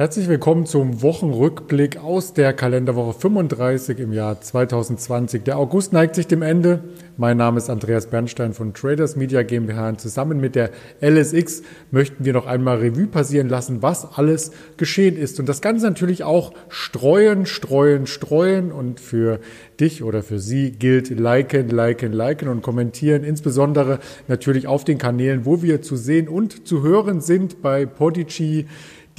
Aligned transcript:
Herzlich 0.00 0.28
willkommen 0.28 0.64
zum 0.64 1.02
Wochenrückblick 1.02 1.98
aus 1.98 2.32
der 2.32 2.54
Kalenderwoche 2.54 3.12
35 3.20 3.98
im 3.98 4.14
Jahr 4.14 4.40
2020. 4.40 5.42
Der 5.42 5.58
August 5.58 5.92
neigt 5.92 6.14
sich 6.14 6.26
dem 6.26 6.40
Ende. 6.40 6.82
Mein 7.18 7.36
Name 7.36 7.58
ist 7.58 7.68
Andreas 7.68 8.06
Bernstein 8.06 8.54
von 8.54 8.72
Traders 8.72 9.14
Media 9.16 9.42
GmbH 9.42 9.90
und 9.90 10.00
zusammen 10.00 10.40
mit 10.40 10.54
der 10.54 10.70
LSX 11.02 11.60
möchten 11.90 12.24
wir 12.24 12.32
noch 12.32 12.46
einmal 12.46 12.78
Revue 12.78 13.08
passieren 13.08 13.50
lassen, 13.50 13.82
was 13.82 14.16
alles 14.16 14.52
geschehen 14.78 15.18
ist. 15.18 15.38
Und 15.38 15.50
das 15.50 15.60
Ganze 15.60 15.84
natürlich 15.84 16.24
auch 16.24 16.54
streuen, 16.70 17.44
streuen, 17.44 18.06
streuen. 18.06 18.72
Und 18.72 19.00
für 19.00 19.38
dich 19.80 20.02
oder 20.02 20.22
für 20.22 20.38
Sie 20.38 20.70
gilt 20.70 21.10
liken, 21.10 21.68
liken, 21.68 22.14
liken 22.14 22.48
und 22.48 22.62
kommentieren. 22.62 23.22
Insbesondere 23.22 23.98
natürlich 24.28 24.66
auf 24.66 24.84
den 24.84 24.96
Kanälen, 24.96 25.44
wo 25.44 25.60
wir 25.60 25.82
zu 25.82 25.96
sehen 25.96 26.26
und 26.26 26.66
zu 26.66 26.82
hören 26.82 27.20
sind 27.20 27.60
bei 27.60 27.84
Podigy 27.84 28.64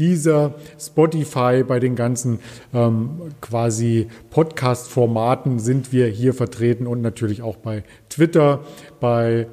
dieser 0.02 0.56
Spotify, 0.80 1.64
bei 1.64 1.80
den 1.80 1.96
ganzen 1.96 2.40
ähm, 2.74 3.22
quasi 3.40 4.08
Podcast-Formaten 4.32 5.60
sind 5.60 5.94
wir 5.94 6.08
hier 6.08 6.34
vertreten 6.34 6.88
und 6.88 7.02
natürlich 7.02 7.44
auch 7.44 7.58
bei 7.58 7.84
Twitter, 8.10 8.62
bei 9.00 9.48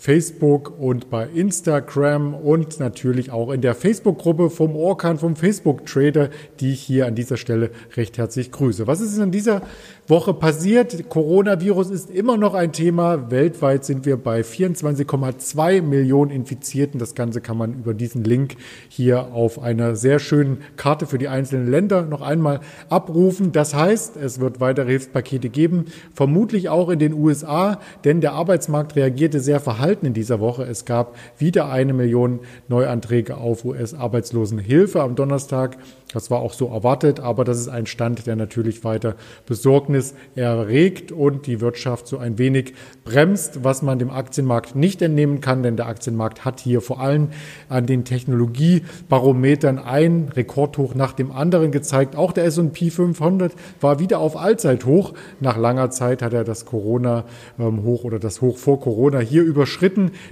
Facebook 0.00 0.78
und 0.78 1.10
bei 1.10 1.26
Instagram 1.26 2.32
und 2.32 2.78
natürlich 2.78 3.32
auch 3.32 3.50
in 3.50 3.60
der 3.60 3.74
Facebook-Gruppe 3.74 4.48
vom 4.48 4.76
Orkan, 4.76 5.18
vom 5.18 5.34
Facebook-Trader, 5.34 6.30
die 6.60 6.72
ich 6.72 6.80
hier 6.80 7.06
an 7.06 7.16
dieser 7.16 7.36
Stelle 7.36 7.70
recht 7.96 8.16
herzlich 8.16 8.52
grüße. 8.52 8.86
Was 8.86 9.00
ist 9.00 9.18
in 9.18 9.32
dieser 9.32 9.62
Woche 10.06 10.34
passiert? 10.34 11.08
Coronavirus 11.08 11.90
ist 11.90 12.10
immer 12.10 12.36
noch 12.36 12.54
ein 12.54 12.72
Thema. 12.72 13.32
Weltweit 13.32 13.84
sind 13.84 14.06
wir 14.06 14.16
bei 14.18 14.42
24,2 14.42 15.82
Millionen 15.82 16.30
Infizierten. 16.30 17.00
Das 17.00 17.16
Ganze 17.16 17.40
kann 17.40 17.58
man 17.58 17.74
über 17.74 17.92
diesen 17.92 18.22
Link 18.22 18.54
hier 18.88 19.32
auf 19.32 19.60
einer 19.60 19.96
sehr 19.96 20.20
schönen 20.20 20.58
Karte 20.76 21.06
für 21.06 21.18
die 21.18 21.28
einzelnen 21.28 21.68
Länder 21.68 22.02
noch 22.02 22.22
einmal 22.22 22.60
abrufen. 22.88 23.50
Das 23.50 23.74
heißt, 23.74 24.16
es 24.16 24.38
wird 24.38 24.60
weitere 24.60 24.90
Hilfspakete 24.90 25.48
geben, 25.48 25.86
vermutlich 26.14 26.68
auch 26.68 26.88
in 26.88 27.00
den 27.00 27.14
USA, 27.14 27.80
denn 28.04 28.20
der 28.20 28.34
Arbeitsmarkt 28.34 28.94
reagierte 28.94 29.40
sehr 29.40 29.58
verhalten 29.58 29.87
verhalten 29.88 30.06
in 30.06 30.12
dieser 30.12 30.38
Woche. 30.38 30.64
Es 30.64 30.84
gab 30.84 31.16
wieder 31.38 31.70
eine 31.70 31.94
Million 31.94 32.40
Neuanträge 32.68 33.38
auf 33.38 33.64
US-Arbeitslosenhilfe 33.64 35.00
am 35.00 35.14
Donnerstag. 35.14 35.78
Das 36.12 36.30
war 36.30 36.40
auch 36.40 36.54
so 36.54 36.68
erwartet, 36.68 37.20
aber 37.20 37.44
das 37.44 37.58
ist 37.58 37.68
ein 37.68 37.86
Stand, 37.86 38.26
der 38.26 38.36
natürlich 38.36 38.82
weiter 38.84 39.14
Besorgnis 39.46 40.14
erregt 40.34 41.12
und 41.12 41.46
die 41.46 41.60
Wirtschaft 41.60 42.06
so 42.06 42.16
ein 42.18 42.38
wenig 42.38 42.74
bremst, 43.04 43.62
was 43.62 43.82
man 43.82 43.98
dem 43.98 44.10
Aktienmarkt 44.10 44.74
nicht 44.74 45.02
entnehmen 45.02 45.40
kann, 45.40 45.62
denn 45.62 45.76
der 45.76 45.86
Aktienmarkt 45.86 46.44
hat 46.46 46.60
hier 46.60 46.80
vor 46.80 47.00
allem 47.00 47.28
an 47.68 47.86
den 47.86 48.04
Technologiebarometern 48.04 49.78
ein 49.78 50.30
Rekordhoch 50.34 50.94
nach 50.94 51.12
dem 51.12 51.30
anderen 51.30 51.72
gezeigt. 51.72 52.16
Auch 52.16 52.32
der 52.32 52.44
S&P 52.44 52.90
500 52.90 53.52
war 53.80 53.98
wieder 53.98 54.18
auf 54.18 54.36
Allzeithoch. 54.36 55.12
Nach 55.40 55.58
langer 55.58 55.90
Zeit 55.90 56.22
hat 56.22 56.32
er 56.32 56.44
das 56.44 56.64
Corona-Hoch 56.64 58.04
oder 58.04 58.18
das 58.18 58.40
Hoch 58.40 58.56
vor 58.56 58.80
Corona 58.80 59.18
hier 59.18 59.42
überschritten. 59.42 59.77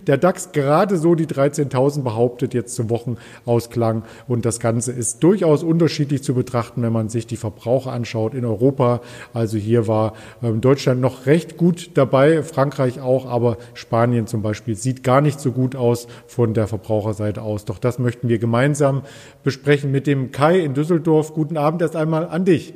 Der 0.07 0.17
DAX 0.17 0.53
gerade 0.53 0.97
so 0.97 1.15
die 1.15 1.27
13.000 1.27 2.03
behauptet 2.03 2.55
jetzt 2.55 2.75
zum 2.75 2.91
Wochenausklang 2.91 4.03
und 4.29 4.45
das 4.45 4.61
Ganze 4.61 4.93
ist 4.93 5.23
durchaus 5.23 5.63
unterschiedlich 5.63 6.23
zu 6.23 6.35
betrachten, 6.35 6.83
wenn 6.83 6.93
man 6.93 7.09
sich 7.09 7.27
die 7.27 7.37
Verbraucher 7.37 7.93
anschaut 7.93 8.35
in 8.35 8.45
Europa. 8.45 9.01
Also 9.33 9.59
hier 9.59 9.87
war 9.87 10.15
ähm, 10.43 10.61
Deutschland 10.61 11.01
noch 11.01 11.27
recht 11.27 11.57
gut 11.57 11.91
dabei, 11.95 12.43
Frankreich 12.43 13.01
auch, 13.01 13.27
aber 13.27 13.59
Spanien 13.75 14.27
zum 14.27 14.43
Beispiel 14.43 14.75
sieht 14.75 15.03
gar 15.03 15.21
nicht 15.21 15.41
so 15.41 15.53
gut 15.53 15.77
aus 15.77 16.09
von 16.27 16.55
der 16.55 16.67
Verbraucherseite 16.67 17.43
aus. 17.43 17.65
Doch 17.65 17.79
das 17.79 17.99
möchten 17.99 18.29
wir 18.29 18.39
gemeinsam 18.39 19.03
besprechen 19.45 19.91
mit 19.91 20.07
dem 20.07 20.33
Kai 20.33 20.61
in 20.61 20.75
Düsseldorf. 20.75 21.35
Guten 21.35 21.57
Abend 21.57 21.83
erst 21.83 21.97
einmal 21.97 22.27
an 22.29 22.45
dich. 22.45 22.75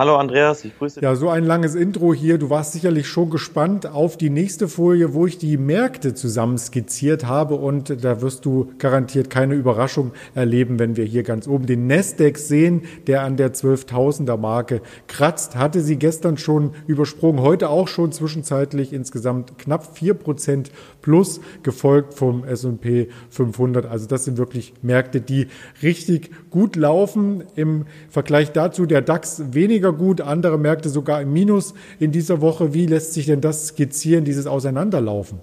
Hallo 0.00 0.16
Andreas, 0.16 0.64
ich 0.64 0.78
grüße 0.78 0.94
dich. 0.94 1.02
Ja, 1.02 1.14
so 1.14 1.28
ein 1.28 1.44
langes 1.44 1.74
Intro 1.74 2.14
hier. 2.14 2.38
Du 2.38 2.48
warst 2.48 2.72
sicherlich 2.72 3.06
schon 3.06 3.28
gespannt 3.28 3.84
auf 3.86 4.16
die 4.16 4.30
nächste 4.30 4.66
Folie, 4.66 5.12
wo 5.12 5.26
ich 5.26 5.36
die 5.36 5.58
Märkte 5.58 6.14
zusammen 6.14 6.56
skizziert 6.56 7.26
habe 7.26 7.56
und 7.56 8.02
da 8.02 8.22
wirst 8.22 8.46
du 8.46 8.72
garantiert 8.78 9.28
keine 9.28 9.56
Überraschung 9.56 10.12
erleben, 10.34 10.78
wenn 10.78 10.96
wir 10.96 11.04
hier 11.04 11.22
ganz 11.22 11.46
oben 11.46 11.66
den 11.66 11.86
Nasdaq 11.86 12.38
sehen, 12.38 12.84
der 13.08 13.24
an 13.24 13.36
der 13.36 13.52
12.000er 13.52 14.38
Marke 14.38 14.80
kratzt. 15.06 15.56
Hatte 15.56 15.82
sie 15.82 15.96
gestern 15.96 16.38
schon 16.38 16.70
übersprungen, 16.86 17.42
heute 17.42 17.68
auch 17.68 17.86
schon 17.86 18.10
zwischenzeitlich 18.10 18.94
insgesamt 18.94 19.58
knapp 19.58 19.98
vier 19.98 20.14
Prozent 20.14 20.72
plus, 21.02 21.42
gefolgt 21.62 22.14
vom 22.14 22.44
S&P 22.44 23.08
500. 23.28 23.84
Also 23.84 24.06
das 24.06 24.24
sind 24.24 24.38
wirklich 24.38 24.72
Märkte, 24.80 25.20
die 25.20 25.48
richtig 25.82 26.30
gut 26.48 26.76
laufen. 26.76 27.44
Im 27.54 27.84
Vergleich 28.08 28.52
dazu 28.52 28.86
der 28.86 29.02
DAX 29.02 29.42
weniger 29.52 29.89
weniger 29.90 29.92
gut, 29.92 30.20
andere 30.20 30.58
Märkte 30.58 30.88
sogar 30.88 31.20
im 31.20 31.32
Minus 31.32 31.74
in 31.98 32.12
dieser 32.12 32.40
Woche. 32.40 32.74
Wie 32.74 32.86
lässt 32.86 33.14
sich 33.14 33.26
denn 33.26 33.40
das 33.40 33.68
skizzieren, 33.68 34.24
dieses 34.24 34.46
Auseinanderlaufen? 34.46 35.40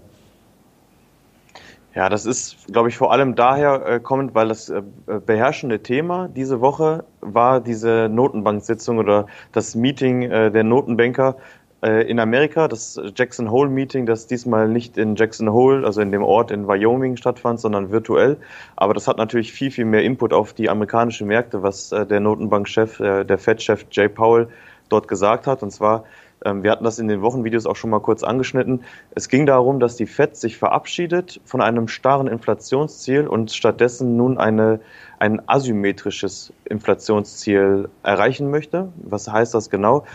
Ja, 1.95 2.09
das 2.09 2.27
ist, 2.27 2.57
glaube 2.71 2.89
ich, 2.89 2.97
vor 2.97 3.11
allem 3.11 3.33
daher 3.33 3.83
äh, 3.87 3.99
kommend, 3.99 4.35
weil 4.35 4.49
das 4.49 4.69
äh, 4.69 4.83
beherrschende 5.25 5.81
Thema 5.81 6.27
diese 6.27 6.61
Woche 6.61 7.05
war 7.21 7.59
diese 7.59 8.07
Notenbank-Sitzung 8.07 8.99
oder 8.99 9.25
das 9.51 9.73
Meeting 9.73 10.21
äh, 10.21 10.51
der 10.51 10.63
Notenbanker 10.63 11.29
äh, 11.29 11.41
in 11.81 12.19
Amerika, 12.19 12.67
das 12.67 12.99
Jackson 13.15 13.51
Hole 13.51 13.69
Meeting, 13.69 14.07
das 14.07 14.25
diesmal 14.25 14.67
nicht 14.67 14.97
in 14.97 15.15
Jackson 15.15 15.51
Hole, 15.51 15.85
also 15.85 16.01
in 16.01 16.11
dem 16.11 16.23
Ort 16.23 16.49
in 16.49 16.67
Wyoming 16.67 17.17
stattfand, 17.17 17.59
sondern 17.59 17.91
virtuell. 17.91 18.37
Aber 18.75 18.95
das 18.95 19.07
hat 19.07 19.17
natürlich 19.17 19.53
viel, 19.53 19.69
viel 19.69 19.85
mehr 19.85 20.03
Input 20.03 20.33
auf 20.33 20.53
die 20.53 20.69
amerikanischen 20.69 21.27
Märkte, 21.27 21.61
was 21.61 21.91
äh, 21.91 22.07
der 22.07 22.19
Notenbankchef, 22.19 22.99
äh, 22.99 23.23
der 23.25 23.37
Fed-Chef 23.37 23.85
Jay 23.91 24.09
Powell 24.09 24.47
dort 24.89 25.07
gesagt 25.07 25.45
hat. 25.45 25.61
Und 25.61 25.71
zwar, 25.71 26.05
ähm, 26.43 26.63
wir 26.63 26.71
hatten 26.71 26.83
das 26.83 26.99
in 26.99 27.07
den 27.07 27.21
Wochenvideos 27.21 27.65
auch 27.65 27.75
schon 27.75 27.89
mal 27.89 27.99
kurz 27.99 28.23
angeschnitten. 28.23 28.83
Es 29.11 29.29
ging 29.29 29.45
darum, 29.45 29.79
dass 29.79 29.95
die 29.95 30.05
Fed 30.05 30.35
sich 30.35 30.57
verabschiedet 30.57 31.41
von 31.45 31.61
einem 31.61 31.87
starren 31.87 32.27
Inflationsziel 32.27 33.27
und 33.27 33.51
stattdessen 33.51 34.17
nun 34.17 34.37
eine, 34.37 34.79
ein 35.19 35.47
asymmetrisches 35.47 36.53
Inflationsziel 36.65 37.89
erreichen 38.03 38.49
möchte. 38.49 38.91
Was 38.97 39.27
heißt 39.27 39.53
das 39.53 39.69
genau? 39.69 40.05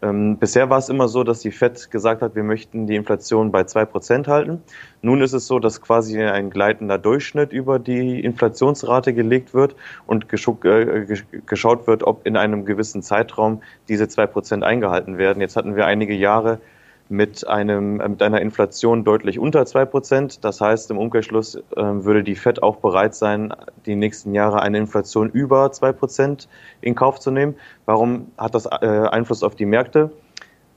Ähm, 0.00 0.36
bisher 0.38 0.70
war 0.70 0.78
es 0.78 0.88
immer 0.88 1.08
so, 1.08 1.24
dass 1.24 1.40
die 1.40 1.50
FED 1.50 1.90
gesagt 1.90 2.22
hat, 2.22 2.36
wir 2.36 2.44
möchten 2.44 2.86
die 2.86 2.94
Inflation 2.94 3.50
bei 3.50 3.64
zwei 3.64 3.84
Prozent 3.84 4.28
halten. 4.28 4.62
Nun 5.02 5.20
ist 5.22 5.32
es 5.32 5.46
so, 5.46 5.58
dass 5.58 5.80
quasi 5.80 6.22
ein 6.22 6.50
gleitender 6.50 6.98
Durchschnitt 6.98 7.52
über 7.52 7.80
die 7.80 8.20
Inflationsrate 8.20 9.12
gelegt 9.12 9.54
wird 9.54 9.74
und 10.06 10.32
äh, 10.32 11.06
geschaut 11.46 11.86
wird, 11.88 12.04
ob 12.04 12.26
in 12.26 12.36
einem 12.36 12.64
gewissen 12.64 13.02
Zeitraum 13.02 13.62
diese 13.88 14.06
zwei 14.08 14.26
Prozent 14.26 14.62
eingehalten 14.62 15.18
werden. 15.18 15.40
Jetzt 15.40 15.56
hatten 15.56 15.74
wir 15.74 15.86
einige 15.86 16.14
Jahre 16.14 16.60
mit, 17.08 17.46
einem, 17.46 18.00
äh, 18.00 18.08
mit 18.08 18.22
einer 18.22 18.40
Inflation 18.40 19.04
deutlich 19.04 19.38
unter 19.38 19.64
zwei 19.66 19.84
Prozent. 19.84 20.44
Das 20.44 20.60
heißt, 20.60 20.90
im 20.90 20.98
Umkehrschluss 20.98 21.56
äh, 21.56 21.62
würde 21.76 22.22
die 22.22 22.34
FED 22.34 22.62
auch 22.62 22.76
bereit 22.76 23.14
sein, 23.14 23.52
die 23.86 23.96
nächsten 23.96 24.34
Jahre 24.34 24.62
eine 24.62 24.78
Inflation 24.78 25.30
über 25.30 25.72
zwei 25.72 25.92
Prozent 25.92 26.48
in 26.80 26.94
Kauf 26.94 27.20
zu 27.20 27.30
nehmen. 27.30 27.54
Warum 27.86 28.30
hat 28.36 28.54
das 28.54 28.66
äh, 28.66 28.86
Einfluss 28.86 29.42
auf 29.42 29.54
die 29.54 29.66
Märkte? 29.66 30.10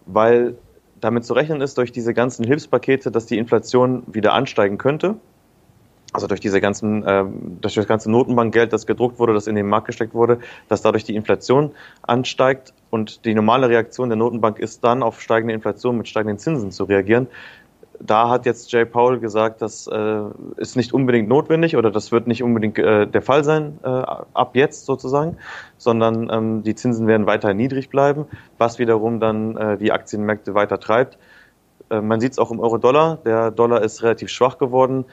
Weil 0.06 0.56
damit 1.00 1.26
zu 1.26 1.34
rechnen 1.34 1.62
ist 1.62 1.78
durch 1.78 1.92
diese 1.92 2.14
ganzen 2.14 2.46
Hilfspakete, 2.46 3.12
dass 3.12 3.26
die 3.26 3.38
Inflation 3.38 4.04
wieder 4.08 4.34
ansteigen 4.34 4.78
könnte 4.78 5.16
also 6.14 6.28
durch 6.28 6.40
diese 6.40 6.60
ganzen, 6.60 7.04
äh, 7.06 7.24
durch 7.62 7.76
das 7.76 7.88
ganze 7.88 8.12
Notenbankgeld, 8.12 8.74
das 8.74 8.86
gedruckt 8.86 9.20
wurde, 9.20 9.34
das 9.34 9.48
in 9.48 9.56
den 9.56 9.68
Markt 9.68 9.88
gesteckt 9.88 10.14
wurde, 10.14 10.40
dass 10.68 10.82
dadurch 10.82 11.04
die 11.04 11.16
Inflation 11.16 11.72
ansteigt 12.02 12.74
und 12.90 13.26
die 13.26 13.34
normale 13.34 13.70
Reaktion 13.70 14.10
der 14.10 14.18
Notenbank 14.18 14.60
ist 14.60 14.84
dann 14.84 15.04
auf 15.04 15.22
steigende 15.22 15.54
Inflation 15.54 15.98
mit 15.98 16.08
steigenden 16.08 16.38
Zinsen 16.38 16.72
zu 16.72 16.84
reagieren. 16.84 17.28
Da 18.04 18.30
hat 18.30 18.48
jetzt 18.48 18.72
Jay 18.72 18.84
Powell 18.84 19.20
gesagt, 19.20 19.62
das 19.62 19.88
äh, 19.88 20.22
ist 20.58 20.76
nicht 20.76 20.92
unbedingt 20.92 21.30
notwendig 21.30 21.78
oder 21.78 21.92
das 21.92 22.12
wird 22.12 22.26
nicht 22.26 22.42
unbedingt 22.42 22.80
äh, 22.80 23.06
der 23.06 23.22
Fall 23.22 23.44
sein 23.44 23.78
äh, 23.84 23.88
ab 23.88 24.52
jetzt 24.56 24.86
sozusagen, 24.86 25.38
sondern 25.78 26.30
ähm, 26.32 26.64
die 26.64 26.74
Zinsen 26.74 27.06
werden 27.06 27.28
weiter 27.28 27.54
niedrig 27.54 27.90
bleiben, 27.90 28.26
was 28.58 28.80
wiederum 28.80 29.20
dann 29.20 29.56
äh, 29.56 29.78
die 29.78 29.92
Aktienmärkte 29.92 30.56
weiter 30.56 30.80
treibt. 30.80 31.20
Äh, 31.92 32.02
man 32.02 32.20
sieht 32.20 32.32
es 32.32 32.40
auch 32.40 32.50
im 32.50 32.60
Euro-Dollar. 32.60 33.20
Der 33.24 33.52
Dollar 33.52 33.84
ist 33.84 34.02
relativ 34.02 34.30
schwach 34.30 34.58
geworden 34.58 35.06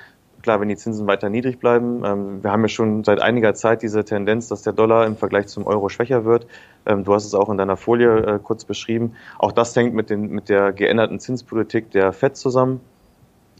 klar, 0.42 0.60
wenn 0.60 0.68
die 0.68 0.76
Zinsen 0.76 1.06
weiter 1.06 1.28
niedrig 1.28 1.58
bleiben, 1.58 2.02
ähm, 2.04 2.42
wir 2.42 2.50
haben 2.50 2.62
ja 2.62 2.68
schon 2.68 3.04
seit 3.04 3.20
einiger 3.20 3.54
Zeit 3.54 3.82
diese 3.82 4.04
Tendenz, 4.04 4.48
dass 4.48 4.62
der 4.62 4.72
Dollar 4.72 5.06
im 5.06 5.16
Vergleich 5.16 5.48
zum 5.48 5.66
Euro 5.66 5.88
schwächer 5.88 6.24
wird. 6.24 6.46
Ähm, 6.86 7.04
du 7.04 7.14
hast 7.14 7.24
es 7.24 7.34
auch 7.34 7.48
in 7.48 7.58
deiner 7.58 7.76
Folie 7.76 8.18
äh, 8.18 8.38
kurz 8.42 8.64
beschrieben. 8.64 9.14
Auch 9.38 9.52
das 9.52 9.74
hängt 9.76 9.94
mit, 9.94 10.10
den, 10.10 10.30
mit 10.30 10.48
der 10.48 10.72
geänderten 10.72 11.20
Zinspolitik 11.20 11.90
der 11.90 12.12
FED 12.12 12.36
zusammen. 12.36 12.80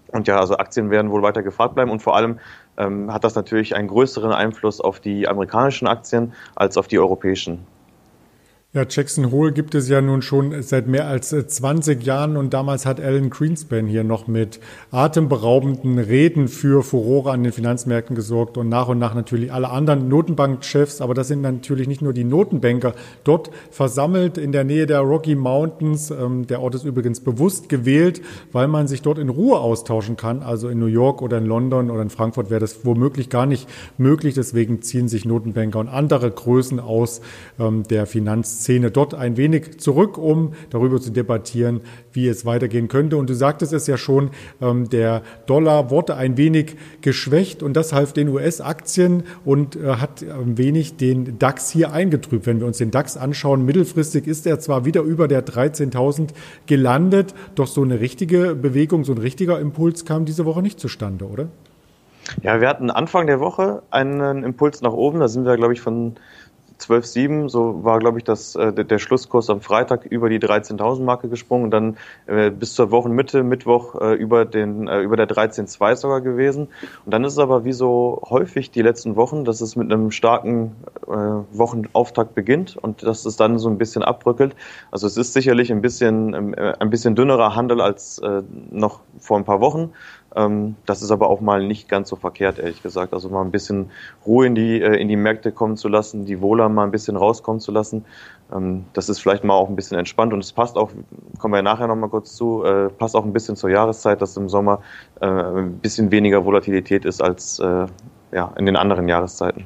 Und 0.09 0.27
ja, 0.27 0.39
also 0.39 0.57
Aktien 0.57 0.91
werden 0.91 1.11
wohl 1.11 1.23
weiter 1.23 1.43
gefragt 1.43 1.75
bleiben 1.75 1.91
und 1.91 2.01
vor 2.01 2.17
allem 2.17 2.39
ähm, 2.79 3.13
hat 3.13 3.25
das 3.25 3.35
natürlich 3.35 3.77
einen 3.77 3.89
größeren 3.89 4.33
Einfluss 4.33 4.81
auf 4.81 5.01
die 5.01 5.29
amerikanischen 5.29 5.87
Aktien 5.87 6.33
als 6.55 6.79
auf 6.79 6.89
die 6.89 6.99
europäischen. 6.99 7.67
Ja, 8.75 8.85
Jackson 8.87 9.31
Hole 9.31 9.53
gibt 9.53 9.75
es 9.75 9.89
ja 9.89 10.03
nun 10.03 10.21
schon 10.21 10.63
seit 10.63 10.89
mehr 10.89 11.07
als 11.07 11.31
20 11.31 12.05
Jahren 12.05 12.37
und 12.37 12.53
damals 12.53 12.85
hat 12.85 13.01
Alan 13.01 13.31
Greenspan 13.31 13.87
hier 13.87 14.05
noch 14.05 14.27
mit 14.27 14.61
atemberaubenden 14.91 15.99
Reden 15.99 16.49
für 16.49 16.83
Furore 16.83 17.31
an 17.31 17.45
den 17.45 17.53
Finanzmärkten 17.55 18.15
gesorgt 18.15 18.59
und 18.59 18.69
nach 18.69 18.89
und 18.89 18.99
nach 18.99 19.15
natürlich 19.15 19.55
alle 19.55 19.71
anderen 19.71 20.09
Notenbankchefs, 20.09 21.01
aber 21.01 21.15
das 21.15 21.29
sind 21.29 21.41
natürlich 21.41 21.89
nicht 21.89 22.03
nur 22.03 22.13
die 22.13 22.25
Notenbanker 22.25 22.93
dort 23.25 23.51
versammelt 23.71 24.37
in 24.37 24.53
der 24.53 24.65
Nähe 24.65 24.85
der 24.85 25.01
Rocky 25.01 25.35
Mountains. 25.35 26.11
Ähm, 26.11 26.47
der 26.47 26.61
Ort 26.61 26.75
ist 26.75 26.85
übrigens 26.85 27.21
bewusst 27.21 27.71
gewählt, 27.71 28.21
weil 28.53 28.69
man 28.69 28.87
sich 28.87 29.01
dort 29.01 29.17
in 29.17 29.31
Ruhe 29.31 29.61
austauschen 29.61 30.19
kann. 30.19 30.43
Also 30.43 30.69
in 30.69 30.79
New 30.79 30.85
York 30.85 31.23
oder 31.23 31.39
in 31.39 31.47
London 31.47 31.91
oder 31.91 32.03
in 32.03 32.11
Frankfurt 32.11 32.51
wäre 32.51 32.61
das 32.61 32.85
womöglich 32.85 33.31
gar 33.31 33.47
nicht 33.47 33.67
möglich. 33.97 34.35
Deswegen 34.35 34.83
ziehen 34.83 35.09
sich 35.09 35.25
Notenbanker 35.25 35.79
und 35.79 35.89
andere 35.89 36.31
Größen 36.31 36.81
aus 36.81 37.23
ähm, 37.59 37.85
der 37.85 38.05
Finanz 38.05 38.58
Szene 38.59 38.91
dort 38.91 39.15
ein 39.15 39.37
wenig 39.37 39.79
zurück, 39.79 40.19
um 40.19 40.53
darüber 40.71 41.01
zu 41.01 41.11
debattieren, 41.11 41.81
wie 42.13 42.29
es 42.29 42.45
weitergehen 42.45 42.89
könnte. 42.89 43.17
Und 43.17 43.31
du 43.31 43.35
sagtest 43.35 43.73
es 43.73 43.87
ja 43.87 43.97
schon, 43.97 44.31
ähm, 44.61 44.89
der 44.89 45.23
Dollar 45.47 45.91
wurde 45.91 46.17
ein 46.17 46.37
wenig 46.37 46.77
geschwächt 47.01 47.63
und 47.63 47.75
das 47.75 47.93
half 47.93 48.13
den 48.13 48.29
US-Aktien 48.29 49.23
und 49.45 49.77
äh, 49.77 49.97
hat 49.97 50.23
ein 50.23 50.59
wenig 50.59 50.97
den 50.97 51.39
DAX 51.39 51.71
hier 51.71 51.93
eingetrübt. 51.93 52.47
Wenn 52.47 52.61
wir 52.61 52.67
uns 52.67 52.79
den 52.79 52.91
DAX 52.91 53.17
anschauen, 53.17 53.65
mittelfristig 53.65 54.27
ist 54.27 54.47
er 54.47 54.59
zwar 54.59 54.85
wieder 54.85 55.03
über 55.03 55.29
der 55.29 55.47
13.000 55.47 56.31
gelandet, 56.67 57.35
doch 57.55 57.67
so 57.67 57.83
eine 57.83 58.01
richtige 58.01 58.55
Bewegung, 58.55 59.05
so 59.05 59.13
ein 59.13 59.19
richtiger 59.19 59.61
Impuls 59.61 60.05
kam 60.05 60.25
diese 60.25 60.45
Woche 60.45 60.63
nicht 60.63 60.81
zustande, 60.81 61.25
oder? 61.27 61.49
Ja, 62.43 62.61
wir 62.61 62.69
hatten 62.69 62.91
Anfang 62.91 63.27
der 63.27 63.41
Woche 63.41 63.83
einen 63.91 64.45
Impuls 64.45 64.83
nach 64.83 64.93
oben. 64.93 65.21
Da 65.21 65.29
sind 65.29 65.45
wir, 65.45 65.57
glaube 65.57 65.73
ich, 65.73 65.81
von 65.81 66.17
12,7, 66.81 67.49
so 67.49 67.85
war, 67.85 67.99
glaube 67.99 68.19
ich, 68.19 68.25
das, 68.25 68.55
äh, 68.55 68.73
der 68.73 68.99
Schlusskurs 68.99 69.51
am 69.51 69.61
Freitag 69.61 70.05
über 70.07 70.29
die 70.29 70.39
13.000 70.39 71.03
Marke 71.03 71.29
gesprungen 71.29 71.65
und 71.65 71.71
dann 71.71 71.97
äh, 72.27 72.51
bis 72.51 72.75
zur 72.75 72.91
Wochenmitte, 72.91 73.43
Mittwoch, 73.43 74.01
äh, 74.01 74.15
über, 74.15 74.45
den, 74.45 74.87
äh, 74.87 75.01
über 75.01 75.17
der 75.17 75.29
13,2 75.29 75.97
sogar 75.97 76.21
gewesen. 76.21 76.69
Und 77.05 77.13
dann 77.13 77.25
ist 77.25 77.33
es 77.35 77.39
aber 77.39 77.65
wie 77.65 77.73
so 77.73 78.23
häufig 78.29 78.71
die 78.71 78.83
letzten 78.83 79.17
Wochen, 79.17 79.45
dass 79.45 79.61
es 79.61 79.77
mit 79.77 79.93
einem 79.93 80.11
starken 80.11 80.77
äh, 81.07 81.11
Wochenauftakt 81.11 82.35
beginnt 82.35 82.77
und 82.77 83.03
dass 83.03 83.25
es 83.25 83.37
dann 83.37 83.59
so 83.59 83.69
ein 83.69 83.79
bisschen 83.79 84.03
abbröckelt. 84.03 84.55
Also 84.91 85.07
es 85.07 85.17
ist 85.17 85.33
sicherlich 85.33 85.73
ein 85.73 85.83
bisschen, 85.83 86.55
äh, 86.55 86.75
ein 86.79 86.91
bisschen 86.91 87.15
dünnerer 87.17 87.55
Handel 87.55 87.81
als 87.81 88.19
äh, 88.19 88.43
noch 88.71 89.01
vor 89.19 89.37
ein 89.37 89.45
paar 89.45 89.61
Wochen. 89.61 89.91
Ähm, 90.39 90.77
das 90.87 91.03
ist 91.03 91.11
aber 91.11 91.29
auch 91.29 91.41
mal 91.41 91.67
nicht 91.67 91.89
ganz 91.89 92.09
so 92.09 92.17
verkehrt, 92.17 92.59
ehrlich 92.61 92.83
gesagt. 92.83 93.13
Also 93.13 93.29
mal 93.29 93.43
ein 93.43 93.51
bisschen 93.51 93.91
Ruhe 94.25 94.47
in 94.47 94.55
die, 94.55 94.81
äh, 94.81 94.95
in 94.97 95.09
die 95.09 95.17
Märkte 95.17 95.51
kommen 95.51 95.77
zu 95.77 95.89
lassen, 95.89 96.25
die 96.27 96.41
Wohler 96.41 96.69
mal 96.69 96.85
ein 96.85 96.93
bisschen 96.93 97.17
rauskommen 97.17 97.61
zu 97.61 97.73
lassen. 97.73 98.05
Ähm, 98.55 98.85
das 98.93 99.09
ist 99.09 99.19
vielleicht 99.19 99.43
mal 99.43 99.55
auch 99.55 99.69
ein 99.69 99.75
bisschen 99.75 99.99
entspannt 99.99 100.33
und 100.33 100.39
es 100.39 100.53
passt 100.53 100.77
auch, 100.77 100.91
kommen 101.39 101.55
wir 101.55 101.63
nachher 101.63 101.89
nochmal 101.89 102.09
kurz 102.09 102.37
zu, 102.37 102.63
äh, 102.65 102.89
passt 102.89 103.17
auch 103.17 103.25
ein 103.25 103.33
bisschen 103.33 103.57
zur 103.57 103.71
Jahreszeit, 103.71 104.23
dass 104.23 104.37
im 104.37 104.49
Sommer 104.49 104.81
äh, 105.21 105.27
ein 105.27 105.79
bisschen 105.79 106.11
weniger 106.13 106.45
Volatilität 106.45 107.05
ist 107.05 107.21
als 107.21 107.61
ja, 108.31 108.53
in 108.59 108.67
den 108.67 108.77
anderen 108.77 109.09
Jahreszeiten. 109.09 109.65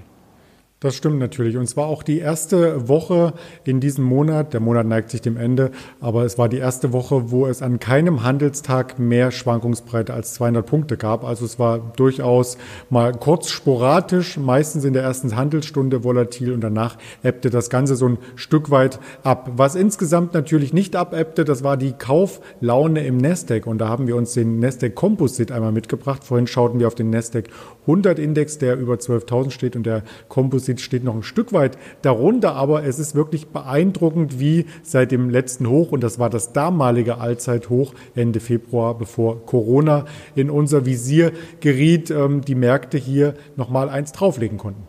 Das 0.82 0.96
stimmt 0.96 1.20
natürlich. 1.20 1.56
Und 1.56 1.68
zwar 1.68 1.86
auch 1.86 2.02
die 2.02 2.18
erste 2.18 2.88
Woche 2.88 3.34
in 3.62 3.78
diesem 3.78 4.04
Monat. 4.04 4.52
Der 4.52 4.58
Monat 4.58 4.84
neigt 4.84 5.10
sich 5.10 5.20
dem 5.20 5.36
Ende, 5.36 5.70
aber 6.00 6.24
es 6.24 6.38
war 6.38 6.48
die 6.48 6.56
erste 6.56 6.92
Woche, 6.92 7.30
wo 7.30 7.46
es 7.46 7.62
an 7.62 7.78
keinem 7.78 8.24
Handelstag 8.24 8.98
mehr 8.98 9.30
Schwankungsbreite 9.30 10.12
als 10.12 10.34
200 10.34 10.66
Punkte 10.66 10.96
gab. 10.96 11.22
Also 11.22 11.44
es 11.44 11.60
war 11.60 11.78
durchaus 11.78 12.58
mal 12.90 13.12
kurz 13.12 13.50
sporadisch, 13.50 14.36
meistens 14.38 14.84
in 14.84 14.92
der 14.92 15.04
ersten 15.04 15.36
Handelsstunde 15.36 16.02
volatil 16.02 16.52
und 16.52 16.62
danach 16.62 16.98
ebbte 17.22 17.50
das 17.50 17.70
Ganze 17.70 17.94
so 17.94 18.08
ein 18.08 18.18
Stück 18.34 18.72
weit 18.72 18.98
ab. 19.22 19.52
Was 19.54 19.76
insgesamt 19.76 20.34
natürlich 20.34 20.72
nicht 20.72 20.96
abebbte, 20.96 21.44
das 21.44 21.62
war 21.62 21.76
die 21.76 21.92
Kauflaune 21.92 23.06
im 23.06 23.18
Nasdaq. 23.18 23.68
Und 23.68 23.78
da 23.78 23.88
haben 23.88 24.08
wir 24.08 24.16
uns 24.16 24.32
den 24.32 24.58
Nasdaq 24.58 24.96
Composite 24.96 25.54
einmal 25.54 25.70
mitgebracht. 25.70 26.24
Vorhin 26.24 26.48
schauten 26.48 26.80
wir 26.80 26.88
auf 26.88 26.96
den 26.96 27.10
Nasdaq 27.10 27.50
100 27.82 28.18
Index, 28.18 28.58
der 28.58 28.76
über 28.76 28.94
12.000 28.94 29.50
steht 29.52 29.76
und 29.76 29.86
der 29.86 30.02
Composite 30.28 30.71
Steht 30.80 31.04
noch 31.04 31.14
ein 31.14 31.22
Stück 31.22 31.52
weit 31.52 31.78
darunter, 32.02 32.54
aber 32.54 32.84
es 32.84 32.98
ist 32.98 33.14
wirklich 33.14 33.48
beeindruckend, 33.48 34.40
wie 34.40 34.66
seit 34.82 35.12
dem 35.12 35.30
letzten 35.30 35.68
Hoch, 35.68 35.92
und 35.92 36.02
das 36.02 36.18
war 36.18 36.30
das 36.30 36.52
damalige 36.52 37.18
Allzeithoch 37.18 37.94
Ende 38.14 38.40
Februar, 38.40 38.96
bevor 38.96 39.44
Corona 39.46 40.04
in 40.34 40.50
unser 40.50 40.86
Visier 40.86 41.32
geriet, 41.60 42.10
ähm, 42.10 42.42
die 42.42 42.54
Märkte 42.54 42.98
hier 42.98 43.34
nochmal 43.56 43.88
eins 43.88 44.12
drauflegen 44.12 44.58
konnten. 44.58 44.86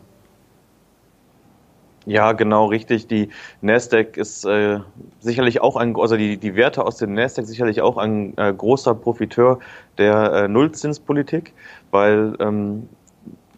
Ja, 2.06 2.32
genau, 2.32 2.66
richtig. 2.66 3.06
Die 3.06 3.30
Nasdaq 3.62 4.18
ist 4.18 4.44
äh, 4.44 4.80
sicherlich 5.20 5.62
auch 5.62 5.76
ein, 5.76 5.96
also 5.96 6.16
die, 6.16 6.36
die 6.36 6.54
Werte 6.54 6.84
aus 6.84 6.98
dem 6.98 7.14
Nasdaq 7.14 7.46
sicherlich 7.46 7.80
auch 7.80 7.96
ein 7.96 8.36
äh, 8.36 8.52
großer 8.52 8.94
Profiteur 8.94 9.58
der 9.96 10.32
äh, 10.32 10.48
Nullzinspolitik, 10.48 11.54
weil 11.90 12.36
ähm, 12.40 12.88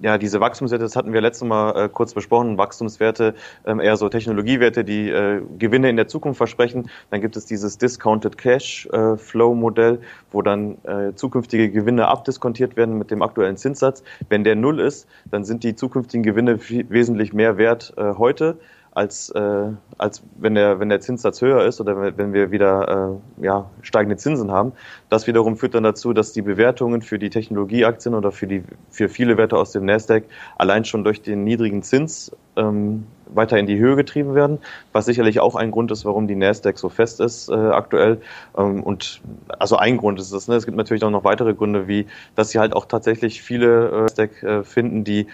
ja, 0.01 0.19
diese 0.19 0.41
Wachstumswerte, 0.41 0.85
das 0.85 0.97
hatten 0.97 1.13
wir 1.13 1.21
letztes 1.21 1.47
Mal 1.47 1.85
äh, 1.85 1.89
kurz 1.89 2.15
besprochen, 2.15 2.59
Wachstumswerte, 2.59 3.35
ähm, 3.65 3.81
eher 3.81 3.97
so 3.97 4.09
Technologiewerte, 4.09 4.85
die 4.85 5.09
äh, 5.09 5.43
Gewinne 5.59 5.89
in 5.89 5.97
der 5.97 6.09
Zukunft 6.09 6.39
versprechen. 6.39 6.91
Dann 7.11 7.21
gibt 7.21 7.37
es 7.37 7.47
dieses 7.47 7.79
Discounted 7.79 8.39
Cash 8.39 8.87
äh, 8.87 9.17
Flow 9.17 9.55
Modell, 9.55 10.01
wo 10.33 10.43
dann 10.43 10.79
äh, 10.85 11.15
zukünftige 11.15 11.71
Gewinne 11.71 12.09
abdiskontiert 12.09 12.77
werden 12.77 12.99
mit 12.99 13.11
dem 13.11 13.23
aktuellen 13.23 13.57
Zinssatz. 13.57 14.03
Wenn 14.29 14.45
der 14.45 14.57
null 14.57 14.81
ist, 14.81 15.09
dann 15.31 15.45
sind 15.45 15.65
die 15.65 15.75
zukünftigen 15.75 16.23
Gewinne 16.23 16.59
wesentlich 16.61 17.33
mehr 17.33 17.59
wert 17.59 17.95
äh, 17.97 18.15
heute 18.15 18.59
als, 18.97 19.29
äh, 19.29 19.69
als 19.99 20.23
wenn, 20.39 20.55
der, 20.55 20.81
wenn 20.81 20.89
der 20.89 21.01
Zinssatz 21.01 21.43
höher 21.43 21.67
ist 21.67 21.83
oder 21.83 22.17
wenn 22.17 22.33
wir 22.33 22.51
wieder 22.51 23.19
äh, 23.39 23.45
ja, 23.45 23.67
steigende 23.83 24.17
Zinsen 24.17 24.51
haben. 24.51 24.73
Das 25.11 25.27
wiederum 25.27 25.59
führt 25.59 25.75
dann 25.75 25.83
dazu, 25.83 26.15
dass 26.15 26.33
die 26.33 26.41
Bewertungen 26.41 27.03
für 27.03 27.19
die 27.19 27.29
Technologieaktien 27.29 28.15
oder 28.15 28.33
für, 28.33 28.47
die, 28.47 28.63
für 28.91 29.11
viele 29.11 29.37
Werte 29.37 29.59
aus 29.59 29.73
dem 29.73 29.85
Nasdaq 29.85 30.25
allein 30.57 30.87
schon 30.87 31.05
durch 31.05 31.21
den 31.21 31.45
niedrigen 31.45 31.83
Zins 31.83 32.33
ähm, 32.57 33.05
weiter 33.27 33.59
in 33.59 33.67
die 33.67 33.79
Höhe 33.79 33.97
getrieben 33.97 34.35
werden, 34.35 34.61
was 34.93 35.05
sicherlich 35.05 35.41
auch 35.41 35.57
ein 35.57 35.73
Grund 35.73 35.91
ist, 35.91 36.07
warum 36.07 36.27
die 36.27 36.37
Nasdaq 36.37 36.79
so 36.79 36.89
fest 36.89 37.21
ist 37.21 37.51
äh, 37.51 37.55
aktuell. 37.55 38.23
Ähm, 38.57 38.83
und 38.83 39.21
also 39.59 39.77
ein 39.77 39.99
Grund 39.99 40.19
ist 40.19 40.33
es. 40.33 40.49
Ne? 40.49 40.55
Es 40.55 40.65
gibt 40.65 40.79
natürlich 40.79 41.05
auch 41.05 41.11
noch 41.11 41.25
weitere 41.25 41.53
Gründe, 41.53 41.87
wie 41.87 42.07
dass 42.35 42.49
sie 42.49 42.59
halt 42.59 42.75
auch 42.75 42.87
tatsächlich 42.87 43.43
viele 43.43 43.89
äh, 43.89 44.01
Nasdaq 44.05 44.43
äh, 44.43 44.65
finden, 44.65 45.05
die 45.05 45.27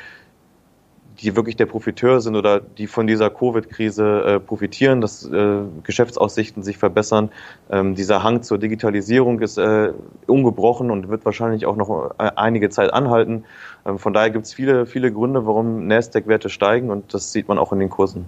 die 1.22 1.36
wirklich 1.36 1.56
der 1.56 1.66
Profiteur 1.66 2.20
sind 2.20 2.36
oder 2.36 2.60
die 2.60 2.86
von 2.86 3.06
dieser 3.06 3.30
Covid-Krise 3.30 4.24
äh, 4.24 4.40
profitieren, 4.40 5.00
dass 5.00 5.24
äh, 5.24 5.58
Geschäftsaussichten 5.84 6.62
sich 6.62 6.78
verbessern. 6.78 7.30
Ähm, 7.70 7.94
dieser 7.94 8.22
Hang 8.22 8.42
zur 8.42 8.58
Digitalisierung 8.58 9.40
ist 9.40 9.56
äh, 9.56 9.92
ungebrochen 10.26 10.90
und 10.90 11.08
wird 11.08 11.24
wahrscheinlich 11.24 11.66
auch 11.66 11.76
noch 11.76 12.10
äh, 12.18 12.30
einige 12.36 12.70
Zeit 12.70 12.92
anhalten. 12.92 13.44
Ähm, 13.86 13.98
von 13.98 14.12
daher 14.12 14.30
gibt 14.30 14.46
es 14.46 14.52
viele, 14.52 14.86
viele 14.86 15.12
Gründe, 15.12 15.46
warum 15.46 15.86
Nasdaq-Werte 15.86 16.48
steigen 16.48 16.90
und 16.90 17.14
das 17.14 17.32
sieht 17.32 17.48
man 17.48 17.58
auch 17.58 17.72
in 17.72 17.78
den 17.78 17.90
Kursen. 17.90 18.26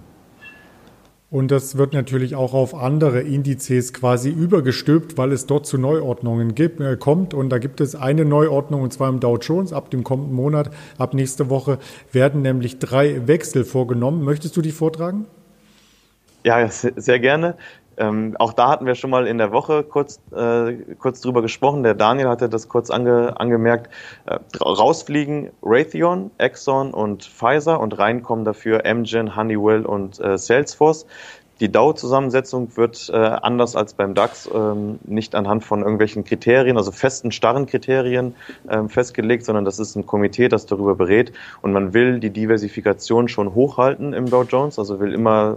Und 1.31 1.49
das 1.49 1.75
wird 1.77 1.93
natürlich 1.93 2.35
auch 2.35 2.53
auf 2.53 2.75
andere 2.75 3.21
Indizes 3.21 3.93
quasi 3.93 4.29
übergestülpt, 4.29 5.17
weil 5.17 5.31
es 5.31 5.47
dort 5.47 5.65
zu 5.65 5.77
Neuordnungen 5.77 6.53
gibt, 6.53 6.79
äh, 6.79 6.95
kommt. 6.97 7.33
Und 7.33 7.49
da 7.49 7.57
gibt 7.57 7.81
es 7.81 7.95
eine 7.95 8.25
Neuordnung, 8.25 8.81
und 8.81 8.93
zwar 8.93 9.09
im 9.09 9.19
Dow 9.19 9.37
Jones. 9.37 9.73
Ab 9.73 9.89
dem 9.89 10.03
kommenden 10.03 10.35
Monat, 10.35 10.69
ab 10.97 11.13
nächste 11.13 11.49
Woche, 11.49 11.79
werden 12.11 12.41
nämlich 12.43 12.77
drei 12.77 13.27
Wechsel 13.27 13.65
vorgenommen. 13.65 14.23
Möchtest 14.23 14.55
du 14.55 14.61
die 14.61 14.71
vortragen? 14.71 15.25
Ja, 16.43 16.69
sehr 16.69 17.19
gerne. 17.19 17.57
Ähm, 17.97 18.35
auch 18.39 18.53
da 18.53 18.69
hatten 18.69 18.85
wir 18.85 18.95
schon 18.95 19.09
mal 19.09 19.27
in 19.27 19.37
der 19.37 19.51
Woche 19.51 19.83
kurz, 19.83 20.19
äh, 20.35 20.73
kurz 20.99 21.21
drüber 21.21 21.41
gesprochen. 21.41 21.83
Der 21.83 21.93
Daniel 21.93 22.27
hatte 22.27 22.49
das 22.49 22.67
kurz 22.67 22.89
ange, 22.89 23.39
angemerkt. 23.39 23.89
Äh, 24.25 24.39
rausfliegen 24.61 25.51
Raytheon, 25.61 26.31
Exxon 26.37 26.93
und 26.93 27.23
Pfizer 27.23 27.79
und 27.79 27.97
reinkommen 27.97 28.45
dafür 28.45 28.85
Amgen, 28.85 29.35
Honeywell 29.35 29.85
und 29.85 30.19
äh, 30.19 30.37
Salesforce. 30.37 31.05
Die 31.61 31.71
DAO-Zusammensetzung 31.71 32.75
wird 32.75 33.09
äh, 33.13 33.15
anders 33.15 33.77
als 33.77 33.93
beim 33.93 34.13
DAX 34.13 34.49
ähm, 34.53 34.99
nicht 35.05 35.35
anhand 35.35 35.63
von 35.63 35.81
irgendwelchen 35.81 36.25
Kriterien, 36.25 36.75
also 36.75 36.91
festen, 36.91 37.31
starren 37.31 37.65
Kriterien 37.65 38.35
ähm, 38.69 38.89
festgelegt, 38.89 39.45
sondern 39.45 39.63
das 39.63 39.79
ist 39.79 39.95
ein 39.95 40.05
Komitee, 40.05 40.49
das 40.49 40.65
darüber 40.65 40.95
berät 40.95 41.31
und 41.61 41.71
man 41.71 41.93
will 41.93 42.19
die 42.19 42.29
Diversifikation 42.29 43.29
schon 43.29 43.53
hochhalten 43.55 44.11
im 44.11 44.29
Dow 44.29 44.43
Jones, 44.43 44.77
also 44.77 44.99
will 44.99 45.13
immer 45.13 45.55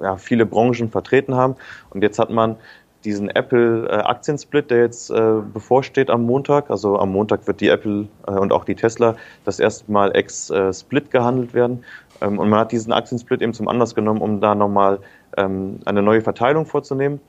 ja, 0.00 0.16
viele 0.16 0.46
Branchen 0.46 0.90
vertreten 0.90 1.34
haben 1.34 1.56
und 1.90 2.02
jetzt 2.02 2.18
hat 2.18 2.30
man 2.30 2.56
diesen 3.04 3.28
Apple-Aktiensplit, 3.28 4.70
der 4.70 4.78
jetzt 4.78 5.10
äh, 5.10 5.34
bevorsteht 5.52 6.08
am 6.08 6.24
Montag. 6.24 6.70
Also 6.70 6.98
am 6.98 7.12
Montag 7.12 7.46
wird 7.46 7.60
die 7.60 7.68
Apple 7.68 8.08
äh, 8.26 8.30
und 8.30 8.52
auch 8.52 8.64
die 8.64 8.74
Tesla 8.74 9.16
das 9.44 9.60
erste 9.60 9.92
Mal 9.92 10.16
ex-Split 10.16 11.10
gehandelt 11.10 11.52
werden. 11.52 11.84
Ähm, 12.20 12.38
und 12.38 12.48
man 12.48 12.60
hat 12.60 12.72
diesen 12.72 12.92
Aktiensplit 12.92 13.42
eben 13.42 13.52
zum 13.52 13.68
Anlass 13.68 13.94
genommen, 13.94 14.20
um 14.20 14.40
da 14.40 14.54
nochmal 14.54 15.00
ähm, 15.36 15.80
eine 15.84 16.02
neue 16.02 16.20
Verteilung 16.20 16.66
vorzunehmen. 16.66 17.20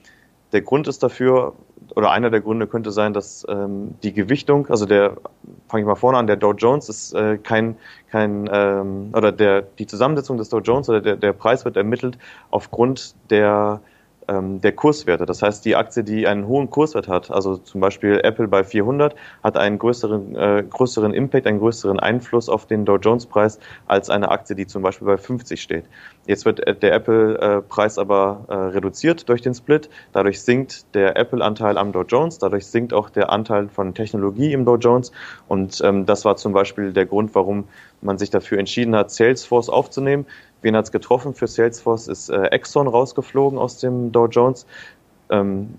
der 0.51 0.61
Grund 0.61 0.87
ist 0.87 1.03
dafür, 1.03 1.53
oder 1.95 2.11
einer 2.11 2.29
der 2.29 2.41
Gründe 2.41 2.67
könnte 2.67 2.91
sein, 2.91 3.13
dass 3.13 3.45
ähm, 3.49 3.95
die 4.03 4.13
Gewichtung, 4.13 4.67
also 4.67 4.85
der, 4.85 5.17
fange 5.67 5.81
ich 5.81 5.87
mal 5.87 5.95
vorne 5.95 6.17
an, 6.17 6.27
der 6.27 6.37
Dow 6.37 6.53
Jones 6.53 6.89
ist 6.89 7.13
äh, 7.13 7.37
kein, 7.37 7.77
kein 8.11 8.49
ähm, 8.51 9.09
oder 9.13 9.31
der, 9.31 9.61
die 9.61 9.85
Zusammensetzung 9.85 10.37
des 10.37 10.49
Dow 10.49 10.59
Jones 10.59 10.89
oder 10.89 11.01
der, 11.01 11.15
der 11.15 11.33
Preis 11.33 11.65
wird 11.65 11.77
ermittelt 11.77 12.17
aufgrund 12.51 13.15
der 13.29 13.81
der 14.27 14.71
Kurswerte. 14.71 15.25
Das 15.25 15.41
heißt, 15.41 15.63
die 15.65 15.75
Aktie, 15.75 16.03
die 16.03 16.27
einen 16.27 16.47
hohen 16.47 16.69
Kurswert 16.69 17.07
hat, 17.07 17.29
also 17.31 17.57
zum 17.57 17.81
Beispiel 17.81 18.19
Apple 18.23 18.47
bei 18.47 18.63
400, 18.63 19.15
hat 19.43 19.57
einen 19.57 19.77
größeren, 19.77 20.35
äh, 20.35 20.63
größeren 20.67 21.13
Impact, 21.13 21.47
einen 21.47 21.59
größeren 21.59 21.99
Einfluss 21.99 22.49
auf 22.49 22.65
den 22.65 22.85
Dow 22.85 22.97
Jones 22.97 23.25
Preis 23.25 23.59
als 23.87 24.09
eine 24.09 24.29
Aktie, 24.29 24.55
die 24.55 24.67
zum 24.67 24.81
Beispiel 24.81 25.05
bei 25.07 25.17
50 25.17 25.61
steht. 25.61 25.85
Jetzt 26.25 26.45
wird 26.45 26.59
der 26.81 26.93
Apple-Preis 26.93 27.97
aber 27.97 28.45
äh, 28.47 28.53
reduziert 28.53 29.29
durch 29.29 29.41
den 29.41 29.53
Split. 29.53 29.89
Dadurch 30.11 30.41
sinkt 30.41 30.93
der 30.95 31.17
Apple-Anteil 31.17 31.77
am 31.77 31.91
Dow 31.91 32.03
Jones, 32.03 32.39
dadurch 32.39 32.65
sinkt 32.65 32.93
auch 32.93 33.09
der 33.09 33.31
Anteil 33.31 33.69
von 33.69 33.93
Technologie 33.93 34.53
im 34.53 34.65
Dow 34.65 34.77
Jones. 34.77 35.11
Und 35.47 35.81
ähm, 35.83 36.05
das 36.05 36.25
war 36.25 36.35
zum 36.35 36.53
Beispiel 36.53 36.93
der 36.93 37.05
Grund, 37.05 37.35
warum 37.35 37.65
man 38.01 38.17
sich 38.17 38.29
dafür 38.29 38.59
entschieden 38.59 38.95
hat, 38.95 39.11
Salesforce 39.11 39.69
aufzunehmen. 39.69 40.25
Wen 40.65 40.75
hat 40.75 40.85
es 40.85 40.91
getroffen 40.91 41.35
für 41.35 41.45
Salesforce? 41.45 42.07
Ist 42.07 42.29
äh, 42.29 42.45
Exxon 42.45 42.87
rausgeflogen 42.87 43.59
aus 43.59 43.77
dem 43.77 44.11
Dow 44.11 44.25
Jones. 44.25 44.65
Ähm, 45.29 45.75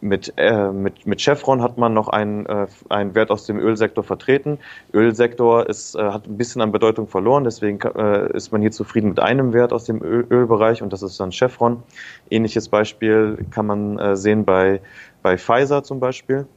mit, 0.00 0.34
äh, 0.36 0.72
mit, 0.72 1.06
mit 1.06 1.20
Chevron 1.20 1.62
hat 1.62 1.78
man 1.78 1.94
noch 1.94 2.08
einen, 2.08 2.44
äh, 2.46 2.66
einen 2.88 3.14
Wert 3.14 3.30
aus 3.30 3.46
dem 3.46 3.60
Ölsektor 3.60 4.02
vertreten. 4.02 4.58
Ölsektor 4.92 5.68
ist, 5.68 5.94
äh, 5.94 6.02
hat 6.02 6.26
ein 6.26 6.36
bisschen 6.36 6.60
an 6.60 6.72
Bedeutung 6.72 7.06
verloren, 7.06 7.44
deswegen 7.44 7.78
äh, 7.80 8.36
ist 8.36 8.50
man 8.50 8.62
hier 8.62 8.72
zufrieden 8.72 9.10
mit 9.10 9.20
einem 9.20 9.52
Wert 9.52 9.72
aus 9.72 9.84
dem 9.84 10.02
Öl 10.02 10.26
Ölbereich 10.28 10.82
und 10.82 10.92
das 10.92 11.04
ist 11.04 11.20
dann 11.20 11.30
Chevron. 11.30 11.84
Ähnliches 12.28 12.68
Beispiel 12.68 13.38
kann 13.52 13.66
man 13.66 13.96
äh, 14.00 14.16
sehen 14.16 14.44
bei, 14.44 14.80
bei 15.22 15.38
Pfizer 15.38 15.84
zum 15.84 16.00
Beispiel. 16.00 16.48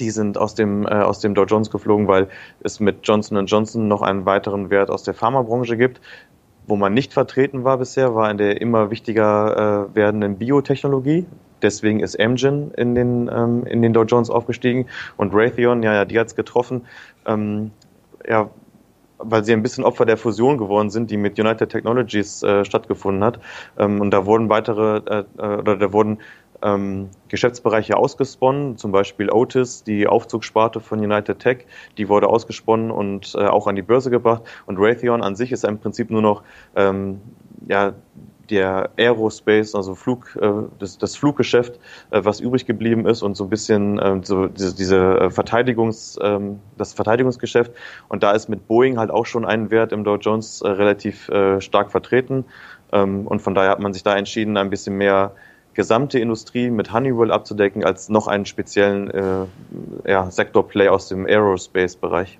Die 0.00 0.10
sind 0.10 0.38
aus 0.38 0.56
dem, 0.56 0.88
äh, 0.88 0.90
aus 0.90 1.20
dem 1.20 1.36
Dow 1.36 1.44
Jones 1.44 1.70
geflogen, 1.70 2.08
weil 2.08 2.26
es 2.64 2.80
mit 2.80 3.06
Johnson 3.06 3.46
Johnson 3.46 3.86
noch 3.86 4.02
einen 4.02 4.26
weiteren 4.26 4.70
Wert 4.70 4.90
aus 4.90 5.04
der 5.04 5.14
Pharmabranche 5.14 5.76
gibt. 5.76 6.00
Wo 6.66 6.76
man 6.76 6.94
nicht 6.94 7.12
vertreten 7.12 7.64
war 7.64 7.78
bisher, 7.78 8.14
war 8.14 8.30
in 8.30 8.38
der 8.38 8.60
immer 8.60 8.90
wichtiger 8.90 9.88
äh, 9.90 9.94
werdenden 9.94 10.38
Biotechnologie. 10.38 11.26
Deswegen 11.62 12.00
ist 12.00 12.18
Amgen 12.18 12.72
in 12.72 12.94
den, 12.94 13.30
ähm, 13.32 13.64
in 13.66 13.82
den 13.82 13.92
Dow 13.92 14.04
Jones 14.04 14.30
aufgestiegen 14.30 14.86
und 15.16 15.34
Raytheon, 15.34 15.82
ja, 15.82 15.94
ja, 15.94 16.04
die 16.04 16.18
hat's 16.18 16.36
getroffen. 16.36 16.86
Ähm, 17.26 17.70
ja, 18.28 18.50
weil 19.18 19.44
sie 19.44 19.52
ein 19.52 19.62
bisschen 19.62 19.84
Opfer 19.84 20.06
der 20.06 20.16
Fusion 20.16 20.58
geworden 20.58 20.90
sind, 20.90 21.10
die 21.10 21.16
mit 21.16 21.38
United 21.38 21.70
Technologies 21.70 22.42
äh, 22.42 22.64
stattgefunden 22.64 23.24
hat. 23.24 23.40
Ähm, 23.78 24.00
und 24.00 24.10
da 24.10 24.26
wurden 24.26 24.48
weitere, 24.48 24.98
äh, 24.98 25.24
äh 25.38 25.56
oder 25.58 25.76
da 25.76 25.92
wurden 25.92 26.18
ähm, 26.64 27.10
Geschäftsbereiche 27.28 27.96
ausgesponnen, 27.96 28.76
zum 28.76 28.90
Beispiel 28.90 29.30
Otis, 29.30 29.84
die 29.84 30.06
Aufzugssparte 30.06 30.80
von 30.80 30.98
United 30.98 31.38
Tech, 31.38 31.66
die 31.98 32.08
wurde 32.08 32.28
ausgesponnen 32.28 32.90
und 32.90 33.34
äh, 33.34 33.46
auch 33.46 33.66
an 33.66 33.76
die 33.76 33.82
Börse 33.82 34.10
gebracht. 34.10 34.42
Und 34.66 34.78
Raytheon 34.78 35.22
an 35.22 35.36
sich 35.36 35.52
ist 35.52 35.64
im 35.64 35.78
Prinzip 35.78 36.10
nur 36.10 36.22
noch 36.22 36.42
ähm, 36.74 37.20
ja, 37.68 37.92
der 38.50 38.90
Aerospace, 38.98 39.74
also 39.74 39.94
Flug, 39.94 40.36
äh, 40.40 40.50
das, 40.78 40.98
das 40.98 41.16
Fluggeschäft, 41.16 41.78
äh, 42.10 42.20
was 42.24 42.40
übrig 42.40 42.66
geblieben 42.66 43.06
ist 43.06 43.22
und 43.22 43.36
so 43.36 43.44
ein 43.44 43.50
bisschen 43.50 43.98
äh, 43.98 44.20
so 44.22 44.48
diese, 44.48 44.74
diese 44.74 45.18
äh, 45.18 45.30
Verteidigungs, 45.30 46.16
äh, 46.18 46.38
das 46.76 46.92
Verteidigungsgeschäft. 46.92 47.72
Und 48.08 48.22
da 48.22 48.32
ist 48.32 48.48
mit 48.48 48.66
Boeing 48.68 48.98
halt 48.98 49.10
auch 49.10 49.26
schon 49.26 49.44
ein 49.44 49.70
Wert 49.70 49.92
im 49.92 50.04
Dow 50.04 50.16
Jones 50.16 50.62
relativ 50.64 51.30
stark 51.58 51.90
vertreten. 51.90 52.44
Ähm, 52.92 53.26
und 53.26 53.40
von 53.40 53.54
daher 53.54 53.70
hat 53.70 53.80
man 53.80 53.92
sich 53.92 54.02
da 54.02 54.16
entschieden, 54.16 54.56
ein 54.56 54.70
bisschen 54.70 54.96
mehr 54.96 55.32
gesamte 55.74 56.18
Industrie 56.18 56.70
mit 56.70 56.92
Honeywell 56.92 57.30
abzudecken, 57.30 57.84
als 57.84 58.08
noch 58.08 58.26
einen 58.26 58.46
speziellen 58.46 59.10
äh, 59.10 59.46
ja, 60.06 60.30
Sektorplay 60.30 60.88
aus 60.88 61.08
dem 61.08 61.26
Aerospace-Bereich. 61.26 62.38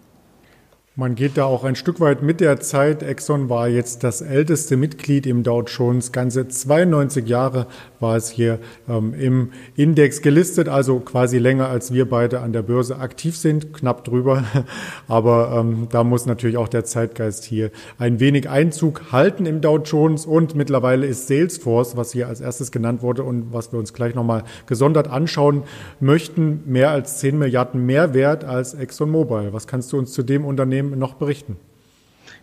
Man 0.97 1.17
geht 1.17 1.37
da 1.37 1.45
auch 1.45 1.65
ein 1.65 1.75
Stück 1.75 1.99
weit 1.99 2.23
mit 2.23 2.41
der 2.41 2.61
Zeit. 2.61 3.03
Exxon 3.03 3.49
war 3.49 3.67
jetzt 3.67 4.05
das 4.05 4.21
älteste 4.21 4.77
Mitglied 4.77 5.27
im 5.27 5.43
Dow 5.43 5.63
Jones. 5.63 6.13
Ganze 6.13 6.47
92 6.47 7.27
Jahre 7.27 7.67
war 8.05 8.17
es 8.17 8.31
hier 8.31 8.59
ähm, 8.89 9.15
im 9.15 9.51
Index 9.75 10.23
gelistet, 10.23 10.69
also 10.69 11.01
quasi 11.01 11.39
länger 11.39 11.69
als 11.69 11.93
wir 11.93 12.09
beide 12.09 12.41
an 12.41 12.53
der 12.53 12.63
Börse 12.63 12.99
aktiv 12.99 13.37
sind, 13.37 13.73
knapp 13.73 14.05
drüber. 14.05 14.45
Aber 15.09 15.57
ähm, 15.59 15.89
da 15.91 16.05
muss 16.05 16.27
natürlich 16.27 16.57
auch 16.57 16.69
der 16.69 16.85
Zeitgeist 16.85 17.45
hier 17.45 17.71
ein 17.99 18.21
wenig 18.21 18.49
Einzug 18.49 19.11
halten 19.11 19.47
im 19.47 19.61
Dow 19.61 19.79
Jones. 19.79 20.27
Und 20.27 20.55
mittlerweile 20.55 21.07
ist 21.07 21.27
Salesforce, 21.27 21.97
was 21.97 22.13
hier 22.13 22.29
als 22.29 22.41
erstes 22.41 22.71
genannt 22.71 23.03
wurde 23.03 23.23
und 23.25 23.53
was 23.53 23.73
wir 23.73 23.79
uns 23.79 23.93
gleich 23.93 24.15
nochmal 24.15 24.45
gesondert 24.67 25.09
anschauen 25.09 25.63
möchten, 25.99 26.63
mehr 26.67 26.91
als 26.91 27.19
10 27.19 27.39
Milliarden 27.39 27.85
mehr 27.87 28.15
wert 28.15 28.45
als 28.45 28.75
ExxonMobil. 28.75 29.53
Was 29.53 29.67
kannst 29.67 29.93
du 29.93 29.99
uns 29.99 30.13
zu 30.13 30.23
dem 30.23 30.45
Unternehmen 30.45 30.75
Unternehmen 30.85 30.99
noch 30.99 31.15
berichten? 31.15 31.57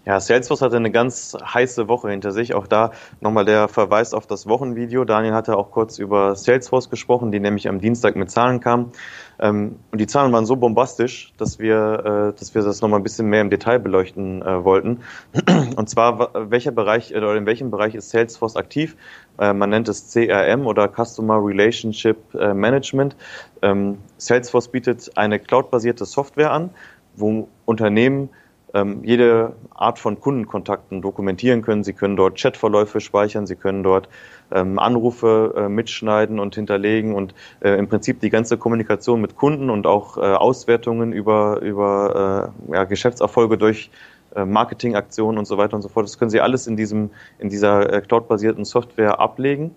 Ja, 0.03 0.19
Salesforce 0.19 0.63
hatte 0.63 0.77
eine 0.77 0.89
ganz 0.89 1.37
heiße 1.41 1.87
Woche 1.87 2.09
hinter 2.09 2.31
sich. 2.31 2.55
Auch 2.55 2.65
da 2.65 2.91
nochmal 3.19 3.45
der 3.45 3.67
Verweis 3.67 4.15
auf 4.15 4.25
das 4.25 4.47
Wochenvideo. 4.47 5.05
Daniel 5.05 5.33
hatte 5.33 5.55
auch 5.55 5.69
kurz 5.69 5.99
über 5.99 6.35
Salesforce 6.35 6.89
gesprochen, 6.89 7.31
die 7.31 7.39
nämlich 7.39 7.69
am 7.69 7.79
Dienstag 7.79 8.15
mit 8.15 8.31
Zahlen 8.31 8.61
kam. 8.61 8.91
Ähm, 9.39 9.77
und 9.91 10.01
die 10.01 10.07
Zahlen 10.07 10.33
waren 10.33 10.47
so 10.47 10.55
bombastisch, 10.55 11.33
dass 11.37 11.59
wir, 11.59 12.33
äh, 12.33 12.39
dass 12.39 12.55
wir 12.55 12.63
das 12.63 12.81
nochmal 12.81 12.99
ein 12.99 13.03
bisschen 13.03 13.27
mehr 13.27 13.41
im 13.41 13.51
Detail 13.51 13.77
beleuchten 13.77 14.41
äh, 14.41 14.63
wollten. 14.63 15.01
Und 15.75 15.87
zwar, 15.87 16.49
welcher 16.49 16.71
Bereich 16.71 17.15
oder 17.15 17.35
in 17.35 17.45
welchem 17.45 17.69
Bereich 17.69 17.93
ist 17.93 18.09
Salesforce 18.09 18.55
aktiv? 18.55 18.97
Äh, 19.39 19.53
man 19.53 19.69
nennt 19.69 19.87
es 19.87 20.11
CRM 20.11 20.65
oder 20.65 20.87
Customer 20.87 21.37
Relationship 21.43 22.17
Management. 22.33 23.15
Ähm, 23.61 23.99
Salesforce 24.17 24.67
bietet 24.67 25.11
eine 25.15 25.37
cloudbasierte 25.37 26.05
Software 26.05 26.51
an, 26.51 26.71
wo 27.15 27.47
Unternehmen 27.65 28.29
ähm, 28.73 29.03
jede 29.03 29.53
Art 29.75 29.99
von 29.99 30.19
Kundenkontakten 30.19 31.01
dokumentieren 31.01 31.61
können. 31.61 31.83
Sie 31.83 31.93
können 31.93 32.15
dort 32.15 32.39
Chatverläufe 32.39 32.99
speichern, 33.01 33.45
sie 33.47 33.55
können 33.55 33.83
dort 33.83 34.07
ähm, 34.51 34.79
Anrufe 34.79 35.53
äh, 35.57 35.69
mitschneiden 35.69 36.39
und 36.39 36.55
hinterlegen 36.55 37.13
und 37.13 37.33
äh, 37.61 37.77
im 37.77 37.87
Prinzip 37.87 38.19
die 38.19 38.29
ganze 38.29 38.57
Kommunikation 38.57 39.21
mit 39.21 39.35
Kunden 39.35 39.69
und 39.69 39.87
auch 39.87 40.17
äh, 40.17 40.21
Auswertungen 40.21 41.13
über, 41.13 41.61
über 41.61 42.53
äh, 42.69 42.73
ja, 42.73 42.83
Geschäftserfolge 42.85 43.57
durch 43.57 43.89
äh, 44.35 44.45
Marketingaktionen 44.45 45.37
und 45.37 45.45
so 45.45 45.57
weiter 45.57 45.75
und 45.75 45.81
so 45.81 45.89
fort. 45.89 46.05
Das 46.05 46.17
können 46.17 46.31
Sie 46.31 46.41
alles 46.41 46.67
in 46.67 46.77
diesem 46.77 47.09
in 47.39 47.49
dieser 47.49 47.91
äh, 47.91 48.01
cloudbasierten 48.01 48.65
Software 48.65 49.19
ablegen. 49.19 49.75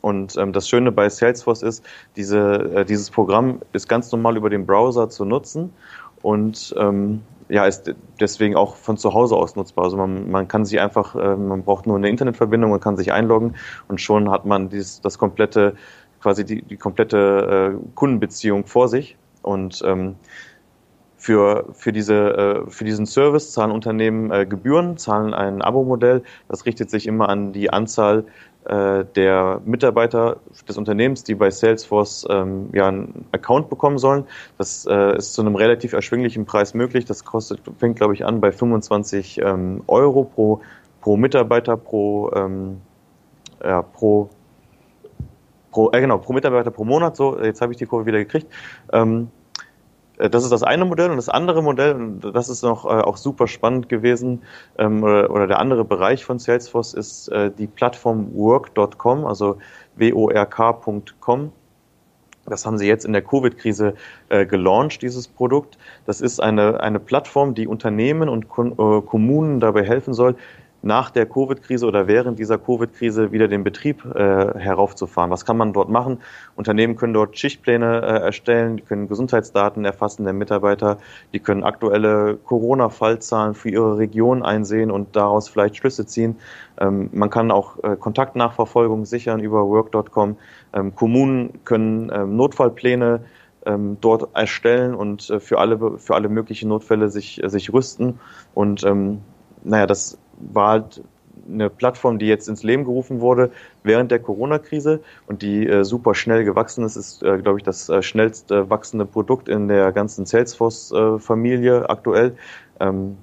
Und 0.00 0.36
ähm, 0.36 0.52
das 0.52 0.68
Schöne 0.68 0.92
bei 0.92 1.08
Salesforce 1.08 1.62
ist, 1.62 1.82
diese, 2.14 2.84
dieses 2.86 3.10
Programm 3.10 3.62
ist 3.72 3.88
ganz 3.88 4.12
normal 4.12 4.36
über 4.36 4.50
den 4.50 4.66
Browser 4.66 5.08
zu 5.08 5.24
nutzen 5.24 5.72
und 6.24 6.74
ähm, 6.78 7.20
ja, 7.48 7.66
ist 7.66 7.94
deswegen 8.20 8.56
auch 8.56 8.76
von 8.76 8.96
zu 8.96 9.12
Hause 9.14 9.36
aus 9.36 9.56
nutzbar. 9.56 9.84
Also 9.84 9.96
man, 9.96 10.30
man 10.30 10.48
kann 10.48 10.64
sich 10.64 10.80
einfach, 10.80 11.14
äh, 11.14 11.36
man 11.36 11.62
braucht 11.62 11.86
nur 11.86 11.96
eine 11.96 12.08
Internetverbindung, 12.08 12.70
man 12.70 12.80
kann 12.80 12.96
sich 12.96 13.12
einloggen 13.12 13.56
und 13.88 14.00
schon 14.00 14.30
hat 14.30 14.46
man 14.46 14.68
dieses, 14.68 15.00
das 15.00 15.18
komplette, 15.18 15.74
quasi 16.20 16.44
die, 16.44 16.62
die 16.62 16.76
komplette 16.76 17.74
äh, 17.74 17.94
Kundenbeziehung 17.94 18.64
vor 18.66 18.88
sich. 18.88 19.16
Und 19.42 19.82
ähm, 19.84 20.16
für, 21.24 21.66
für, 21.72 21.92
diese, 21.92 22.64
äh, 22.66 22.70
für 22.70 22.84
diesen 22.84 23.06
Service 23.06 23.52
zahlen 23.52 23.70
Unternehmen 23.70 24.30
äh, 24.30 24.44
Gebühren, 24.44 24.98
zahlen 24.98 25.32
ein 25.32 25.62
Abo-Modell. 25.62 26.22
Das 26.48 26.66
richtet 26.66 26.90
sich 26.90 27.06
immer 27.06 27.30
an 27.30 27.52
die 27.52 27.70
Anzahl 27.70 28.24
der 28.66 29.60
Mitarbeiter 29.64 30.38
des 30.66 30.78
Unternehmens, 30.78 31.22
die 31.22 31.34
bei 31.34 31.50
Salesforce 31.50 32.26
ähm, 32.30 32.70
ja 32.72 32.88
einen 32.88 33.26
Account 33.32 33.68
bekommen 33.68 33.98
sollen. 33.98 34.24
Das 34.58 34.86
äh, 34.86 35.18
ist 35.18 35.34
zu 35.34 35.42
einem 35.42 35.54
relativ 35.54 35.92
erschwinglichen 35.92 36.46
Preis 36.46 36.72
möglich. 36.72 37.04
Das 37.04 37.24
kostet, 37.24 37.60
fängt 37.78 37.96
glaube 37.96 38.14
ich 38.14 38.24
an 38.24 38.40
bei 38.40 38.52
25 38.52 39.40
ähm, 39.42 39.82
Euro 39.86 40.24
pro, 40.24 40.60
pro 41.00 41.16
Mitarbeiter 41.16 41.76
pro, 41.76 42.32
ähm, 42.34 42.80
ja, 43.62 43.82
pro 43.82 44.30
Pro, 45.74 45.90
äh, 45.90 46.00
genau, 46.00 46.18
pro 46.18 46.32
Mitarbeiter 46.32 46.70
pro 46.70 46.84
Monat, 46.84 47.16
so, 47.16 47.36
jetzt 47.42 47.60
habe 47.60 47.72
ich 47.72 47.78
die 47.78 47.86
Kurve 47.86 48.06
wieder 48.06 48.18
gekriegt. 48.18 48.46
Äh, 50.24 50.30
das 50.30 50.44
ist 50.44 50.50
das 50.50 50.62
eine 50.62 50.84
Modell 50.84 51.10
und 51.10 51.16
das 51.16 51.28
andere 51.28 51.62
Modell, 51.62 51.94
und 51.94 52.20
das 52.34 52.48
ist 52.48 52.62
noch 52.62 52.84
äh, 52.84 52.88
auch 52.88 53.16
super 53.16 53.46
spannend 53.46 53.88
gewesen, 53.88 54.42
ähm, 54.78 55.02
oder, 55.02 55.30
oder, 55.30 55.46
der 55.46 55.58
andere 55.58 55.84
Bereich 55.84 56.24
von 56.24 56.38
Salesforce 56.38 56.94
ist 56.94 57.28
äh, 57.28 57.50
die 57.50 57.66
Plattform 57.66 58.34
work.com, 58.34 59.26
also 59.26 59.58
work.com. 59.96 61.52
Das 62.46 62.66
haben 62.66 62.76
sie 62.76 62.86
jetzt 62.86 63.06
in 63.06 63.14
der 63.14 63.22
Covid-Krise 63.22 63.94
äh, 64.28 64.44
gelauncht, 64.44 65.00
dieses 65.00 65.28
Produkt. 65.28 65.78
Das 66.04 66.20
ist 66.20 66.40
eine, 66.40 66.78
eine 66.80 67.00
Plattform, 67.00 67.54
die 67.54 67.66
Unternehmen 67.66 68.28
und 68.28 68.50
Kon 68.50 68.72
äh, 68.72 69.00
Kommunen 69.00 69.60
dabei 69.60 69.82
helfen 69.82 70.12
soll, 70.12 70.36
nach 70.84 71.10
der 71.10 71.24
Covid-Krise 71.26 71.86
oder 71.86 72.06
während 72.06 72.38
dieser 72.38 72.58
Covid-Krise 72.58 73.32
wieder 73.32 73.48
den 73.48 73.64
Betrieb 73.64 74.04
äh, 74.04 74.58
heraufzufahren. 74.58 75.30
Was 75.30 75.46
kann 75.46 75.56
man 75.56 75.72
dort 75.72 75.88
machen? 75.88 76.18
Unternehmen 76.56 76.96
können 76.96 77.14
dort 77.14 77.38
Schichtpläne 77.38 78.02
äh, 78.02 78.20
erstellen, 78.20 78.76
die 78.76 78.82
können 78.82 79.08
Gesundheitsdaten 79.08 79.84
erfassen 79.86 80.24
der 80.24 80.34
Mitarbeiter, 80.34 80.98
die 81.32 81.40
können 81.40 81.64
aktuelle 81.64 82.36
Corona-Fallzahlen 82.36 83.54
für 83.54 83.70
ihre 83.70 83.96
Region 83.96 84.42
einsehen 84.42 84.90
und 84.90 85.16
daraus 85.16 85.48
vielleicht 85.48 85.76
Schlüsse 85.76 86.04
ziehen. 86.04 86.36
Ähm, 86.78 87.08
man 87.12 87.30
kann 87.30 87.50
auch 87.50 87.82
äh, 87.82 87.96
Kontaktnachverfolgung 87.96 89.06
sichern 89.06 89.40
über 89.40 89.66
work.com. 89.66 90.36
Ähm, 90.74 90.94
Kommunen 90.94 91.64
können 91.64 92.12
ähm, 92.14 92.36
Notfallpläne 92.36 93.24
ähm, 93.64 93.96
dort 94.02 94.36
erstellen 94.36 94.94
und 94.94 95.30
äh, 95.30 95.40
für 95.40 95.58
alle 95.58 95.98
für 95.98 96.14
alle 96.14 96.28
möglichen 96.28 96.68
Notfälle 96.68 97.08
sich 97.08 97.40
sich 97.42 97.72
rüsten 97.72 98.20
und 98.52 98.84
ähm, 98.84 99.22
naja, 99.62 99.86
das 99.86 100.18
war 100.38 100.68
halt 100.70 101.02
eine 101.48 101.68
Plattform, 101.68 102.18
die 102.18 102.26
jetzt 102.26 102.48
ins 102.48 102.62
Leben 102.62 102.84
gerufen 102.84 103.20
wurde 103.20 103.50
während 103.82 104.10
der 104.10 104.18
Corona-Krise 104.18 105.00
und 105.26 105.42
die 105.42 105.66
äh, 105.66 105.84
super 105.84 106.14
schnell 106.14 106.44
gewachsen 106.44 106.84
ist. 106.84 106.96
Ist, 106.96 107.22
äh, 107.22 107.38
glaube 107.38 107.58
ich, 107.58 107.64
das 107.64 107.88
äh, 107.88 108.02
schnellst 108.02 108.50
wachsende 108.50 109.04
Produkt 109.04 109.48
in 109.48 109.68
der 109.68 109.92
ganzen 109.92 110.26
Salesforce-Familie 110.26 111.88
aktuell. 111.90 112.36
Ähm, 112.80 113.16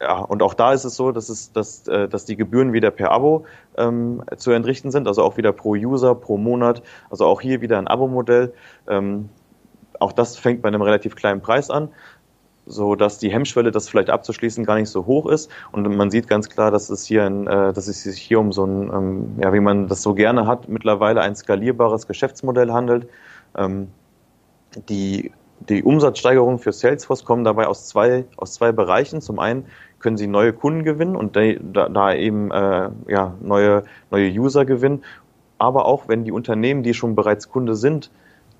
ja, 0.00 0.18
und 0.18 0.42
auch 0.42 0.54
da 0.54 0.72
ist 0.72 0.84
es 0.84 0.94
so, 0.94 1.10
dass, 1.10 1.28
es, 1.28 1.52
dass, 1.52 1.88
äh, 1.88 2.08
dass 2.08 2.26
die 2.26 2.36
Gebühren 2.36 2.72
wieder 2.72 2.90
per 2.90 3.12
Abo 3.12 3.46
ähm, 3.78 4.22
zu 4.36 4.50
entrichten 4.50 4.90
sind, 4.90 5.08
also 5.08 5.22
auch 5.22 5.36
wieder 5.38 5.52
pro 5.52 5.70
User, 5.70 6.14
pro 6.14 6.36
Monat. 6.36 6.82
Also 7.08 7.24
auch 7.24 7.40
hier 7.40 7.62
wieder 7.62 7.78
ein 7.78 7.86
Abo-Modell. 7.88 8.52
Ähm, 8.88 9.30
auch 9.98 10.12
das 10.12 10.36
fängt 10.36 10.60
bei 10.60 10.68
einem 10.68 10.82
relativ 10.82 11.16
kleinen 11.16 11.40
Preis 11.40 11.70
an 11.70 11.88
so 12.66 12.96
dass 12.96 13.18
die 13.18 13.30
Hemmschwelle, 13.30 13.70
das 13.70 13.88
vielleicht 13.88 14.10
abzuschließen, 14.10 14.64
gar 14.64 14.76
nicht 14.76 14.90
so 14.90 15.06
hoch 15.06 15.26
ist. 15.26 15.50
Und 15.72 15.88
man 15.96 16.10
sieht 16.10 16.28
ganz 16.28 16.48
klar, 16.48 16.70
dass 16.70 16.90
es 16.90 17.04
hier, 17.04 17.24
ein, 17.24 17.46
äh, 17.46 17.72
dass 17.72 17.88
es 17.88 18.02
sich 18.02 18.20
hier 18.20 18.40
um 18.40 18.52
so 18.52 18.64
ein, 18.64 18.90
ähm, 18.92 19.36
ja, 19.42 19.52
wie 19.52 19.60
man 19.60 19.88
das 19.88 20.02
so 20.02 20.14
gerne 20.14 20.46
hat, 20.46 20.68
mittlerweile 20.68 21.20
ein 21.20 21.36
skalierbares 21.36 22.06
Geschäftsmodell 22.06 22.72
handelt. 22.72 23.08
Ähm, 23.56 23.88
die, 24.88 25.32
die 25.68 25.82
Umsatzsteigerungen 25.82 26.58
für 26.58 26.72
Salesforce 26.72 27.24
kommen 27.24 27.44
dabei 27.44 27.66
aus 27.66 27.86
zwei, 27.86 28.24
aus 28.36 28.54
zwei 28.54 28.72
Bereichen. 28.72 29.20
Zum 29.20 29.38
einen 29.38 29.66
können 30.00 30.16
sie 30.16 30.26
neue 30.26 30.52
Kunden 30.52 30.84
gewinnen 30.84 31.16
und 31.16 31.36
da, 31.36 31.88
da 31.88 32.14
eben 32.14 32.50
äh, 32.50 32.90
ja, 33.08 33.34
neue, 33.40 33.84
neue 34.10 34.28
User 34.30 34.64
gewinnen. 34.64 35.04
Aber 35.58 35.86
auch 35.86 36.08
wenn 36.08 36.24
die 36.24 36.32
Unternehmen, 36.32 36.82
die 36.82 36.92
schon 36.92 37.14
bereits 37.14 37.48
Kunde 37.48 37.74
sind, 37.76 38.10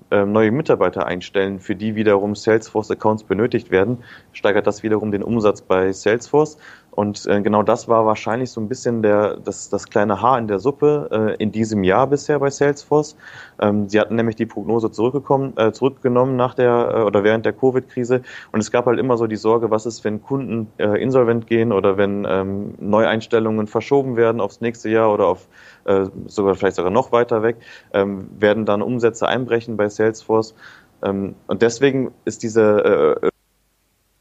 neue 0.09 0.51
Mitarbeiter 0.51 1.05
einstellen, 1.05 1.59
für 1.59 1.75
die 1.75 1.95
wiederum 1.95 2.35
Salesforce-Accounts 2.35 3.23
benötigt 3.23 3.71
werden, 3.71 4.03
steigert 4.31 4.65
das 4.67 4.83
wiederum 4.83 5.11
den 5.11 5.23
Umsatz 5.23 5.61
bei 5.61 5.91
Salesforce. 5.91 6.57
Und 6.97 7.27
äh, 7.27 7.43
genau 7.43 7.61
das 7.61 7.87
war 7.87 8.07
wahrscheinlich 8.07 8.49
so 8.49 8.59
ein 8.59 8.67
bisschen 8.67 9.03
der, 9.03 9.37
das, 9.37 9.69
das 9.69 9.87
kleine 9.87 10.19
Haar 10.19 10.39
in 10.39 10.47
der 10.47 10.57
Suppe 10.57 11.35
äh, 11.37 11.43
in 11.43 11.51
diesem 11.51 11.83
Jahr 11.83 12.07
bisher 12.07 12.39
bei 12.39 12.49
Salesforce. 12.49 13.15
Ähm, 13.61 13.87
sie 13.87 13.99
hatten 13.99 14.15
nämlich 14.15 14.35
die 14.35 14.47
Prognose 14.47 14.89
zurückgekommen, 14.89 15.53
äh, 15.57 15.71
zurückgenommen 15.71 16.35
nach 16.35 16.55
der 16.55 16.95
äh, 16.95 17.01
oder 17.03 17.23
während 17.23 17.45
der 17.45 17.53
Covid-Krise. 17.53 18.23
Und 18.51 18.61
es 18.61 18.71
gab 18.71 18.87
halt 18.87 18.97
immer 18.97 19.15
so 19.15 19.27
die 19.27 19.35
Sorge, 19.35 19.69
was 19.69 19.85
ist, 19.85 20.03
wenn 20.05 20.23
Kunden 20.23 20.71
äh, 20.79 20.99
insolvent 20.99 21.45
gehen 21.45 21.71
oder 21.71 21.97
wenn 21.97 22.25
ähm, 22.27 22.73
Neueinstellungen 22.79 23.67
verschoben 23.67 24.15
werden 24.15 24.41
aufs 24.41 24.59
nächste 24.61 24.89
Jahr 24.89 25.13
oder 25.13 25.27
auf 25.27 25.47
äh, 25.83 26.05
sogar 26.25 26.55
vielleicht 26.55 26.77
sogar 26.77 26.91
noch 26.91 27.11
weiter 27.11 27.43
weg, 27.43 27.57
ähm, 27.93 28.27
werden 28.39 28.65
dann 28.65 28.81
Umsätze 28.81 29.27
einbrechen 29.27 29.77
bei 29.77 29.87
Salesforce. 29.87 30.55
Ähm, 31.03 31.35
und 31.45 31.61
deswegen 31.61 32.11
ist 32.25 32.41
diese 32.41 33.19
äh, 33.21 33.29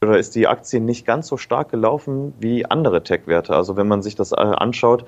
oder 0.07 0.19
ist 0.19 0.35
die 0.35 0.47
Aktie 0.47 0.81
nicht 0.81 1.07
ganz 1.07 1.27
so 1.27 1.37
stark 1.37 1.71
gelaufen 1.71 2.35
wie 2.41 2.67
andere 2.67 3.03
Tech-Werte. 3.03 3.55
Also 3.55 3.77
wenn 3.77 3.89
man 3.89 4.03
sich 4.03 4.15
das 4.15 4.33
äh, 4.33 4.37
anschaut, 4.37 5.07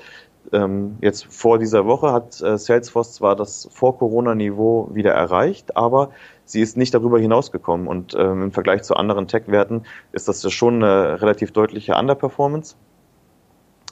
ähm, 0.52 0.96
jetzt 1.00 1.26
vor 1.26 1.58
dieser 1.58 1.86
Woche 1.86 2.12
hat 2.12 2.40
äh, 2.40 2.56
Salesforce 2.56 3.14
zwar 3.14 3.36
das 3.36 3.68
Vor-Corona-Niveau 3.72 4.90
wieder 4.92 5.12
erreicht, 5.12 5.76
aber 5.76 6.10
sie 6.44 6.60
ist 6.60 6.76
nicht 6.76 6.94
darüber 6.94 7.18
hinausgekommen. 7.18 7.86
Und 7.86 8.14
ähm, 8.18 8.44
im 8.44 8.52
Vergleich 8.52 8.82
zu 8.82 8.94
anderen 8.94 9.28
Tech-Werten 9.28 9.82
ist 10.12 10.28
das 10.28 10.50
schon 10.52 10.82
eine 10.82 11.20
relativ 11.20 11.52
deutliche 11.52 11.94
Underperformance. 11.94 12.76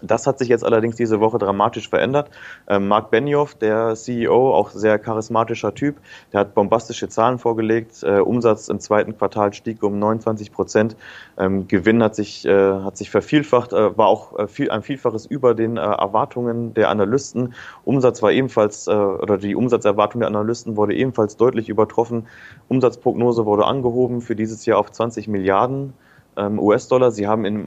Das 0.02 0.26
hat 0.26 0.38
sich 0.38 0.48
jetzt 0.48 0.62
allerdings 0.62 0.96
diese 0.96 1.20
Woche 1.20 1.38
dramatisch 1.38 1.88
verändert. 1.88 2.30
Ähm, 2.68 2.86
Mark 2.86 3.10
Benioff, 3.10 3.54
der 3.54 3.94
CEO, 3.94 4.54
auch 4.54 4.68
sehr 4.70 4.98
charismatischer 4.98 5.74
Typ, 5.74 5.96
der 6.34 6.40
hat 6.40 6.54
bombastische 6.54 7.08
Zahlen 7.08 7.38
vorgelegt. 7.38 8.02
Äh, 8.02 8.20
Umsatz 8.20 8.68
im 8.68 8.78
zweiten 8.78 9.16
Quartal 9.16 9.54
stieg 9.54 9.82
um 9.82 9.98
29 9.98 10.52
Prozent. 10.52 10.96
Ähm, 11.38 11.66
Gewinn 11.66 12.02
hat 12.02 12.14
sich, 12.14 12.44
äh, 12.44 12.52
hat 12.52 12.98
sich 12.98 13.08
vervielfacht, 13.10 13.72
äh, 13.72 13.96
war 13.96 14.08
auch 14.08 14.38
äh, 14.38 14.48
viel, 14.48 14.70
ein 14.70 14.82
Vielfaches 14.82 15.24
über 15.24 15.54
den 15.54 15.78
äh, 15.78 15.80
Erwartungen 15.80 16.74
der 16.74 16.90
Analysten. 16.90 17.54
Umsatz 17.86 18.22
war 18.22 18.32
ebenfalls, 18.32 18.88
äh, 18.88 18.90
oder 18.90 19.38
die 19.38 19.54
Umsatzerwartung 19.54 20.20
der 20.20 20.28
Analysten 20.28 20.76
wurde 20.76 20.94
ebenfalls 20.94 21.38
deutlich 21.38 21.70
übertroffen. 21.70 22.26
Umsatzprognose 22.68 23.46
wurde 23.46 23.64
angehoben 23.64 24.20
für 24.20 24.36
dieses 24.36 24.66
Jahr 24.66 24.78
auf 24.78 24.92
20 24.92 25.26
Milliarden 25.26 25.94
ähm, 26.36 26.58
US-Dollar. 26.58 27.10
Sie 27.10 27.26
haben 27.26 27.44
im 27.44 27.66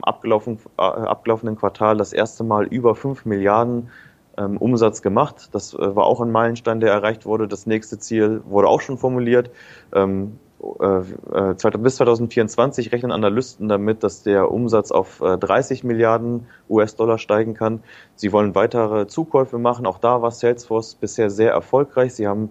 abgelaufenen 0.76 1.56
Quartal 1.56 1.96
das 1.96 2.12
erste 2.12 2.44
Mal 2.44 2.66
über 2.66 2.94
5 2.94 3.24
Milliarden 3.24 3.90
ähm, 4.36 4.56
Umsatz 4.56 5.02
gemacht. 5.02 5.50
Das 5.52 5.74
äh, 5.74 5.96
war 5.96 6.04
auch 6.04 6.20
ein 6.20 6.30
Meilenstein, 6.30 6.80
der 6.80 6.92
erreicht 6.92 7.26
wurde. 7.26 7.48
Das 7.48 7.66
nächste 7.66 7.98
Ziel 7.98 8.42
wurde 8.46 8.68
auch 8.68 8.80
schon 8.80 8.98
formuliert. 8.98 9.50
Ähm, 9.92 10.38
äh, 10.80 11.54
bis 11.78 11.96
2024 11.96 12.92
rechnen 12.92 13.12
Analysten 13.12 13.68
damit, 13.68 14.02
dass 14.02 14.22
der 14.22 14.50
Umsatz 14.50 14.90
auf 14.90 15.18
30 15.18 15.82
äh, 15.82 15.86
Milliarden 15.86 16.46
US-Dollar 16.68 17.16
steigen 17.16 17.54
kann. 17.54 17.82
Sie 18.14 18.30
wollen 18.32 18.54
weitere 18.54 19.06
Zukäufe 19.06 19.58
machen. 19.58 19.86
Auch 19.86 19.98
da 19.98 20.20
war 20.20 20.30
Salesforce 20.30 20.96
bisher 20.96 21.30
sehr 21.30 21.52
erfolgreich. 21.52 22.14
Sie 22.14 22.28
haben 22.28 22.50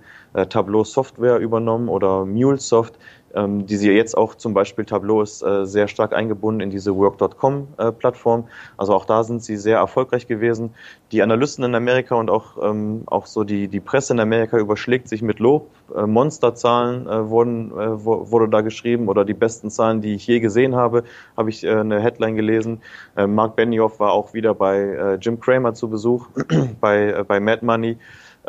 Tableau 0.49 0.83
Software 0.83 1.37
übernommen 1.37 1.87
oder 1.87 2.25
MuleSoft 2.25 2.99
ähm, 3.35 3.65
die 3.65 3.77
sie 3.77 3.91
jetzt 3.91 4.17
auch 4.17 4.35
zum 4.35 4.53
Beispiel 4.53 4.85
Tableau 4.85 5.21
ist 5.21 5.41
äh, 5.41 5.65
sehr 5.65 5.87
stark 5.87 6.13
eingebunden 6.13 6.61
in 6.61 6.69
diese 6.69 6.95
Work.com-Plattform. 6.95 8.41
Äh, 8.41 8.43
also 8.77 8.93
auch 8.93 9.05
da 9.05 9.23
sind 9.23 9.43
sie 9.43 9.57
sehr 9.57 9.77
erfolgreich 9.77 10.27
gewesen. 10.27 10.71
Die 11.11 11.21
Analysten 11.21 11.63
in 11.63 11.75
Amerika 11.75 12.15
und 12.15 12.29
auch, 12.29 12.57
ähm, 12.61 13.03
auch 13.05 13.25
so 13.25 13.43
die, 13.43 13.67
die 13.67 13.79
Presse 13.79 14.13
in 14.13 14.19
Amerika 14.19 14.57
überschlägt 14.57 15.07
sich 15.09 15.21
mit 15.21 15.39
Lob. 15.39 15.69
Äh, 15.95 16.05
Monsterzahlen 16.05 17.07
äh, 17.07 17.29
wurden, 17.29 17.71
äh, 17.71 18.03
wurde 18.03 18.49
da 18.49 18.61
geschrieben 18.61 19.07
oder 19.07 19.25
die 19.25 19.33
besten 19.33 19.69
Zahlen, 19.69 20.01
die 20.01 20.15
ich 20.15 20.27
je 20.27 20.39
gesehen 20.39 20.75
habe, 20.75 21.03
habe 21.35 21.49
ich 21.49 21.67
eine 21.67 21.99
Headline 22.01 22.35
gelesen. 22.35 22.81
Mark 23.15 23.55
Benioff 23.55 23.99
war 23.99 24.11
auch 24.11 24.33
wieder 24.33 24.53
bei 24.53 25.17
Jim 25.19 25.39
Cramer 25.39 25.73
zu 25.73 25.89
Besuch, 25.89 26.27
bei, 26.81 27.23
bei 27.27 27.39
Mad 27.39 27.65
Money 27.65 27.97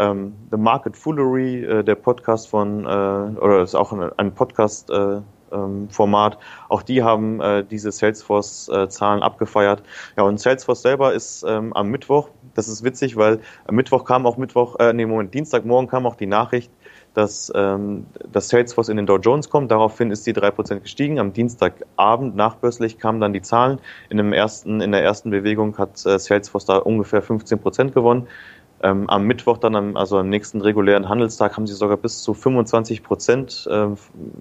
ähm, 0.01 0.35
The 0.51 0.57
Market 0.57 0.97
Foolery, 0.97 1.65
äh, 1.65 1.85
der 1.85 1.95
Podcast 1.95 2.49
von, 2.49 2.85
äh, 2.85 2.89
oder 2.89 3.63
ist 3.63 3.75
auch 3.75 3.93
ein, 3.93 4.11
ein 4.17 4.35
Podcast, 4.35 4.91
äh, 4.91 5.21
ähm, 5.53 5.89
Format. 5.91 6.39
Auch 6.69 6.83
die 6.83 7.03
haben 7.03 7.41
äh, 7.41 7.65
diese 7.65 7.93
Salesforce-Zahlen 7.93 9.21
äh, 9.21 9.25
abgefeiert. 9.25 9.83
Ja, 10.17 10.25
und 10.25 10.41
Salesforce 10.41 10.83
selber 10.83 11.13
ist 11.13 11.45
ähm, 11.47 11.73
am 11.73 11.89
Mittwoch, 11.89 12.29
das 12.55 12.69
ist 12.69 12.85
witzig, 12.85 13.17
weil 13.17 13.41
am 13.67 13.75
Mittwoch 13.75 14.05
kam 14.05 14.27
auch 14.27 14.37
Mittwoch, 14.37 14.79
äh, 14.79 14.93
nee, 14.93 15.07
Moment, 15.07 15.35
Dienstagmorgen 15.35 15.89
kam 15.89 16.07
auch 16.07 16.17
die 16.17 16.27
Nachricht, 16.27 16.71
dass, 17.15 17.53
ähm, 17.57 18.07
dass 18.31 18.49
Salesforce 18.49 18.89
in 18.89 18.97
den 18.97 19.07
Dow 19.07 19.19
Jones 19.19 19.51
kommt. 19.51 19.71
Daraufhin 19.71 20.11
ist 20.11 20.27
die 20.27 20.33
3% 20.33 20.81
gestiegen. 20.81 21.19
Am 21.19 21.33
Dienstagabend 21.33 22.37
nachbörslich 22.37 22.99
kamen 22.99 23.21
dann 23.21 23.33
die 23.33 23.43
Zahlen. 23.43 23.81
In, 24.11 24.17
dem 24.17 24.33
ersten, 24.33 24.81
in 24.81 24.93
der 24.93 25.03
ersten 25.03 25.31
Bewegung 25.31 25.77
hat 25.79 26.07
äh, 26.07 26.19
Salesforce 26.19 26.67
da 26.67 26.77
ungefähr 26.77 27.23
15% 27.23 27.91
gewonnen. 27.91 28.29
Ähm, 28.83 29.09
am 29.11 29.27
Mittwoch 29.27 29.59
dann, 29.59 29.77
am, 29.77 29.97
also 29.97 30.19
am 30.19 30.29
nächsten 30.29 30.61
regulären 30.61 31.09
Handelstag, 31.09 31.57
haben 31.57 31.67
sie 31.67 31.75
sogar 31.75 31.97
bis 31.97 32.23
zu 32.23 32.35
25 32.35 33.03
Prozent 33.03 33.69
äh, 33.71 33.89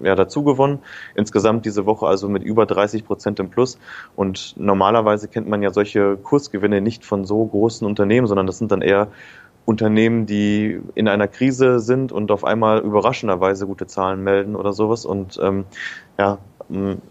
ja, 0.02 0.14
dazu 0.14 0.44
gewonnen. 0.44 0.78
Insgesamt 1.14 1.66
diese 1.66 1.86
Woche 1.86 2.06
also 2.06 2.28
mit 2.28 2.42
über 2.42 2.66
30 2.66 3.04
Prozent 3.04 3.38
im 3.40 3.50
Plus. 3.50 3.78
Und 4.16 4.54
normalerweise 4.56 5.28
kennt 5.28 5.48
man 5.48 5.62
ja 5.62 5.70
solche 5.70 6.16
Kursgewinne 6.16 6.80
nicht 6.80 7.04
von 7.04 7.24
so 7.24 7.44
großen 7.44 7.86
Unternehmen, 7.86 8.26
sondern 8.26 8.46
das 8.46 8.58
sind 8.58 8.72
dann 8.72 8.82
eher 8.82 9.08
Unternehmen, 9.66 10.26
die 10.26 10.80
in 10.94 11.06
einer 11.06 11.28
Krise 11.28 11.78
sind 11.78 12.10
und 12.10 12.30
auf 12.30 12.44
einmal 12.44 12.80
überraschenderweise 12.80 13.66
gute 13.66 13.86
Zahlen 13.86 14.22
melden 14.24 14.56
oder 14.56 14.72
sowas. 14.72 15.04
Und 15.04 15.38
ähm, 15.42 15.64
ja, 16.18 16.38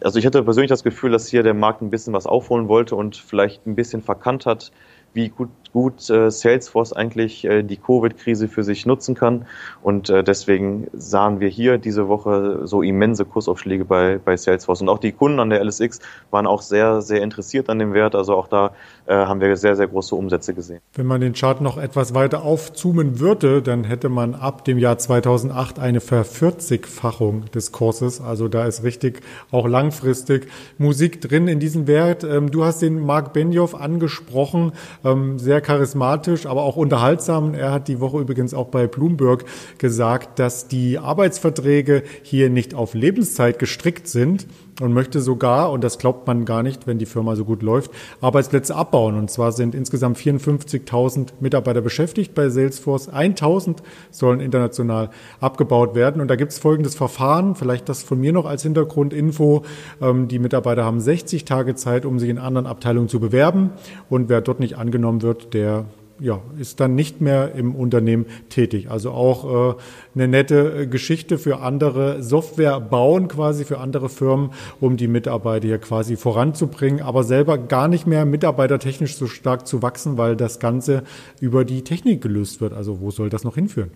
also 0.01 0.19
ich 0.19 0.25
hatte 0.25 0.43
persönlich 0.43 0.69
das 0.69 0.83
Gefühl, 0.83 1.11
dass 1.11 1.27
hier 1.27 1.43
der 1.43 1.53
Markt 1.53 1.81
ein 1.81 1.89
bisschen 1.89 2.13
was 2.13 2.25
aufholen 2.25 2.67
wollte 2.67 2.95
und 2.95 3.17
vielleicht 3.17 3.65
ein 3.67 3.75
bisschen 3.75 4.01
verkannt 4.01 4.45
hat, 4.45 4.71
wie 5.13 5.29
gut 5.29 5.49
gut 5.73 6.09
äh, 6.09 6.31
Salesforce 6.31 6.93
eigentlich 6.93 7.45
äh, 7.45 7.63
die 7.63 7.77
Covid-Krise 7.77 8.47
für 8.47 8.63
sich 8.63 8.85
nutzen 8.85 9.15
kann. 9.15 9.45
Und 9.81 10.09
äh, 10.09 10.23
deswegen 10.23 10.87
sahen 10.93 11.39
wir 11.39 11.49
hier 11.49 11.77
diese 11.77 12.07
Woche 12.07 12.61
so 12.63 12.81
immense 12.81 13.25
Kursaufschläge 13.25 13.85
bei, 13.85 14.19
bei 14.23 14.35
Salesforce. 14.35 14.81
Und 14.81 14.89
auch 14.89 14.99
die 14.99 15.11
Kunden 15.11 15.39
an 15.39 15.49
der 15.49 15.63
LSX 15.63 15.99
waren 16.31 16.47
auch 16.47 16.61
sehr, 16.61 17.01
sehr 17.01 17.21
interessiert 17.21 17.69
an 17.69 17.79
dem 17.79 17.93
Wert. 17.93 18.15
Also 18.15 18.35
auch 18.35 18.47
da 18.47 18.71
haben 19.15 19.41
wir 19.41 19.55
sehr, 19.55 19.75
sehr 19.75 19.87
große 19.87 20.15
Umsätze 20.15 20.53
gesehen. 20.53 20.79
Wenn 20.93 21.05
man 21.05 21.21
den 21.21 21.33
Chart 21.33 21.61
noch 21.61 21.77
etwas 21.77 22.13
weiter 22.13 22.43
aufzoomen 22.43 23.19
würde, 23.19 23.61
dann 23.61 23.83
hätte 23.83 24.09
man 24.09 24.35
ab 24.35 24.65
dem 24.65 24.77
Jahr 24.77 24.97
2008 24.97 25.79
eine 25.79 25.99
Vervierzigfachung 25.99 27.45
des 27.51 27.71
Kurses. 27.71 28.21
Also 28.21 28.47
da 28.47 28.65
ist 28.65 28.83
richtig 28.83 29.21
auch 29.51 29.67
langfristig 29.67 30.47
Musik 30.77 31.21
drin 31.21 31.47
in 31.47 31.59
diesem 31.59 31.87
Wert. 31.87 32.23
Ähm, 32.23 32.51
du 32.51 32.63
hast 32.63 32.81
den 32.81 33.05
Mark 33.05 33.33
Benioff 33.33 33.75
angesprochen. 33.75 34.73
Ähm, 35.03 35.39
sehr 35.39 35.61
charismatisch, 35.61 36.45
aber 36.45 36.63
auch 36.63 36.75
unterhaltsam. 36.75 37.53
Er 37.53 37.71
hat 37.71 37.87
die 37.87 37.99
Woche 37.99 38.19
übrigens 38.19 38.53
auch 38.53 38.67
bei 38.67 38.87
Bloomberg 38.87 39.45
gesagt, 39.77 40.39
dass 40.39 40.67
die 40.67 40.99
Arbeitsverträge 40.99 42.03
hier 42.21 42.49
nicht 42.49 42.73
auf 42.75 42.93
Lebenszeit 42.93 43.59
gestrickt 43.59 44.07
sind 44.07 44.47
und 44.79 44.93
möchte 44.93 45.21
sogar, 45.21 45.71
und 45.71 45.83
das 45.83 45.97
glaubt 45.97 46.27
man 46.27 46.45
gar 46.45 46.63
nicht, 46.63 46.87
wenn 46.87 46.99
die 46.99 47.05
Firma 47.05 47.35
so 47.35 47.45
gut 47.45 47.61
läuft, 47.61 47.91
Arbeitsplätze 48.21 48.75
abbauen. 48.75 49.17
Und 49.17 49.29
zwar 49.29 49.51
sind 49.51 49.75
insgesamt 49.75 50.17
54.000 50.17 51.29
Mitarbeiter 51.39 51.81
beschäftigt 51.81 52.33
bei 52.33 52.49
Salesforce. 52.49 53.11
1.000 53.11 53.77
sollen 54.11 54.39
international 54.39 55.09
abgebaut 55.39 55.95
werden. 55.95 56.21
Und 56.21 56.29
da 56.29 56.35
gibt 56.35 56.51
es 56.51 56.59
folgendes 56.59 56.95
Verfahren, 56.95 57.55
vielleicht 57.55 57.89
das 57.89 58.03
von 58.03 58.19
mir 58.19 58.33
noch 58.33 58.45
als 58.45 58.63
Hintergrundinfo. 58.63 59.63
Ähm, 60.01 60.27
die 60.27 60.39
Mitarbeiter 60.39 60.85
haben 60.85 60.99
60 60.99 61.45
Tage 61.45 61.75
Zeit, 61.75 62.05
um 62.05 62.19
sich 62.19 62.29
in 62.29 62.37
anderen 62.37 62.67
Abteilungen 62.67 63.09
zu 63.09 63.19
bewerben. 63.19 63.71
Und 64.09 64.29
wer 64.29 64.41
dort 64.41 64.59
nicht 64.59 64.77
angenommen 64.77 65.21
wird, 65.21 65.53
der 65.53 65.85
ja, 66.19 66.41
ist 66.59 66.79
dann 66.79 66.95
nicht 66.95 67.21
mehr 67.21 67.53
im 67.55 67.75
Unternehmen 67.75 68.25
tätig. 68.49 68.89
Also 68.89 69.11
auch 69.11 69.73
äh, 69.73 69.75
eine 70.15 70.27
nette 70.27 70.81
äh, 70.81 70.87
Geschichte 70.87 71.37
für 71.37 71.59
andere 71.59 72.21
Software 72.23 72.79
bauen 72.79 73.27
quasi 73.27 73.65
für 73.65 73.79
andere 73.79 74.09
Firmen, 74.09 74.51
um 74.79 74.97
die 74.97 75.07
Mitarbeiter 75.07 75.67
hier 75.67 75.77
quasi 75.77 76.17
voranzubringen, 76.17 77.01
aber 77.01 77.23
selber 77.23 77.57
gar 77.57 77.87
nicht 77.87 78.07
mehr 78.07 78.25
mitarbeitertechnisch 78.25 79.15
so 79.15 79.27
stark 79.27 79.67
zu 79.67 79.81
wachsen, 79.81 80.17
weil 80.17 80.35
das 80.35 80.59
Ganze 80.59 81.03
über 81.39 81.65
die 81.65 81.83
Technik 81.83 82.21
gelöst 82.21 82.61
wird. 82.61 82.73
Also 82.73 82.99
wo 82.99 83.11
soll 83.11 83.29
das 83.29 83.43
noch 83.43 83.55
hinführen? 83.55 83.91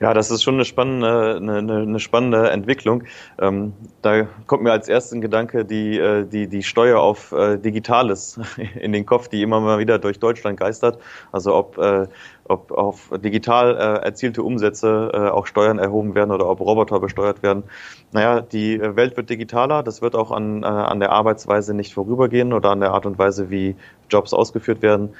Ja, 0.00 0.14
das 0.14 0.30
ist 0.30 0.44
schon 0.44 0.54
eine 0.54 0.64
spannende, 0.64 1.38
eine, 1.38 1.58
eine 1.58 1.98
spannende 1.98 2.50
Entwicklung. 2.50 3.02
Ähm, 3.40 3.72
da 4.00 4.28
kommt 4.46 4.62
mir 4.62 4.70
als 4.70 4.88
ersten 4.88 5.20
Gedanke 5.20 5.64
die, 5.64 5.98
äh, 5.98 6.24
die, 6.24 6.46
die 6.46 6.62
Steuer 6.62 7.00
auf 7.00 7.32
äh, 7.32 7.58
Digitales 7.58 8.38
in 8.80 8.92
den 8.92 9.06
Kopf, 9.06 9.26
die 9.26 9.42
immer 9.42 9.60
mal 9.60 9.80
wieder 9.80 9.98
durch 9.98 10.20
Deutschland 10.20 10.60
geistert. 10.60 11.00
Also 11.32 11.52
ob, 11.56 11.78
äh, 11.78 12.06
ob 12.44 12.70
auf 12.70 13.10
digital 13.24 13.74
äh, 13.76 14.04
erzielte 14.04 14.44
Umsätze 14.44 15.10
äh, 15.12 15.18
auch 15.30 15.46
Steuern 15.48 15.80
erhoben 15.80 16.14
werden 16.14 16.30
oder 16.30 16.48
ob 16.48 16.60
Roboter 16.60 17.00
besteuert 17.00 17.42
werden. 17.42 17.64
Naja, 18.12 18.40
die 18.40 18.80
Welt 18.80 19.16
wird 19.16 19.30
digitaler. 19.30 19.82
Das 19.82 20.00
wird 20.00 20.14
auch 20.14 20.30
an, 20.30 20.62
an 20.64 21.00
der 21.00 21.10
Arbeitsweise 21.10 21.74
nicht 21.74 21.92
vorübergehen 21.92 22.52
oder 22.52 22.70
an 22.70 22.80
der 22.80 22.92
Art 22.92 23.04
und 23.04 23.18
Weise, 23.18 23.50
wie 23.50 23.74
Jobs 24.08 24.32
ausgeführt 24.32 24.80
werden 24.80 25.10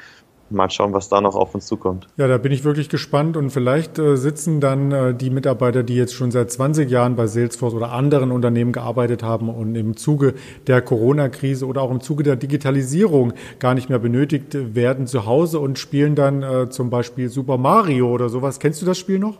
mal 0.50 0.70
schauen, 0.70 0.92
was 0.92 1.08
da 1.08 1.20
noch 1.20 1.34
auf 1.34 1.54
uns 1.54 1.66
zukommt. 1.66 2.06
Ja, 2.16 2.26
da 2.26 2.38
bin 2.38 2.52
ich 2.52 2.64
wirklich 2.64 2.88
gespannt 2.88 3.36
und 3.36 3.50
vielleicht 3.50 3.98
äh, 3.98 4.16
sitzen 4.16 4.60
dann 4.60 4.92
äh, 4.92 5.14
die 5.14 5.30
Mitarbeiter, 5.30 5.82
die 5.82 5.96
jetzt 5.96 6.14
schon 6.14 6.30
seit 6.30 6.50
20 6.50 6.90
Jahren 6.90 7.16
bei 7.16 7.26
Salesforce 7.26 7.74
oder 7.74 7.92
anderen 7.92 8.32
Unternehmen 8.32 8.72
gearbeitet 8.72 9.22
haben 9.22 9.48
und 9.48 9.74
im 9.74 9.96
Zuge 9.96 10.34
der 10.66 10.82
Corona-Krise 10.82 11.66
oder 11.66 11.82
auch 11.82 11.90
im 11.90 12.00
Zuge 12.00 12.22
der 12.22 12.36
Digitalisierung 12.36 13.32
gar 13.58 13.74
nicht 13.74 13.88
mehr 13.88 13.98
benötigt 13.98 14.74
werden 14.74 15.06
zu 15.06 15.26
Hause 15.26 15.58
und 15.58 15.78
spielen 15.78 16.14
dann 16.14 16.42
äh, 16.42 16.70
zum 16.70 16.90
Beispiel 16.90 17.28
Super 17.28 17.58
Mario 17.58 18.08
oder 18.08 18.28
sowas. 18.28 18.60
Kennst 18.60 18.82
du 18.82 18.86
das 18.86 18.98
Spiel 18.98 19.18
noch? 19.18 19.38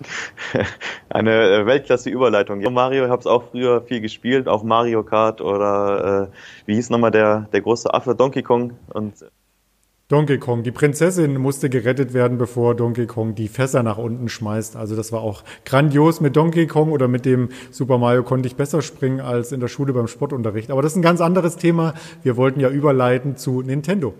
Eine 1.08 1.32
äh, 1.32 1.66
Weltklasse-Überleitung. 1.66 2.60
Ja, 2.60 2.70
Mario, 2.70 3.04
ich 3.04 3.10
habe 3.10 3.20
es 3.20 3.26
auch 3.26 3.44
früher 3.50 3.82
viel 3.82 4.00
gespielt, 4.00 4.48
auch 4.48 4.62
Mario 4.62 5.02
Kart 5.02 5.40
oder 5.40 6.28
äh, 6.30 6.36
wie 6.66 6.74
hieß 6.74 6.90
nochmal 6.90 7.10
der, 7.10 7.48
der 7.52 7.60
große 7.62 7.92
Affe 7.92 8.14
Donkey 8.14 8.42
Kong 8.42 8.72
und 8.92 9.14
Donkey 10.08 10.38
Kong. 10.38 10.62
Die 10.62 10.70
Prinzessin 10.70 11.36
musste 11.36 11.68
gerettet 11.68 12.14
werden, 12.14 12.38
bevor 12.38 12.76
Donkey 12.76 13.06
Kong 13.06 13.34
die 13.34 13.48
Fässer 13.48 13.82
nach 13.82 13.98
unten 13.98 14.28
schmeißt. 14.28 14.76
Also 14.76 14.94
das 14.94 15.10
war 15.10 15.20
auch 15.20 15.42
grandios 15.64 16.20
mit 16.20 16.36
Donkey 16.36 16.68
Kong 16.68 16.92
oder 16.92 17.08
mit 17.08 17.24
dem 17.24 17.48
Super 17.72 17.98
Mario 17.98 18.22
konnte 18.22 18.46
ich 18.46 18.54
besser 18.54 18.82
springen 18.82 19.18
als 19.18 19.50
in 19.50 19.58
der 19.58 19.66
Schule 19.66 19.92
beim 19.92 20.06
Sportunterricht. 20.06 20.70
Aber 20.70 20.80
das 20.80 20.92
ist 20.92 20.96
ein 20.96 21.02
ganz 21.02 21.20
anderes 21.20 21.56
Thema. 21.56 21.94
Wir 22.22 22.36
wollten 22.36 22.60
ja 22.60 22.68
überleiten 22.70 23.36
zu 23.36 23.62
Nintendo. 23.62 24.14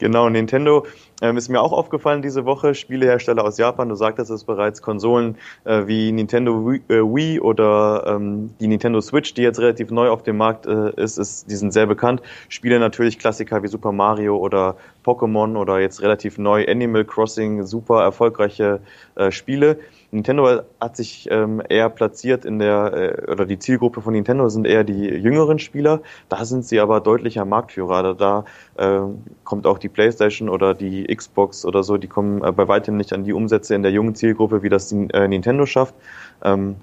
Genau, 0.00 0.28
Nintendo 0.28 0.84
ähm, 1.24 1.38
ist 1.38 1.48
mir 1.48 1.62
auch 1.62 1.72
aufgefallen 1.72 2.20
diese 2.20 2.44
Woche. 2.44 2.74
Spielehersteller 2.74 3.44
aus 3.44 3.56
Japan, 3.56 3.88
du 3.88 3.94
sagtest 3.94 4.30
es 4.30 4.44
bereits, 4.44 4.82
Konsolen 4.82 5.36
äh, 5.64 5.86
wie 5.86 6.12
Nintendo 6.12 6.66
Wii, 6.66 6.82
äh, 6.88 7.00
Wii 7.00 7.40
oder 7.40 8.04
ähm, 8.06 8.50
die 8.60 8.66
Nintendo 8.66 9.00
Switch, 9.00 9.32
die 9.32 9.40
jetzt 9.40 9.58
relativ 9.58 9.90
neu 9.90 10.10
auf 10.10 10.22
dem 10.22 10.36
Markt 10.36 10.66
äh, 10.66 10.90
ist, 10.96 11.16
ist, 11.16 11.50
die 11.50 11.56
sind 11.56 11.72
sehr 11.72 11.86
bekannt. 11.86 12.20
Spiele 12.50 12.78
natürlich 12.78 13.18
Klassiker 13.18 13.62
wie 13.62 13.68
Super 13.68 13.92
Mario 13.92 14.36
oder 14.36 14.76
Pokémon 15.04 15.56
oder 15.56 15.80
jetzt 15.80 16.02
relativ 16.02 16.38
neu 16.38 16.66
Animal 16.66 17.04
Crossing, 17.04 17.64
super 17.64 18.02
erfolgreiche 18.02 18.80
äh, 19.14 19.30
Spiele. 19.30 19.78
Nintendo 20.10 20.62
hat 20.80 20.96
sich 20.96 21.28
ähm, 21.30 21.60
eher 21.68 21.90
platziert 21.90 22.44
in 22.44 22.58
der, 22.58 22.92
äh, 23.26 23.30
oder 23.30 23.46
die 23.46 23.58
Zielgruppe 23.58 24.00
von 24.00 24.12
Nintendo 24.12 24.48
sind 24.48 24.66
eher 24.66 24.84
die 24.84 25.08
jüngeren 25.08 25.58
Spieler. 25.58 26.00
Da 26.28 26.44
sind 26.44 26.64
sie 26.64 26.80
aber 26.80 27.00
deutlicher 27.00 27.44
Marktführer. 27.44 28.14
Da, 28.14 28.44
äh, 28.76 29.00
kommt 29.44 29.66
auch 29.66 29.78
die 29.78 29.88
PlayStation 29.88 30.48
oder 30.48 30.74
die 30.74 31.04
Xbox 31.14 31.64
oder 31.64 31.82
so, 31.82 31.96
die 31.96 32.08
kommen 32.08 32.42
äh, 32.42 32.52
bei 32.52 32.68
weitem 32.68 32.96
nicht 32.96 33.12
an 33.12 33.24
die 33.24 33.32
Umsätze 33.32 33.74
in 33.74 33.82
der 33.82 33.92
jungen 33.92 34.14
Zielgruppe, 34.14 34.62
wie 34.62 34.68
das 34.68 34.88
die, 34.88 35.08
äh, 35.12 35.28
Nintendo 35.28 35.66
schafft. 35.66 35.94
Ähm, 36.42 36.76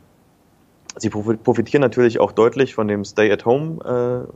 sie 0.98 1.10
profitieren 1.10 1.82
natürlich 1.82 2.20
auch 2.20 2.32
deutlich 2.32 2.76
von 2.76 2.88
dem 2.88 3.06
Stay-at-Home, 3.06 4.28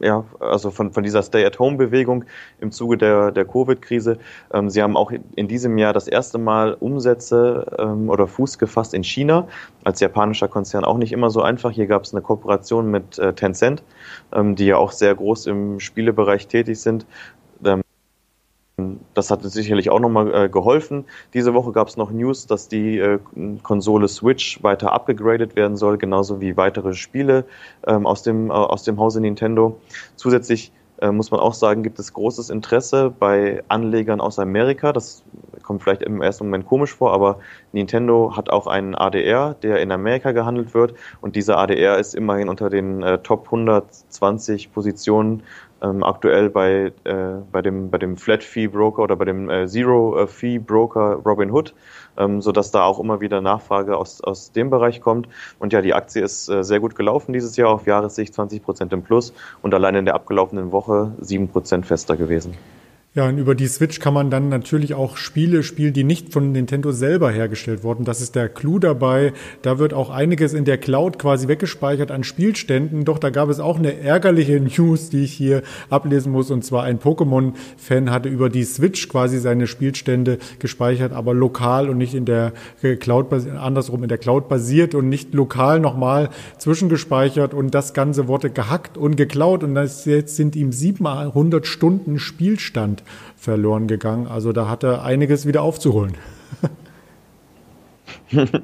äh, 0.00 0.04
ja, 0.04 0.24
also 0.40 0.70
von, 0.70 0.92
von 0.92 1.02
dieser 1.02 1.22
Stay-at-Home-Bewegung 1.22 2.24
im 2.58 2.72
Zuge 2.72 2.96
der, 2.96 3.30
der 3.32 3.44
Covid-Krise. 3.44 4.18
Ähm, 4.52 4.70
sie 4.70 4.82
haben 4.82 4.96
auch 4.96 5.12
in 5.36 5.46
diesem 5.46 5.76
Jahr 5.78 5.92
das 5.92 6.08
erste 6.08 6.38
Mal 6.38 6.74
Umsätze 6.74 7.66
ähm, 7.78 8.08
oder 8.08 8.26
Fuß 8.26 8.58
gefasst 8.58 8.94
in 8.94 9.04
China. 9.04 9.46
Als 9.84 10.00
japanischer 10.00 10.48
Konzern 10.48 10.84
auch 10.84 10.96
nicht 10.96 11.12
immer 11.12 11.30
so 11.30 11.42
einfach. 11.42 11.70
Hier 11.70 11.86
gab 11.86 12.04
es 12.04 12.14
eine 12.14 12.22
Kooperation 12.22 12.90
mit 12.90 13.18
äh, 13.18 13.34
Tencent, 13.34 13.82
ähm, 14.32 14.56
die 14.56 14.66
ja 14.66 14.78
auch 14.78 14.92
sehr 14.92 15.14
groß 15.14 15.46
im 15.46 15.80
Spielebereich 15.80 16.48
tätig 16.48 16.80
sind. 16.80 17.04
Das 19.14 19.30
hat 19.30 19.42
sicherlich 19.42 19.90
auch 19.90 20.00
nochmal 20.00 20.34
äh, 20.34 20.48
geholfen. 20.48 21.04
Diese 21.34 21.54
Woche 21.54 21.72
gab 21.72 21.88
es 21.88 21.96
noch 21.96 22.10
News, 22.10 22.46
dass 22.46 22.68
die 22.68 22.98
äh, 22.98 23.18
Konsole 23.62 24.08
Switch 24.08 24.62
weiter 24.62 24.92
abgegradet 24.92 25.56
werden 25.56 25.76
soll, 25.76 25.98
genauso 25.98 26.40
wie 26.40 26.56
weitere 26.56 26.94
Spiele 26.94 27.44
ähm, 27.86 28.06
aus, 28.06 28.22
dem, 28.22 28.50
äh, 28.50 28.52
aus 28.52 28.82
dem 28.84 28.98
Hause 28.98 29.20
Nintendo. 29.20 29.78
Zusätzlich 30.16 30.72
äh, 31.00 31.10
muss 31.12 31.30
man 31.30 31.40
auch 31.40 31.54
sagen, 31.54 31.82
gibt 31.82 31.98
es 31.98 32.12
großes 32.12 32.50
Interesse 32.50 33.12
bei 33.18 33.62
Anlegern 33.68 34.20
aus 34.20 34.38
Amerika. 34.38 34.92
Das 34.92 35.22
kommt 35.62 35.82
vielleicht 35.82 36.02
im 36.02 36.20
ersten 36.20 36.44
Moment 36.44 36.66
komisch 36.66 36.94
vor, 36.94 37.12
aber 37.12 37.38
Nintendo 37.72 38.36
hat 38.36 38.50
auch 38.50 38.66
einen 38.66 38.94
ADR, 38.94 39.54
der 39.62 39.80
in 39.80 39.92
Amerika 39.92 40.32
gehandelt 40.32 40.74
wird. 40.74 40.94
Und 41.20 41.36
dieser 41.36 41.58
ADR 41.58 41.98
ist 41.98 42.14
immerhin 42.14 42.48
unter 42.48 42.68
den 42.68 43.02
äh, 43.02 43.18
Top 43.18 43.46
120 43.46 44.72
Positionen 44.72 45.42
ähm, 45.82 46.02
aktuell 46.02 46.50
bei, 46.50 46.92
äh, 47.04 47.14
bei 47.50 47.62
dem, 47.62 47.90
bei 47.90 47.98
dem 47.98 48.16
Flat 48.16 48.42
Fee 48.42 48.68
Broker 48.68 49.02
oder 49.02 49.16
bei 49.16 49.24
dem 49.24 49.48
äh, 49.48 49.66
Zero 49.66 50.26
Fee 50.26 50.58
Broker 50.58 51.20
Robinhood, 51.24 51.74
ähm, 52.16 52.40
sodass 52.40 52.70
da 52.70 52.84
auch 52.84 52.98
immer 52.98 53.20
wieder 53.20 53.40
Nachfrage 53.40 53.96
aus, 53.96 54.20
aus 54.20 54.52
dem 54.52 54.70
Bereich 54.70 55.00
kommt. 55.00 55.28
Und 55.58 55.72
ja, 55.72 55.82
die 55.82 55.94
Aktie 55.94 56.22
ist 56.22 56.48
äh, 56.48 56.62
sehr 56.64 56.80
gut 56.80 56.94
gelaufen 56.94 57.32
dieses 57.32 57.56
Jahr 57.56 57.70
auf 57.70 57.86
Jahressicht 57.86 58.34
20 58.34 58.62
Prozent 58.62 58.92
im 58.92 59.02
Plus 59.02 59.32
und 59.62 59.74
allein 59.74 59.94
in 59.94 60.04
der 60.04 60.14
abgelaufenen 60.14 60.72
Woche 60.72 61.12
7 61.20 61.48
Prozent 61.48 61.86
fester 61.86 62.16
gewesen. 62.16 62.54
Ja, 63.12 63.26
und 63.26 63.38
über 63.38 63.56
die 63.56 63.66
Switch 63.66 63.98
kann 63.98 64.14
man 64.14 64.30
dann 64.30 64.48
natürlich 64.48 64.94
auch 64.94 65.16
Spiele 65.16 65.64
spielen, 65.64 65.92
die 65.92 66.04
nicht 66.04 66.32
von 66.32 66.52
Nintendo 66.52 66.92
selber 66.92 67.32
hergestellt 67.32 67.82
wurden. 67.82 68.04
Das 68.04 68.20
ist 68.20 68.36
der 68.36 68.48
Clou 68.48 68.78
dabei. 68.78 69.32
Da 69.62 69.80
wird 69.80 69.92
auch 69.92 70.10
einiges 70.10 70.52
in 70.52 70.64
der 70.64 70.78
Cloud 70.78 71.18
quasi 71.18 71.48
weggespeichert 71.48 72.12
an 72.12 72.22
Spielständen. 72.22 73.04
Doch 73.04 73.18
da 73.18 73.30
gab 73.30 73.48
es 73.48 73.58
auch 73.58 73.80
eine 73.80 73.98
ärgerliche 73.98 74.60
News, 74.78 75.10
die 75.10 75.24
ich 75.24 75.32
hier 75.32 75.62
ablesen 75.88 76.30
muss. 76.30 76.52
Und 76.52 76.64
zwar 76.64 76.84
ein 76.84 77.00
Pokémon-Fan 77.00 78.12
hatte 78.12 78.28
über 78.28 78.48
die 78.48 78.62
Switch 78.62 79.08
quasi 79.08 79.40
seine 79.40 79.66
Spielstände 79.66 80.38
gespeichert, 80.60 81.12
aber 81.12 81.34
lokal 81.34 81.90
und 81.90 81.98
nicht 81.98 82.14
in 82.14 82.26
der 82.26 82.52
Cloud, 83.00 83.32
andersrum 83.58 84.04
in 84.04 84.08
der 84.08 84.18
Cloud 84.18 84.48
basiert 84.48 84.94
und 84.94 85.08
nicht 85.08 85.34
lokal 85.34 85.80
nochmal 85.80 86.30
zwischengespeichert. 86.58 87.54
Und 87.54 87.74
das 87.74 87.92
Ganze 87.92 88.28
wurde 88.28 88.50
gehackt 88.50 88.96
und 88.96 89.16
geklaut. 89.16 89.64
Und 89.64 89.74
jetzt 89.74 90.36
sind 90.36 90.54
ihm 90.54 90.70
700 90.70 91.66
Stunden 91.66 92.20
Spielstand 92.20 93.00
verloren 93.40 93.88
gegangen. 93.88 94.26
Also 94.26 94.52
da 94.52 94.68
hat 94.68 94.84
er 94.84 95.02
einiges 95.02 95.46
wieder 95.46 95.62
aufzuholen. 95.62 96.14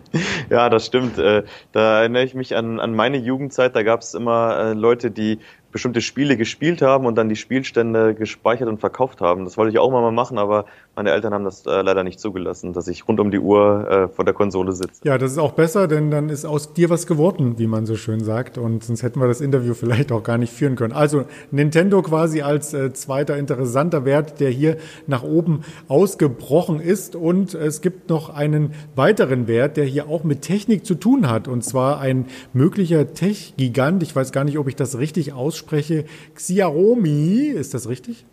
ja, 0.50 0.68
das 0.68 0.86
stimmt. 0.86 1.18
Äh, 1.18 1.44
da 1.72 2.00
erinnere 2.00 2.24
ich 2.24 2.34
mich 2.34 2.54
an, 2.54 2.78
an 2.78 2.94
meine 2.94 3.16
Jugendzeit. 3.16 3.74
Da 3.74 3.82
gab 3.82 4.02
es 4.02 4.14
immer 4.14 4.56
äh, 4.58 4.72
Leute, 4.74 5.10
die 5.10 5.38
bestimmte 5.72 6.00
Spiele 6.00 6.36
gespielt 6.36 6.82
haben 6.82 7.06
und 7.06 7.16
dann 7.16 7.28
die 7.28 7.36
Spielstände 7.36 8.14
gespeichert 8.14 8.68
und 8.68 8.78
verkauft 8.78 9.20
haben. 9.20 9.44
Das 9.44 9.56
wollte 9.56 9.72
ich 9.72 9.78
auch 9.78 9.90
mal 9.90 10.10
machen, 10.12 10.38
aber 10.38 10.66
meine 10.96 11.10
Eltern 11.10 11.34
haben 11.34 11.44
das 11.44 11.64
äh, 11.66 11.82
leider 11.82 12.02
nicht 12.02 12.18
zugelassen, 12.18 12.72
dass 12.72 12.88
ich 12.88 13.06
rund 13.06 13.20
um 13.20 13.30
die 13.30 13.38
Uhr 13.38 13.86
äh, 13.88 14.08
vor 14.08 14.24
der 14.24 14.32
Konsole 14.32 14.72
sitze. 14.72 15.02
Ja, 15.04 15.18
das 15.18 15.32
ist 15.32 15.38
auch 15.38 15.52
besser, 15.52 15.88
denn 15.88 16.10
dann 16.10 16.30
ist 16.30 16.46
aus 16.46 16.72
dir 16.72 16.88
was 16.88 17.06
geworden, 17.06 17.58
wie 17.58 17.66
man 17.66 17.84
so 17.84 17.96
schön 17.96 18.24
sagt. 18.24 18.56
Und 18.56 18.82
sonst 18.82 19.02
hätten 19.02 19.20
wir 19.20 19.28
das 19.28 19.42
Interview 19.42 19.74
vielleicht 19.78 20.10
auch 20.10 20.22
gar 20.22 20.38
nicht 20.38 20.54
führen 20.54 20.74
können. 20.74 20.94
Also 20.94 21.26
Nintendo 21.50 22.00
quasi 22.00 22.40
als 22.40 22.72
äh, 22.72 22.94
zweiter 22.94 23.36
interessanter 23.36 24.06
Wert, 24.06 24.40
der 24.40 24.48
hier 24.48 24.78
nach 25.06 25.22
oben 25.22 25.60
ausgebrochen 25.88 26.80
ist. 26.80 27.14
Und 27.14 27.52
es 27.52 27.82
gibt 27.82 28.08
noch 28.08 28.30
einen 28.30 28.72
weiteren 28.94 29.48
Wert, 29.48 29.76
der 29.76 29.84
hier 29.84 30.08
auch 30.08 30.24
mit 30.24 30.40
Technik 30.40 30.86
zu 30.86 30.94
tun 30.94 31.28
hat. 31.28 31.46
Und 31.46 31.62
zwar 31.62 32.00
ein 32.00 32.24
möglicher 32.54 33.12
Tech-Gigant. 33.12 34.02
Ich 34.02 34.16
weiß 34.16 34.32
gar 34.32 34.44
nicht, 34.44 34.58
ob 34.58 34.66
ich 34.66 34.76
das 34.76 34.96
richtig 34.96 35.34
ausspreche. 35.34 36.06
Xiaomi, 36.34 37.48
ist 37.48 37.74
das 37.74 37.86
richtig? 37.86 38.24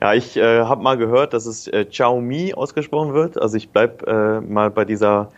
Ja, 0.00 0.14
ich 0.14 0.36
äh, 0.36 0.60
habe 0.60 0.82
mal 0.82 0.96
gehört, 0.96 1.32
dass 1.32 1.46
es 1.46 1.66
äh, 1.68 1.84
Xiaomi 1.84 2.54
ausgesprochen 2.54 3.14
wird. 3.14 3.40
Also 3.40 3.56
ich 3.56 3.70
bleib 3.70 4.06
äh, 4.06 4.40
mal 4.40 4.70
bei 4.70 4.84
dieser, 4.84 5.30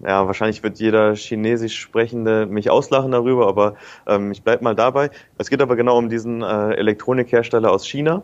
ja, 0.00 0.26
wahrscheinlich 0.26 0.62
wird 0.62 0.78
jeder 0.78 1.14
Chinesisch 1.14 1.78
Sprechende 1.78 2.46
mich 2.46 2.70
auslachen 2.70 3.12
darüber, 3.12 3.48
aber 3.48 3.74
ähm, 4.06 4.32
ich 4.32 4.42
bleib 4.42 4.62
mal 4.62 4.74
dabei. 4.74 5.10
Es 5.38 5.50
geht 5.50 5.62
aber 5.62 5.76
genau 5.76 5.98
um 5.98 6.08
diesen 6.08 6.42
äh, 6.42 6.74
Elektronikhersteller 6.74 7.70
aus 7.70 7.86
China. 7.86 8.22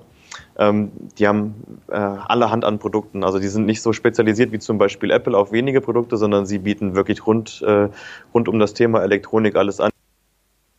Ähm, 0.59 0.91
die 1.19 1.27
haben 1.27 1.81
äh, 1.89 1.97
allerhand 1.97 2.65
an 2.65 2.79
Produkten. 2.79 3.25
Also 3.25 3.39
die 3.39 3.49
sind 3.49 3.67
nicht 3.67 3.83
so 3.83 3.93
spezialisiert 3.93 4.53
wie 4.53 4.59
zum 4.59 4.79
Beispiel 4.79 5.11
Apple 5.11 5.37
auf 5.37 5.53
wenige 5.53 5.81
Produkte, 5.81 6.17
sondern 6.17 6.47
sie 6.47 6.59
bieten 6.59 6.95
wirklich 6.95 7.27
rund, 7.27 7.63
äh, 7.63 7.89
rund 8.35 8.49
um 8.49 8.59
das 8.59 8.75
Thema 8.75 9.03
Elektronik 9.03 9.57
alles 9.57 9.81
an. 9.81 9.91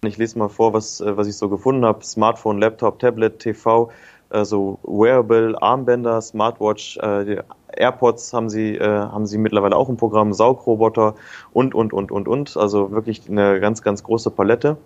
Ich 0.03 0.17
lese 0.17 0.37
mal 0.39 0.49
vor, 0.49 0.73
was, 0.73 1.01
äh, 1.01 1.17
was 1.17 1.27
ich 1.27 1.35
so 1.35 1.49
gefunden 1.49 1.85
habe. 1.85 2.05
Smartphone, 2.05 2.59
Laptop, 2.59 2.99
Tablet, 2.99 3.39
TV, 3.39 3.91
also 4.29 4.79
Wearable, 4.83 5.55
Armbänder, 5.61 6.21
Smartwatch, 6.21 6.97
äh, 6.97 7.41
AirPods 7.75 8.33
haben 8.33 8.49
sie, 8.49 8.75
äh, 8.75 8.87
haben 8.87 9.25
sie 9.25 9.37
mittlerweile 9.37 9.75
auch 9.75 9.89
im 9.89 9.97
Programm, 9.97 10.33
Saugroboter 10.33 11.15
und, 11.53 11.75
und, 11.75 11.93
und, 11.93 12.11
und, 12.11 12.27
und. 12.27 12.57
Also 12.57 12.91
wirklich 12.91 13.29
eine 13.29 13.59
ganz, 13.59 13.81
ganz 13.81 14.03
große 14.03 14.31
Palette. 14.31 14.77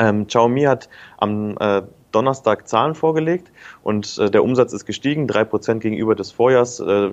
Ähm, 0.00 0.26
Xiaomi 0.26 0.62
hat 0.62 0.88
am 1.18 1.56
äh, 1.60 1.82
Donnerstag 2.10 2.66
Zahlen 2.66 2.94
vorgelegt 2.94 3.52
und 3.82 4.18
äh, 4.18 4.30
der 4.30 4.42
Umsatz 4.42 4.72
ist 4.72 4.86
gestiegen, 4.86 5.26
drei 5.26 5.44
Prozent 5.44 5.82
gegenüber 5.82 6.14
des 6.14 6.32
Vorjahrs. 6.32 6.80
Äh, 6.80 7.10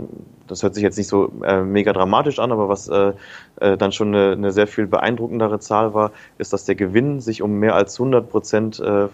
das 0.47 0.63
hört 0.63 0.73
sich 0.73 0.83
jetzt 0.83 0.97
nicht 0.97 1.09
so 1.09 1.33
äh, 1.43 1.61
mega 1.61 1.91
dramatisch 1.91 2.39
an, 2.39 2.51
aber 2.51 2.69
was 2.69 2.87
äh, 2.87 3.11
äh, 3.59 3.77
dann 3.77 3.91
schon 3.91 4.15
eine, 4.15 4.31
eine, 4.31 4.51
sehr 4.51 4.67
viel 4.67 4.87
beeindruckendere 4.87 5.59
Zahl 5.59 5.93
war, 5.93 6.11
ist, 6.37 6.53
dass 6.53 6.63
der 6.63 6.75
Gewinn 6.75 7.19
sich 7.19 7.41
um 7.41 7.59
mehr 7.59 7.75
als 7.75 7.99
100 7.99 8.29
Prozent 8.29 8.79
äh, 8.79 9.07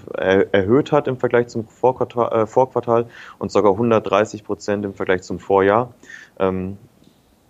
erhöht 0.51 0.91
hat 0.91 1.07
im 1.07 1.17
Vergleich 1.17 1.47
zum 1.47 1.67
Vorquartal, 1.67 2.45
Vorquartal 2.45 3.07
und 3.39 3.51
sogar 3.51 3.71
130 3.73 4.43
Prozent 4.43 4.86
im 4.86 4.93
Vergleich 4.93 5.23
zum 5.23 5.39
Vorjahr. 5.39 5.93
Ähm, 6.39 6.77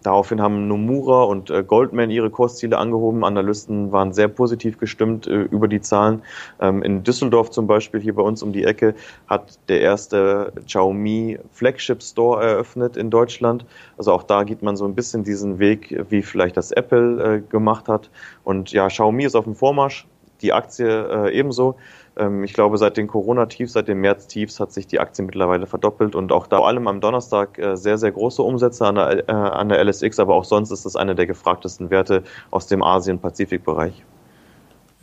Daraufhin 0.03 0.41
haben 0.41 0.67
Nomura 0.67 1.23
und 1.23 1.49
äh, 1.49 1.63
Goldman 1.63 2.11
ihre 2.11 2.29
Kursziele 2.29 2.77
angehoben. 2.77 3.23
Analysten 3.23 3.91
waren 3.91 4.13
sehr 4.13 4.27
positiv 4.27 4.77
gestimmt 4.77 5.27
äh, 5.27 5.43
über 5.43 5.67
die 5.67 5.81
Zahlen. 5.81 6.21
Ähm, 6.59 6.83
in 6.83 7.03
Düsseldorf 7.03 7.49
zum 7.51 7.67
Beispiel, 7.67 8.01
hier 8.01 8.13
bei 8.13 8.21
uns 8.21 8.43
um 8.43 8.51
die 8.51 8.65
Ecke, 8.65 8.95
hat 9.27 9.57
der 9.69 9.81
erste 9.81 10.51
Xiaomi 10.65 11.39
Flagship 11.51 12.03
Store 12.03 12.43
eröffnet 12.43 12.97
in 12.97 13.09
Deutschland. 13.09 13.65
Also 13.97 14.11
auch 14.11 14.23
da 14.23 14.43
geht 14.43 14.61
man 14.61 14.75
so 14.75 14.85
ein 14.85 14.93
bisschen 14.93 15.23
diesen 15.23 15.57
Weg, 15.57 16.03
wie 16.09 16.21
vielleicht 16.21 16.57
das 16.57 16.71
Apple 16.71 17.37
äh, 17.37 17.41
gemacht 17.49 17.87
hat. 17.87 18.09
Und 18.43 18.71
ja, 18.73 18.87
Xiaomi 18.87 19.23
ist 19.23 19.35
auf 19.35 19.45
dem 19.45 19.55
Vormarsch, 19.55 20.05
die 20.41 20.51
Aktie 20.51 21.31
ebenso. 21.31 21.77
Ähm, 22.17 22.43
ich 22.43 22.53
glaube, 22.53 22.77
seit 22.77 22.97
den 22.97 23.07
Corona-Tiefs, 23.07 23.73
seit 23.73 23.87
den 23.87 23.99
März-Tiefs 23.99 24.59
hat 24.59 24.71
sich 24.71 24.87
die 24.87 24.99
Aktie 24.99 25.23
mittlerweile 25.23 25.67
verdoppelt 25.67 26.15
und 26.15 26.31
auch 26.31 26.47
da 26.47 26.57
vor 26.57 26.67
allem 26.67 26.87
am 26.87 27.01
Donnerstag 27.01 27.57
äh, 27.57 27.75
sehr, 27.75 27.97
sehr 27.97 28.11
große 28.11 28.41
Umsätze 28.41 28.85
an 28.85 28.95
der, 28.95 29.29
äh, 29.29 29.31
an 29.31 29.69
der 29.69 29.83
LSX, 29.83 30.19
aber 30.19 30.35
auch 30.35 30.45
sonst 30.45 30.71
ist 30.71 30.85
das 30.85 30.95
eine 30.95 31.15
der 31.15 31.27
gefragtesten 31.27 31.89
Werte 31.89 32.23
aus 32.51 32.67
dem 32.67 32.83
Asien-Pazifik-Bereich. 32.83 34.05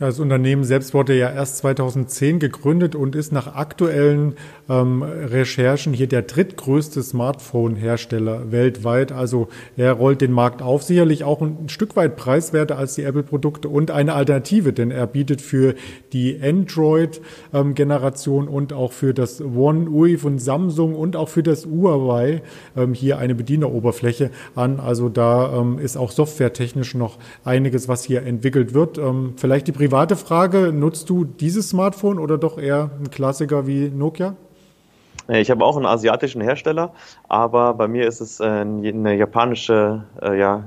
Ja, 0.01 0.07
das 0.07 0.19
Unternehmen 0.19 0.63
selbst 0.63 0.95
wurde 0.95 1.15
ja 1.15 1.29
erst 1.29 1.57
2010 1.57 2.39
gegründet 2.39 2.95
und 2.95 3.15
ist 3.15 3.31
nach 3.31 3.53
aktuellen 3.53 4.33
ähm, 4.67 5.03
Recherchen 5.03 5.93
hier 5.93 6.07
der 6.07 6.23
drittgrößte 6.23 7.03
Smartphone-Hersteller 7.03 8.51
weltweit. 8.51 9.11
Also 9.11 9.49
er 9.77 9.93
rollt 9.93 10.21
den 10.21 10.31
Markt 10.31 10.63
auf, 10.63 10.81
sicherlich 10.81 11.23
auch 11.23 11.39
ein 11.39 11.69
Stück 11.69 11.95
weit 11.95 12.15
preiswerter 12.15 12.79
als 12.79 12.95
die 12.95 13.03
Apple-Produkte 13.03 13.69
und 13.69 13.91
eine 13.91 14.15
Alternative, 14.15 14.73
denn 14.73 14.89
er 14.89 15.05
bietet 15.05 15.39
für 15.39 15.75
die 16.13 16.41
Android-Generation 16.41 18.47
ähm, 18.47 18.51
und 18.51 18.73
auch 18.73 18.93
für 18.93 19.13
das 19.13 19.39
One 19.39 19.87
UI 19.87 20.17
von 20.17 20.39
Samsung 20.39 20.95
und 20.95 21.15
auch 21.15 21.29
für 21.29 21.43
das 21.43 21.67
Huawei 21.67 22.41
ähm, 22.75 22.95
hier 22.95 23.19
eine 23.19 23.35
Bedieneroberfläche 23.35 24.31
an. 24.55 24.79
Also 24.79 25.09
da 25.09 25.59
ähm, 25.59 25.77
ist 25.77 25.95
auch 25.95 26.09
softwaretechnisch 26.09 26.95
noch 26.95 27.19
einiges, 27.43 27.87
was 27.87 28.03
hier 28.03 28.23
entwickelt 28.23 28.73
wird. 28.73 28.97
Ähm, 28.97 29.33
vielleicht 29.35 29.67
die 29.67 29.90
private 29.91 30.15
Frage, 30.15 30.71
nutzt 30.71 31.09
du 31.09 31.25
dieses 31.25 31.67
Smartphone 31.67 32.17
oder 32.17 32.37
doch 32.37 32.57
eher 32.57 32.91
ein 32.97 33.11
Klassiker 33.11 33.67
wie 33.67 33.89
Nokia? 33.89 34.37
Ich 35.27 35.51
habe 35.51 35.65
auch 35.65 35.75
einen 35.75 35.85
asiatischen 35.85 36.39
Hersteller, 36.39 36.93
aber 37.27 37.73
bei 37.73 37.89
mir 37.89 38.07
ist 38.07 38.21
es 38.21 38.39
äh, 38.39 38.45
eine 38.45 39.17
japanische, 39.17 40.05
äh, 40.21 40.39
ja, 40.39 40.63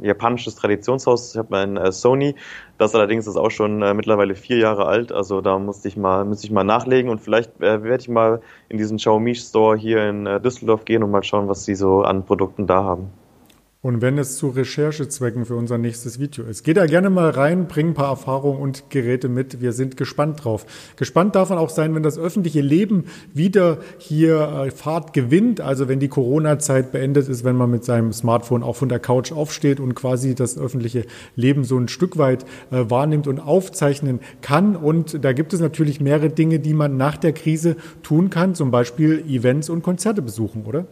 japanisches 0.00 0.54
Traditionshaus. 0.54 1.32
Ich 1.32 1.38
habe 1.38 1.54
ein 1.58 1.76
äh, 1.76 1.92
Sony, 1.92 2.34
das 2.78 2.94
allerdings 2.94 3.26
ist 3.26 3.36
auch 3.36 3.50
schon 3.50 3.80
mittlerweile 3.94 4.34
vier 4.34 4.56
Jahre 4.56 4.86
alt. 4.86 5.12
Also 5.12 5.42
da 5.42 5.58
musste 5.58 5.88
ich 5.88 5.98
mal, 5.98 6.24
müsste 6.24 6.46
ich 6.46 6.50
mal 6.50 6.64
nachlegen 6.64 7.10
und 7.10 7.20
vielleicht 7.20 7.60
werde 7.60 7.98
ich 7.98 8.08
mal 8.08 8.40
in 8.70 8.78
diesen 8.78 8.96
Xiaomi 8.96 9.34
Store 9.34 9.76
hier 9.76 10.08
in 10.08 10.24
Düsseldorf 10.42 10.86
gehen 10.86 11.02
und 11.02 11.10
mal 11.10 11.22
schauen, 11.22 11.46
was 11.46 11.66
sie 11.66 11.74
so 11.74 12.00
an 12.00 12.24
Produkten 12.24 12.66
da 12.66 12.84
haben. 12.84 13.10
Und 13.84 14.00
wenn 14.00 14.16
es 14.16 14.36
zu 14.36 14.50
Recherchezwecken 14.50 15.44
für 15.44 15.56
unser 15.56 15.76
nächstes 15.76 16.20
Video 16.20 16.44
ist, 16.44 16.62
geht 16.62 16.76
da 16.76 16.86
gerne 16.86 17.10
mal 17.10 17.30
rein, 17.30 17.66
bring 17.66 17.88
ein 17.88 17.94
paar 17.94 18.10
Erfahrungen 18.10 18.60
und 18.60 18.90
Geräte 18.90 19.28
mit. 19.28 19.60
Wir 19.60 19.72
sind 19.72 19.96
gespannt 19.96 20.44
drauf. 20.44 20.66
Gespannt 20.94 21.34
darf 21.34 21.48
man 21.48 21.58
auch 21.58 21.68
sein, 21.68 21.92
wenn 21.96 22.04
das 22.04 22.16
öffentliche 22.16 22.60
Leben 22.60 23.06
wieder 23.34 23.78
hier 23.98 24.66
äh, 24.66 24.70
Fahrt 24.70 25.12
gewinnt. 25.12 25.60
Also 25.60 25.88
wenn 25.88 25.98
die 25.98 26.06
Corona-Zeit 26.06 26.92
beendet 26.92 27.28
ist, 27.28 27.42
wenn 27.42 27.56
man 27.56 27.72
mit 27.72 27.84
seinem 27.84 28.12
Smartphone 28.12 28.62
auch 28.62 28.76
von 28.76 28.88
der 28.88 29.00
Couch 29.00 29.32
aufsteht 29.32 29.80
und 29.80 29.96
quasi 29.96 30.36
das 30.36 30.56
öffentliche 30.56 31.04
Leben 31.34 31.64
so 31.64 31.76
ein 31.76 31.88
Stück 31.88 32.18
weit 32.18 32.44
äh, 32.70 32.88
wahrnimmt 32.88 33.26
und 33.26 33.40
aufzeichnen 33.40 34.20
kann. 34.42 34.76
Und 34.76 35.24
da 35.24 35.32
gibt 35.32 35.54
es 35.54 35.60
natürlich 35.60 36.00
mehrere 36.00 36.30
Dinge, 36.30 36.60
die 36.60 36.74
man 36.74 36.96
nach 36.96 37.16
der 37.16 37.32
Krise 37.32 37.74
tun 38.04 38.30
kann. 38.30 38.54
Zum 38.54 38.70
Beispiel 38.70 39.24
Events 39.28 39.68
und 39.68 39.82
Konzerte 39.82 40.22
besuchen, 40.22 40.66
oder? 40.66 40.86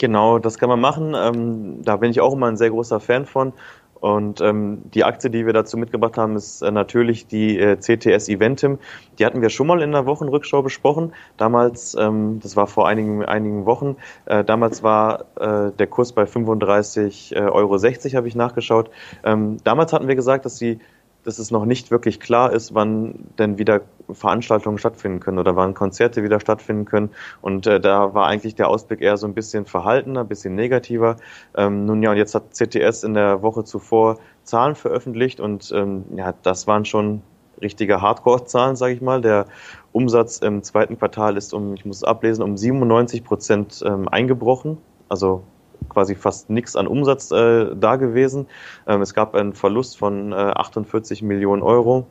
Genau, 0.00 0.38
das 0.38 0.58
kann 0.58 0.70
man 0.70 0.80
machen. 0.80 1.14
Ähm, 1.14 1.82
da 1.84 1.98
bin 1.98 2.10
ich 2.10 2.22
auch 2.22 2.32
immer 2.32 2.46
ein 2.46 2.56
sehr 2.56 2.70
großer 2.70 3.00
Fan 3.00 3.26
von. 3.26 3.52
Und 4.00 4.40
ähm, 4.40 4.80
die 4.94 5.04
Aktie, 5.04 5.28
die 5.28 5.44
wir 5.44 5.52
dazu 5.52 5.76
mitgebracht 5.76 6.16
haben, 6.16 6.36
ist 6.36 6.62
äh, 6.62 6.70
natürlich 6.70 7.26
die 7.26 7.58
äh, 7.58 7.76
CTS 7.76 8.30
Eventim. 8.30 8.78
Die 9.18 9.26
hatten 9.26 9.42
wir 9.42 9.50
schon 9.50 9.66
mal 9.66 9.82
in 9.82 9.92
der 9.92 10.06
Wochenrückschau 10.06 10.62
besprochen. 10.62 11.12
Damals, 11.36 11.94
ähm, 12.00 12.40
das 12.42 12.56
war 12.56 12.66
vor 12.66 12.88
einigen, 12.88 13.26
einigen 13.26 13.66
Wochen, 13.66 13.96
äh, 14.24 14.42
damals 14.42 14.82
war 14.82 15.26
äh, 15.38 15.70
der 15.72 15.86
Kurs 15.86 16.14
bei 16.14 16.22
35,60 16.22 17.36
äh, 17.36 17.40
Euro, 17.50 17.76
habe 17.76 18.26
ich 18.26 18.34
nachgeschaut. 18.34 18.88
Ähm, 19.22 19.58
damals 19.64 19.92
hatten 19.92 20.08
wir 20.08 20.16
gesagt, 20.16 20.46
dass 20.46 20.56
sie 20.56 20.78
dass 21.24 21.38
es 21.38 21.50
noch 21.50 21.64
nicht 21.64 21.90
wirklich 21.90 22.20
klar 22.20 22.52
ist, 22.52 22.74
wann 22.74 23.14
denn 23.38 23.58
wieder 23.58 23.82
Veranstaltungen 24.10 24.78
stattfinden 24.78 25.20
können 25.20 25.38
oder 25.38 25.56
wann 25.56 25.74
Konzerte 25.74 26.22
wieder 26.22 26.40
stattfinden 26.40 26.84
können. 26.84 27.10
Und 27.40 27.66
äh, 27.66 27.80
da 27.80 28.14
war 28.14 28.26
eigentlich 28.26 28.54
der 28.54 28.68
Ausblick 28.68 29.00
eher 29.00 29.16
so 29.16 29.26
ein 29.26 29.34
bisschen 29.34 29.66
verhaltener, 29.66 30.20
ein 30.20 30.28
bisschen 30.28 30.54
negativer. 30.54 31.16
Ähm, 31.56 31.86
nun 31.86 32.02
ja, 32.02 32.10
und 32.10 32.16
jetzt 32.16 32.34
hat 32.34 32.54
CTS 32.54 33.04
in 33.04 33.14
der 33.14 33.42
Woche 33.42 33.64
zuvor 33.64 34.18
Zahlen 34.44 34.74
veröffentlicht 34.74 35.40
und 35.40 35.70
ähm, 35.74 36.04
ja, 36.16 36.34
das 36.42 36.66
waren 36.66 36.84
schon 36.84 37.22
richtige 37.60 38.00
Hardcore-Zahlen, 38.00 38.76
sage 38.76 38.94
ich 38.94 39.00
mal. 39.00 39.20
Der 39.20 39.46
Umsatz 39.92 40.38
im 40.38 40.62
zweiten 40.62 40.98
Quartal 40.98 41.36
ist 41.36 41.52
um, 41.52 41.74
ich 41.74 41.84
muss 41.84 41.98
es 41.98 42.04
ablesen, 42.04 42.42
um 42.42 42.56
97 42.56 43.22
Prozent 43.22 43.82
ähm, 43.84 44.08
eingebrochen. 44.08 44.78
Also 45.08 45.42
quasi 45.88 46.14
fast 46.14 46.50
nichts 46.50 46.76
an 46.76 46.86
Umsatz 46.86 47.30
äh, 47.30 47.74
da 47.74 47.96
gewesen. 47.96 48.46
Ähm, 48.86 49.02
es 49.02 49.14
gab 49.14 49.34
einen 49.34 49.54
Verlust 49.54 49.98
von 49.98 50.32
äh, 50.32 50.36
48 50.36 51.22
Millionen 51.22 51.62
Euro. 51.62 52.06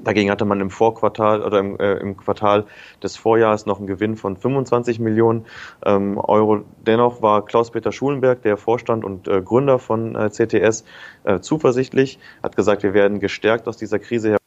Dagegen 0.00 0.30
hatte 0.30 0.44
man 0.44 0.60
im 0.60 0.70
Vorquartal 0.70 1.42
oder 1.42 1.60
im, 1.60 1.78
äh, 1.78 1.94
im, 1.94 2.16
Quartal 2.16 2.64
des 3.02 3.16
Vorjahres 3.16 3.64
noch 3.64 3.78
einen 3.78 3.86
Gewinn 3.86 4.16
von 4.16 4.36
25 4.36 4.98
Millionen 4.98 5.46
ähm, 5.84 6.18
Euro. 6.18 6.64
Dennoch 6.84 7.22
war 7.22 7.44
Klaus-Peter 7.44 7.92
Schulenberg, 7.92 8.42
der 8.42 8.56
Vorstand 8.56 9.04
und 9.04 9.28
äh, 9.28 9.40
Gründer 9.40 9.78
von 9.78 10.16
äh, 10.16 10.30
CTS, 10.30 10.84
äh, 11.22 11.38
zuversichtlich, 11.38 12.18
hat 12.42 12.56
gesagt, 12.56 12.82
wir 12.82 12.92
werden 12.92 13.20
gestärkt 13.20 13.68
aus 13.68 13.76
dieser 13.76 14.00
Krise 14.00 14.30
her. 14.30 14.38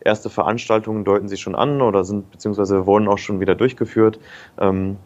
Erste 0.00 0.28
Veranstaltungen 0.28 1.04
deuten 1.04 1.28
sich 1.28 1.40
schon 1.40 1.54
an 1.54 1.80
oder 1.80 2.04
sind 2.04 2.30
beziehungsweise 2.30 2.86
wurden 2.86 3.08
auch 3.08 3.18
schon 3.18 3.40
wieder 3.40 3.54
durchgeführt. 3.54 4.20
Ähm, 4.58 4.98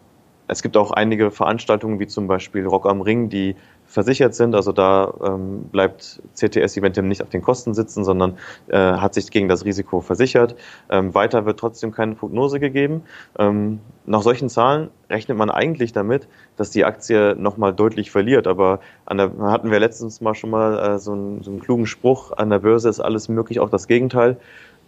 es 0.50 0.62
gibt 0.62 0.76
auch 0.76 0.90
einige 0.90 1.30
Veranstaltungen, 1.30 2.00
wie 2.00 2.06
zum 2.06 2.26
Beispiel 2.26 2.66
Rock 2.66 2.86
am 2.86 3.00
Ring, 3.00 3.28
die 3.28 3.54
versichert 3.86 4.34
sind. 4.34 4.54
Also 4.54 4.72
da 4.72 5.12
ähm, 5.24 5.64
bleibt 5.64 6.22
CTS 6.34 6.76
Eventim 6.76 7.08
nicht 7.08 7.22
auf 7.22 7.28
den 7.28 7.42
Kosten 7.42 7.74
sitzen, 7.74 8.04
sondern 8.04 8.36
äh, 8.68 8.78
hat 8.78 9.14
sich 9.14 9.30
gegen 9.30 9.48
das 9.48 9.64
Risiko 9.64 10.00
versichert. 10.00 10.54
Ähm, 10.90 11.14
weiter 11.14 11.44
wird 11.44 11.58
trotzdem 11.58 11.90
keine 11.90 12.14
Prognose 12.14 12.60
gegeben. 12.60 13.02
Ähm, 13.38 13.80
nach 14.06 14.22
solchen 14.22 14.48
Zahlen 14.48 14.90
rechnet 15.08 15.36
man 15.36 15.50
eigentlich 15.50 15.92
damit, 15.92 16.28
dass 16.56 16.70
die 16.70 16.84
Aktie 16.84 17.34
nochmal 17.36 17.74
deutlich 17.74 18.10
verliert. 18.10 18.46
Aber 18.46 18.80
an 19.06 19.18
der, 19.18 19.32
hatten 19.40 19.70
wir 19.70 19.80
letztens 19.80 20.20
mal 20.20 20.34
schon 20.34 20.50
mal 20.50 20.78
äh, 20.78 20.98
so, 20.98 21.12
einen, 21.12 21.42
so 21.42 21.50
einen 21.50 21.60
klugen 21.60 21.86
Spruch, 21.86 22.32
an 22.32 22.50
der 22.50 22.60
Börse 22.60 22.88
ist 22.88 23.00
alles 23.00 23.28
möglich, 23.28 23.58
auch 23.58 23.70
das 23.70 23.88
Gegenteil. 23.88 24.36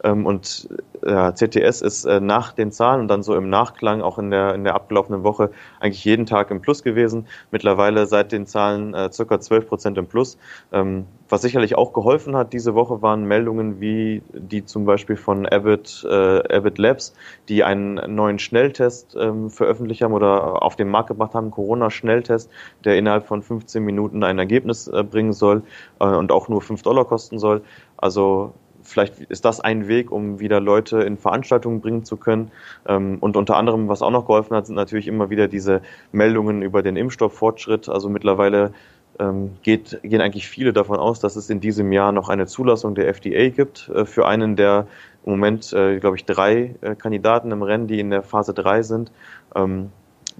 Ähm, 0.04 0.26
und 0.26 0.68
ja, 1.04 1.32
CTS 1.32 1.80
ist 1.80 2.04
äh, 2.04 2.20
nach 2.20 2.52
den 2.52 2.70
Zahlen 2.70 3.02
und 3.02 3.08
dann 3.08 3.22
so 3.22 3.34
im 3.34 3.50
Nachklang 3.50 4.02
auch 4.02 4.18
in 4.18 4.30
der, 4.30 4.54
in 4.54 4.64
der 4.64 4.74
abgelaufenen 4.74 5.24
Woche 5.24 5.50
eigentlich 5.80 6.04
jeden 6.04 6.26
Tag 6.26 6.50
im 6.50 6.60
Plus 6.60 6.82
gewesen. 6.82 7.26
Mittlerweile 7.50 8.06
seit 8.06 8.32
den 8.32 8.46
Zahlen 8.46 8.94
äh, 8.94 9.10
circa 9.12 9.40
12 9.40 9.68
Prozent 9.68 9.98
im 9.98 10.06
Plus. 10.06 10.38
Ähm, 10.72 11.06
was 11.28 11.42
sicherlich 11.42 11.76
auch 11.76 11.94
geholfen 11.94 12.36
hat 12.36 12.52
diese 12.52 12.74
Woche 12.74 13.00
waren 13.00 13.24
Meldungen 13.24 13.80
wie 13.80 14.22
die 14.34 14.66
zum 14.66 14.84
Beispiel 14.84 15.16
von 15.16 15.46
Abbott, 15.46 16.04
äh, 16.08 16.54
Abbott 16.54 16.76
Labs, 16.76 17.14
die 17.48 17.64
einen 17.64 18.14
neuen 18.14 18.38
Schnelltest 18.38 19.16
ähm, 19.18 19.48
veröffentlicht 19.48 20.02
haben 20.02 20.12
oder 20.12 20.62
auf 20.62 20.76
den 20.76 20.88
Markt 20.88 21.08
gebracht 21.08 21.34
haben, 21.34 21.50
Corona-Schnelltest, 21.50 22.50
der 22.84 22.98
innerhalb 22.98 23.26
von 23.26 23.42
15 23.42 23.82
Minuten 23.82 24.22
ein 24.22 24.38
Ergebnis 24.38 24.88
äh, 24.88 25.02
bringen 25.02 25.32
soll 25.32 25.62
äh, 26.00 26.04
und 26.04 26.30
auch 26.30 26.48
nur 26.48 26.60
5 26.60 26.82
Dollar 26.82 27.06
kosten 27.06 27.38
soll. 27.38 27.62
Also 27.96 28.52
vielleicht 28.82 29.20
ist 29.20 29.44
das 29.44 29.60
ein 29.60 29.88
Weg, 29.88 30.10
um 30.10 30.40
wieder 30.40 30.60
Leute 30.60 31.02
in 31.02 31.16
Veranstaltungen 31.16 31.80
bringen 31.80 32.04
zu 32.04 32.16
können. 32.16 32.50
Ähm, 32.86 33.18
und 33.20 33.36
unter 33.36 33.56
anderem, 33.56 33.88
was 33.88 34.02
auch 34.02 34.10
noch 34.10 34.26
geholfen 34.26 34.56
hat, 34.56 34.66
sind 34.66 34.76
natürlich 34.76 35.08
immer 35.08 35.30
wieder 35.30 35.48
diese 35.48 35.82
Meldungen 36.12 36.62
über 36.62 36.82
den 36.82 36.96
Impfstofffortschritt. 36.96 37.88
Also 37.88 38.08
mittlerweile 38.08 38.72
ähm, 39.18 39.52
geht, 39.62 40.00
gehen 40.02 40.20
eigentlich 40.20 40.48
viele 40.48 40.72
davon 40.72 40.98
aus, 40.98 41.20
dass 41.20 41.36
es 41.36 41.50
in 41.50 41.60
diesem 41.60 41.92
Jahr 41.92 42.12
noch 42.12 42.28
eine 42.28 42.46
Zulassung 42.46 42.94
der 42.94 43.08
FDA 43.08 43.50
gibt 43.50 43.88
äh, 43.88 44.04
für 44.04 44.26
einen 44.26 44.56
der 44.56 44.86
im 45.24 45.32
Moment, 45.32 45.72
äh, 45.72 46.00
glaube 46.00 46.16
ich, 46.16 46.24
drei 46.24 46.74
äh, 46.80 46.96
Kandidaten 46.96 47.52
im 47.52 47.62
Rennen, 47.62 47.86
die 47.86 48.00
in 48.00 48.10
der 48.10 48.22
Phase 48.22 48.54
3 48.54 48.82
sind. 48.82 49.12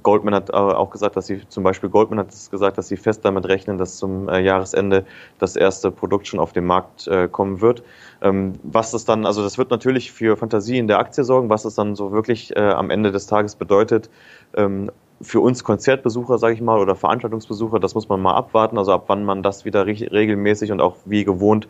Goldman 0.03 0.35
hat 0.35 0.53
auch 0.53 0.91
gesagt, 0.91 1.17
dass 1.17 1.27
sie 1.27 1.47
zum 1.49 1.65
Beispiel 1.65 1.89
Goldman 1.89 2.19
hat 2.19 2.29
gesagt, 2.51 2.79
dass 2.79 2.89
sie 2.89 2.97
fest 2.97 3.25
damit 3.25 3.47
rechnen, 3.47 3.79
dass 3.79 3.97
zum 3.97 4.29
äh, 4.29 4.41
Jahresende 4.41 5.05
das 5.39 5.57
erste 5.57 5.91
Produkt 5.91 6.27
schon 6.27 6.41
auf 6.41 6.53
den 6.53 6.67
Markt 6.67 7.07
äh, 7.09 7.29
kommen 7.29 7.61
wird. 7.61 7.83
Ähm, 8.21 8.55
was 8.63 8.91
das 8.91 9.05
dann, 9.05 9.27
also 9.27 9.43
das 9.43 9.59
wird 9.59 9.71
natürlich 9.71 10.13
für 10.13 10.37
Fantasie 10.37 10.79
in 10.79 10.89
der 10.89 10.99
Aktie 10.99 11.25
sorgen, 11.25 11.49
was 11.49 11.65
es 11.65 11.75
dann 11.75 11.95
so 11.97 12.13
wirklich 12.13 12.55
äh, 12.57 12.61
am 12.61 12.91
Ende 12.91 13.13
des 13.13 13.27
Tages 13.27 13.57
bedeutet. 13.57 14.11
Ähm, 14.55 14.91
für 15.21 15.41
uns 15.41 15.63
Konzertbesucher, 15.63 16.39
sage 16.39 16.55
ich 16.55 16.61
mal, 16.61 16.79
oder 16.79 16.97
Veranstaltungsbesucher, 16.97 17.79
das 17.79 17.95
muss 17.95 18.09
man 18.09 18.21
mal 18.21 18.35
abwarten, 18.35 18.77
also 18.77 18.93
ab 18.93 19.05
wann 19.07 19.25
man 19.25 19.43
das 19.43 19.65
wieder 19.65 19.87
regelmäßig 19.87 20.73
und 20.73 20.81
auch 20.81 20.97
wie 21.05 21.25
gewohnt 21.25 21.69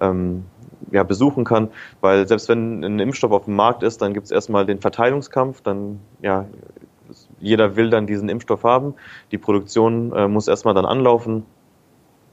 ähm, 0.00 0.44
ja, 0.90 1.02
besuchen 1.02 1.44
kann, 1.44 1.68
weil 2.00 2.26
selbst 2.28 2.48
wenn 2.48 2.84
ein 2.84 2.98
Impfstoff 2.98 3.32
auf 3.32 3.44
dem 3.44 3.56
Markt 3.56 3.82
ist, 3.82 4.02
dann 4.02 4.14
gibt 4.14 4.26
es 4.26 4.30
erstmal 4.30 4.66
den 4.66 4.80
Verteilungskampf, 4.80 5.60
dann 5.60 6.00
ja, 6.22 6.46
jeder 7.40 7.76
will 7.76 7.90
dann 7.90 8.06
diesen 8.06 8.28
Impfstoff 8.28 8.64
haben. 8.64 8.94
Die 9.32 9.38
Produktion 9.38 10.12
äh, 10.12 10.28
muss 10.28 10.48
erstmal 10.48 10.74
dann 10.74 10.86
anlaufen. 10.86 11.44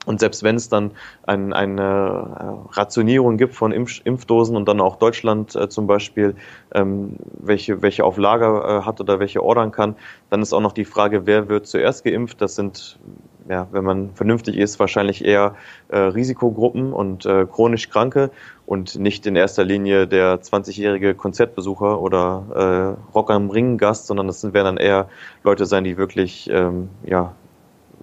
Und 0.05 0.19
selbst 0.19 0.43
wenn 0.43 0.55
es 0.55 0.67
dann 0.67 0.91
ein, 1.25 1.53
eine 1.53 1.81
äh, 1.81 2.75
Rationierung 2.75 3.37
gibt 3.37 3.55
von 3.55 3.71
Impf 3.71 4.01
Impfdosen 4.03 4.55
und 4.57 4.67
dann 4.67 4.81
auch 4.81 4.97
Deutschland 4.97 5.55
äh, 5.55 5.69
zum 5.69 5.87
Beispiel, 5.87 6.35
ähm, 6.73 7.15
welche, 7.39 7.81
welche 7.81 8.03
auf 8.03 8.17
Lager 8.17 8.79
äh, 8.79 8.85
hat 8.85 8.99
oder 8.99 9.19
welche 9.19 9.41
ordern 9.41 9.71
kann, 9.71 9.95
dann 10.29 10.41
ist 10.41 10.51
auch 10.51 10.61
noch 10.61 10.73
die 10.73 10.85
Frage, 10.85 11.25
wer 11.25 11.47
wird 11.47 11.67
zuerst 11.67 12.03
geimpft. 12.03 12.41
Das 12.41 12.55
sind 12.55 12.99
ja, 13.49 13.67
wenn 13.71 13.83
man 13.83 14.13
vernünftig 14.13 14.57
ist, 14.57 14.79
wahrscheinlich 14.79 15.23
eher 15.23 15.55
äh, 15.89 15.97
Risikogruppen 15.97 16.93
und 16.93 17.25
äh, 17.25 17.45
chronisch 17.45 17.89
Kranke 17.89 18.31
und 18.65 18.97
nicht 18.97 19.25
in 19.25 19.35
erster 19.35 19.63
Linie 19.63 20.07
der 20.07 20.41
20-jährige 20.41 21.13
Konzertbesucher 21.15 22.01
oder 22.01 22.97
äh, 23.09 23.11
Rock 23.13 23.31
am 23.31 23.49
Ring 23.49 23.77
Gast, 23.77 24.07
sondern 24.07 24.27
das 24.27 24.43
werden 24.43 24.75
dann 24.75 24.77
eher 24.77 25.09
Leute 25.43 25.65
sein, 25.65 25.83
die 25.83 25.97
wirklich, 25.97 26.49
ähm, 26.49 26.89
ja, 27.05 27.33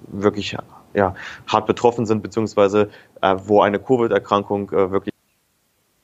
wirklich 0.09 0.57
ja, 0.95 1.15
hart 1.47 1.67
betroffen 1.67 2.07
sind, 2.07 2.23
beziehungsweise 2.23 2.91
äh, 3.23 3.37
wo 3.45 3.61
eine 3.61 3.79
Covid-Erkrankung 3.79 4.71
äh, 4.71 4.91
wirklich 4.91 5.15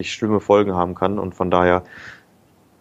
schlimme 0.01 0.41
Folgen 0.41 0.75
haben 0.75 0.95
kann 0.95 1.19
und 1.19 1.35
von 1.35 1.51
daher 1.51 1.83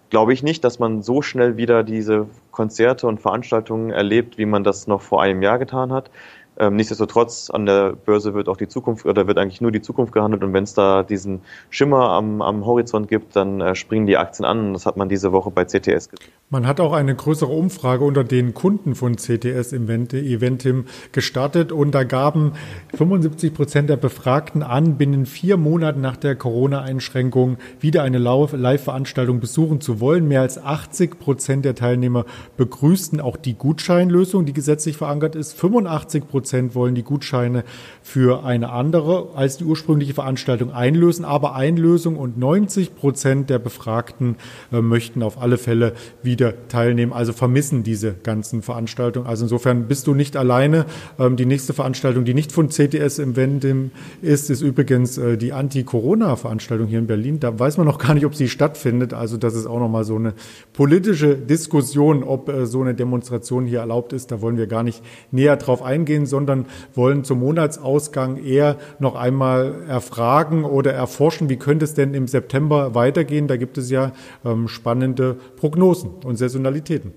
glaube 0.10 0.34
ich 0.34 0.44
nicht, 0.44 0.64
dass 0.64 0.80
man 0.80 1.02
so 1.02 1.22
schnell 1.22 1.58
wieder 1.58 1.84
diese 1.84 2.28
Konzerte 2.52 3.08
und 3.08 3.20
Veranstaltungen 3.20 3.90
erlebt, 3.90 4.38
wie 4.38 4.46
man 4.46 4.64
das 4.64 4.88
noch 4.88 5.02
vor 5.02 5.22
einem 5.22 5.42
Jahr 5.42 5.60
getan 5.60 5.92
hat. 5.92 6.10
Ähm, 6.58 6.76
nichtsdestotrotz, 6.76 7.50
an 7.50 7.66
der 7.66 7.94
Börse 7.94 8.34
wird 8.34 8.48
auch 8.48 8.58
die 8.58 8.68
Zukunft, 8.68 9.06
oder 9.06 9.28
wird 9.28 9.38
eigentlich 9.38 9.62
nur 9.62 9.72
die 9.72 9.82
Zukunft 9.82 10.14
gehandelt 10.14 10.44
und 10.44 10.54
wenn 10.54 10.64
es 10.64 10.74
da 10.74 11.04
diesen 11.04 11.42
Schimmer 11.70 12.10
am, 12.12 12.42
am 12.42 12.66
Horizont 12.66 13.10
gibt, 13.10 13.36
dann 13.36 13.60
äh, 13.60 13.76
springen 13.76 14.06
die 14.06 14.18
Aktien 14.18 14.46
an 14.46 14.74
das 14.74 14.86
hat 14.86 14.98
man 14.98 15.10
diese 15.10 15.32
Woche 15.32 15.52
bei 15.52 15.66
CTS 15.66 16.10
gesehen. 16.10 16.32
Man 16.50 16.68
hat 16.68 16.80
auch 16.80 16.94
eine 16.94 17.16
größere 17.16 17.52
Umfrage 17.52 18.06
unter 18.06 18.24
den 18.24 18.54
Kunden 18.54 18.94
von 18.94 19.16
CTS 19.16 19.74
Eventim 19.74 20.86
gestartet 21.12 21.72
und 21.72 21.92
da 21.92 22.04
gaben 22.04 22.54
75 22.96 23.54
Prozent 23.54 23.90
der 23.90 23.98
Befragten 23.98 24.62
an, 24.62 24.98
binnen 24.98 25.26
vier 25.26 25.58
Monaten 25.58 26.02
nach 26.02 26.18
der 26.18 26.36
Corona-Einschränkung 26.36 27.58
wieder 27.80 28.04
eine 28.04 28.20
Live-Veranstaltung 28.20 29.40
besuchen 29.40 29.82
zu 29.82 30.00
wollen. 30.00 30.28
Mehr 30.28 30.42
als 30.42 30.64
80 30.64 31.20
Prozent 31.20 31.66
der 31.66 31.74
Teilnehmer 31.74 32.26
begrüßten 32.58 33.20
auch 33.20 33.38
die 33.38 33.56
Gutscheinlösung, 33.56 34.46
die 34.46 34.54
gesetzlich 34.54 34.98
verankert 34.98 35.36
ist. 35.36 35.54
85 35.54 36.28
Prozent 36.28 36.45
Prozent 36.46 36.76
wollen 36.76 36.94
die 36.94 37.02
Gutscheine 37.02 37.64
für 38.04 38.44
eine 38.44 38.70
andere 38.70 39.30
als 39.34 39.58
die 39.58 39.64
ursprüngliche 39.64 40.14
Veranstaltung 40.14 40.72
einlösen. 40.72 41.26
Aber 41.26 41.56
Einlösung 41.56 42.18
und 42.18 42.38
90 42.38 42.96
Prozent 42.96 43.50
der 43.50 43.58
Befragten 43.58 44.36
äh, 44.72 44.80
möchten 44.80 45.24
auf 45.24 45.42
alle 45.42 45.58
Fälle 45.58 45.94
wieder 46.22 46.68
teilnehmen, 46.68 47.14
also 47.14 47.34
vermissen 47.34 47.82
diese 47.82 48.14
ganzen 48.14 48.62
Veranstaltungen. 48.62 49.26
Also 49.26 49.46
insofern 49.46 49.88
bist 49.88 50.06
du 50.06 50.14
nicht 50.14 50.38
alleine. 50.38 50.86
Ähm, 51.18 51.36
die 51.36 51.48
nächste 51.48 51.74
Veranstaltung, 51.74 52.26
die 52.26 52.36
nicht 52.36 52.52
von 52.52 52.70
CTS 52.70 53.18
im 53.18 53.36
Wendim 53.36 53.90
ist, 54.22 54.52
ist 54.52 54.62
übrigens 54.62 55.18
äh, 55.18 55.38
die 55.38 55.52
Anti-Corona-Veranstaltung 55.52 56.86
hier 56.86 57.00
in 57.00 57.08
Berlin. 57.08 57.40
Da 57.40 57.58
weiß 57.58 57.78
man 57.78 57.88
noch 57.88 57.98
gar 57.98 58.14
nicht, 58.14 58.28
ob 58.28 58.36
sie 58.36 58.50
stattfindet. 58.50 59.16
Also 59.16 59.38
das 59.38 59.56
ist 59.56 59.66
auch 59.66 59.80
nochmal 59.80 60.04
so 60.04 60.16
eine 60.16 60.36
politische 60.74 61.36
Diskussion, 61.36 62.22
ob 62.22 62.50
äh, 62.50 62.68
so 62.68 62.82
eine 62.82 62.94
Demonstration 62.94 63.66
hier 63.66 63.80
erlaubt 63.80 64.14
ist. 64.14 64.30
Da 64.30 64.42
wollen 64.42 64.58
wir 64.58 64.68
gar 64.68 64.84
nicht 64.84 65.02
näher 65.32 65.58
drauf 65.58 65.82
eingehen, 65.82 66.28
sondern 66.36 66.66
wollen 66.94 67.24
zum 67.24 67.40
Monatsausgang 67.40 68.36
eher 68.44 68.76
noch 69.00 69.16
einmal 69.16 69.84
erfragen 69.88 70.66
oder 70.66 70.92
erforschen, 70.92 71.48
wie 71.48 71.56
könnte 71.56 71.86
es 71.86 71.94
denn 71.94 72.14
im 72.14 72.28
September 72.28 72.94
weitergehen. 72.94 73.48
Da 73.48 73.56
gibt 73.56 73.78
es 73.78 73.90
ja 73.90 74.12
ähm, 74.44 74.68
spannende 74.68 75.38
Prognosen 75.56 76.10
und 76.26 76.36
Saisonalitäten. 76.36 77.14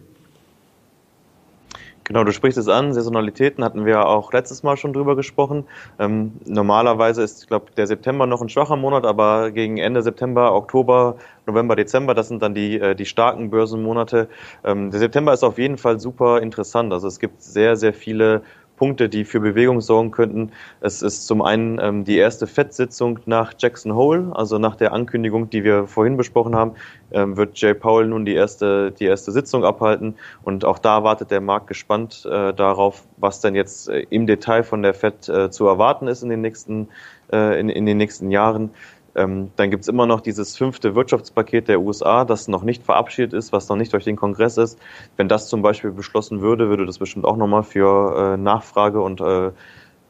Genau, 2.09 2.25
du 2.25 2.33
sprichst 2.33 2.57
es 2.57 2.69
an. 2.69 2.95
Saisonalitäten 2.95 3.63
hatten 3.63 3.85
wir 3.85 4.07
auch 4.07 4.33
letztes 4.33 4.63
Mal 4.63 4.79
schon 4.79 4.95
drüber 4.95 5.15
gesprochen. 5.15 5.65
Ähm, 5.99 6.33
normalerweise 6.47 7.23
ist, 7.23 7.43
ich 7.43 7.49
glaube, 7.49 7.67
der 7.77 7.87
September 7.87 8.27
noch 8.27 8.41
ein 8.41 8.49
schwacher 8.49 8.77
Monat, 8.77 9.05
aber 9.05 9.51
gegen 9.51 9.77
Ende 9.77 10.01
September, 10.01 10.55
Oktober, 10.55 11.17
November, 11.45 11.77
Dezember, 11.77 12.15
das 12.15 12.29
sind 12.29 12.43
dann 12.43 12.55
die, 12.55 12.81
äh, 12.81 12.95
die 12.95 13.05
starken 13.05 13.51
Börsenmonate. 13.51 14.29
Ähm, 14.65 14.91
der 14.91 15.01
September 15.01 15.35
ist 15.35 15.45
auf 15.45 15.59
jeden 15.59 15.77
Fall 15.77 16.01
super 16.01 16.41
interessant. 16.41 16.95
Also 16.95 17.09
es 17.09 17.19
gibt 17.19 17.43
sehr, 17.43 17.77
sehr 17.77 17.93
viele 17.93 18.41
Punkte, 18.79 19.09
die 19.09 19.25
für 19.25 19.41
Bewegung 19.41 19.81
sorgen 19.81 20.11
könnten. 20.11 20.53
Es 20.81 21.03
ist 21.03 21.27
zum 21.27 21.43
einen 21.43 21.79
ähm, 21.81 22.05
die 22.05 22.17
erste 22.17 22.47
FED-Sitzung 22.47 23.19
nach 23.27 23.53
Jackson 23.59 23.95
Hole, 23.95 24.31
also 24.35 24.59
nach 24.59 24.77
der 24.77 24.93
Ankündigung, 24.93 25.51
die 25.51 25.65
wir 25.65 25.87
vorhin 25.87 26.17
besprochen 26.17 26.55
haben, 26.55 26.73
ähm, 27.11 27.37
wird 27.37 27.61
Jay 27.61 27.75
Powell 27.75 28.07
nun 28.07 28.25
die 28.25 28.35
erste, 28.35 28.93
die 28.93 29.05
erste 29.05 29.33
Sitzung 29.33 29.65
abhalten. 29.65 30.15
Und 30.43 30.65
auch 30.65 30.79
da 30.79 31.05
wartet 31.05 31.31
der 31.31 31.41
Markt 31.41 31.67
gespannt 31.67 32.27
äh, 32.31 32.55
darauf, 32.55 33.05
was 33.17 33.41
denn 33.41 33.55
jetzt 33.55 33.89
äh, 33.89 34.07
im 34.11 34.27
Detail 34.27 34.63
von 34.63 34.83
der 34.83 34.95
FED 34.95 35.29
äh, 35.29 35.51
zu 35.51 35.67
erwarten 35.67 36.09
ist 36.09 36.23
in 36.23 36.29
den 36.29 36.41
nächsten, 36.41 36.89
äh, 37.33 37.59
in, 37.61 37.69
in 37.69 37.85
den 37.85 37.97
nächsten 37.97 38.31
Jahren. 38.31 38.71
Ähm, 39.19 39.51
dann 39.57 39.71
gibt 39.71 39.83
es 39.83 39.89
immer 39.89 40.07
noch 40.07 40.21
dieses 40.21 40.57
fünfte 40.57 40.95
Wirtschaftspaket 40.95 41.67
der 41.67 41.81
USA, 41.81 42.25
das 42.25 42.47
noch 42.47 42.63
nicht 42.63 42.85
verabschiedet 42.85 43.33
ist, 43.33 43.53
was 43.53 43.69
noch 43.69 43.77
nicht 43.77 43.93
durch 43.93 44.05
den 44.05 44.15
Kongress 44.15 44.57
ist. 44.57 44.79
Wenn 45.17 45.29
das 45.29 45.49
zum 45.49 45.61
Beispiel 45.61 45.91
beschlossen 45.91 46.41
würde, 46.41 46.69
würde 46.69 46.87
das 46.87 46.99
bestimmt 46.99 47.25
auch 47.25 47.37
nochmal 47.37 47.65
für 47.65 48.35
äh, 48.35 48.37
Nachfrage 48.37 49.01
und 49.01 49.21
äh, 49.21 49.51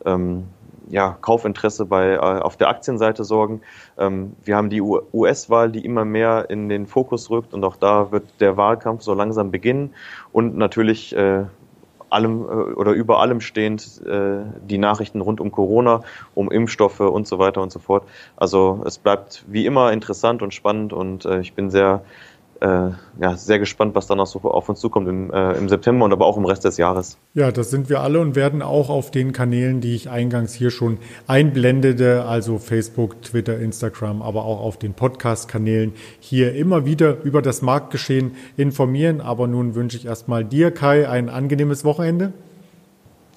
ähm, 0.04 0.44
ja, 0.90 1.16
Kaufinteresse 1.20 1.86
bei, 1.86 2.14
äh, 2.14 2.18
auf 2.18 2.58
der 2.58 2.68
Aktienseite 2.68 3.24
sorgen. 3.24 3.62
Ähm, 3.96 4.36
wir 4.44 4.56
haben 4.56 4.68
die 4.68 4.82
US-Wahl, 4.82 5.72
die 5.72 5.84
immer 5.84 6.04
mehr 6.04 6.50
in 6.50 6.68
den 6.68 6.86
Fokus 6.86 7.30
rückt 7.30 7.54
und 7.54 7.64
auch 7.64 7.76
da 7.76 8.12
wird 8.12 8.24
der 8.40 8.58
Wahlkampf 8.58 9.02
so 9.02 9.14
langsam 9.14 9.50
beginnen 9.50 9.94
und 10.32 10.56
natürlich 10.56 11.16
äh, 11.16 11.44
allem 12.10 12.42
äh, 12.42 12.74
oder 12.74 12.92
über 12.92 13.20
allem 13.20 13.40
stehend 13.40 14.00
äh, 14.06 14.40
die 14.62 14.78
Nachrichten 14.78 15.20
rund 15.20 15.40
um 15.40 15.50
Corona, 15.50 16.02
um 16.34 16.50
Impfstoffe 16.50 17.00
und 17.00 17.26
so 17.26 17.38
weiter 17.38 17.62
und 17.62 17.72
so 17.72 17.78
fort. 17.78 18.04
Also 18.36 18.82
es 18.86 18.98
bleibt 18.98 19.44
wie 19.46 19.66
immer 19.66 19.92
interessant 19.92 20.42
und 20.42 20.54
spannend 20.54 20.92
und 20.92 21.24
äh, 21.24 21.40
ich 21.40 21.54
bin 21.54 21.70
sehr 21.70 22.02
äh, 22.60 22.90
ja, 23.20 23.36
sehr 23.36 23.58
gespannt, 23.58 23.94
was 23.94 24.06
dann 24.06 24.18
noch 24.18 24.26
so 24.26 24.40
auf 24.40 24.68
uns 24.68 24.80
zukommt 24.80 25.08
im, 25.08 25.30
äh, 25.32 25.52
im 25.52 25.68
September 25.68 26.04
und 26.04 26.12
aber 26.12 26.26
auch 26.26 26.36
im 26.36 26.44
Rest 26.44 26.64
des 26.64 26.76
Jahres. 26.76 27.16
Ja, 27.34 27.52
das 27.52 27.70
sind 27.70 27.88
wir 27.88 28.00
alle 28.00 28.20
und 28.20 28.34
werden 28.34 28.62
auch 28.62 28.90
auf 28.90 29.10
den 29.10 29.32
Kanälen, 29.32 29.80
die 29.80 29.94
ich 29.94 30.10
eingangs 30.10 30.54
hier 30.54 30.70
schon 30.70 30.98
einblendete, 31.26 32.24
also 32.24 32.58
Facebook, 32.58 33.22
Twitter, 33.22 33.58
Instagram, 33.58 34.22
aber 34.22 34.44
auch 34.44 34.60
auf 34.60 34.76
den 34.76 34.94
Podcast-Kanälen 34.94 35.92
hier 36.20 36.54
immer 36.54 36.84
wieder 36.84 37.22
über 37.22 37.42
das 37.42 37.62
Marktgeschehen 37.62 38.36
informieren. 38.56 39.20
Aber 39.20 39.46
nun 39.46 39.74
wünsche 39.74 39.96
ich 39.96 40.06
erstmal 40.06 40.44
dir, 40.44 40.70
Kai, 40.70 41.08
ein 41.08 41.28
angenehmes 41.28 41.84
Wochenende. 41.84 42.32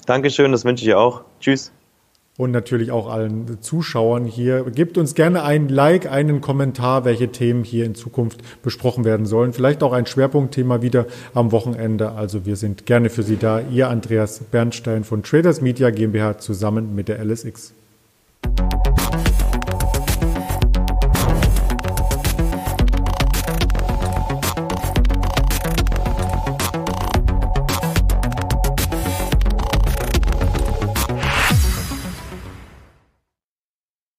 Dankeschön, 0.06 0.52
das 0.52 0.66
wünsche 0.66 0.84
ich 0.84 0.94
auch. 0.96 1.22
Tschüss 1.40 1.72
und 2.42 2.50
natürlich 2.50 2.92
auch 2.92 3.08
allen 3.08 3.62
Zuschauern 3.62 4.26
hier. 4.26 4.64
Gebt 4.64 4.98
uns 4.98 5.14
gerne 5.14 5.44
ein 5.44 5.70
Like, 5.70 6.12
einen 6.12 6.42
Kommentar, 6.42 7.06
welche 7.06 7.32
Themen 7.32 7.64
hier 7.64 7.86
in 7.86 7.94
Zukunft 7.94 8.40
besprochen 8.64 9.06
werden 9.06 9.28
sollen. 9.28 9.54
Vielleicht 9.54 9.84
auch 9.84 9.94
ein 9.94 10.08
Schwerpunktthema 10.08 10.82
wieder 10.82 11.06
am 11.36 11.52
Wochenende. 11.52 12.14
Also 12.14 12.44
wir 12.46 12.56
sind 12.56 12.88
gerne 12.88 13.12
für 13.12 13.22
Sie 13.22 13.38
da. 13.38 13.62
Ihr 13.62 13.90
Andreas 13.90 14.40
Bernstein 14.40 15.04
von 15.04 15.22
Traders 15.22 15.62
Media 15.62 15.92
GmbH 15.92 16.40
zusammen 16.40 16.96
mit 16.96 17.10
der 17.10 17.24
LSX. 17.24 17.74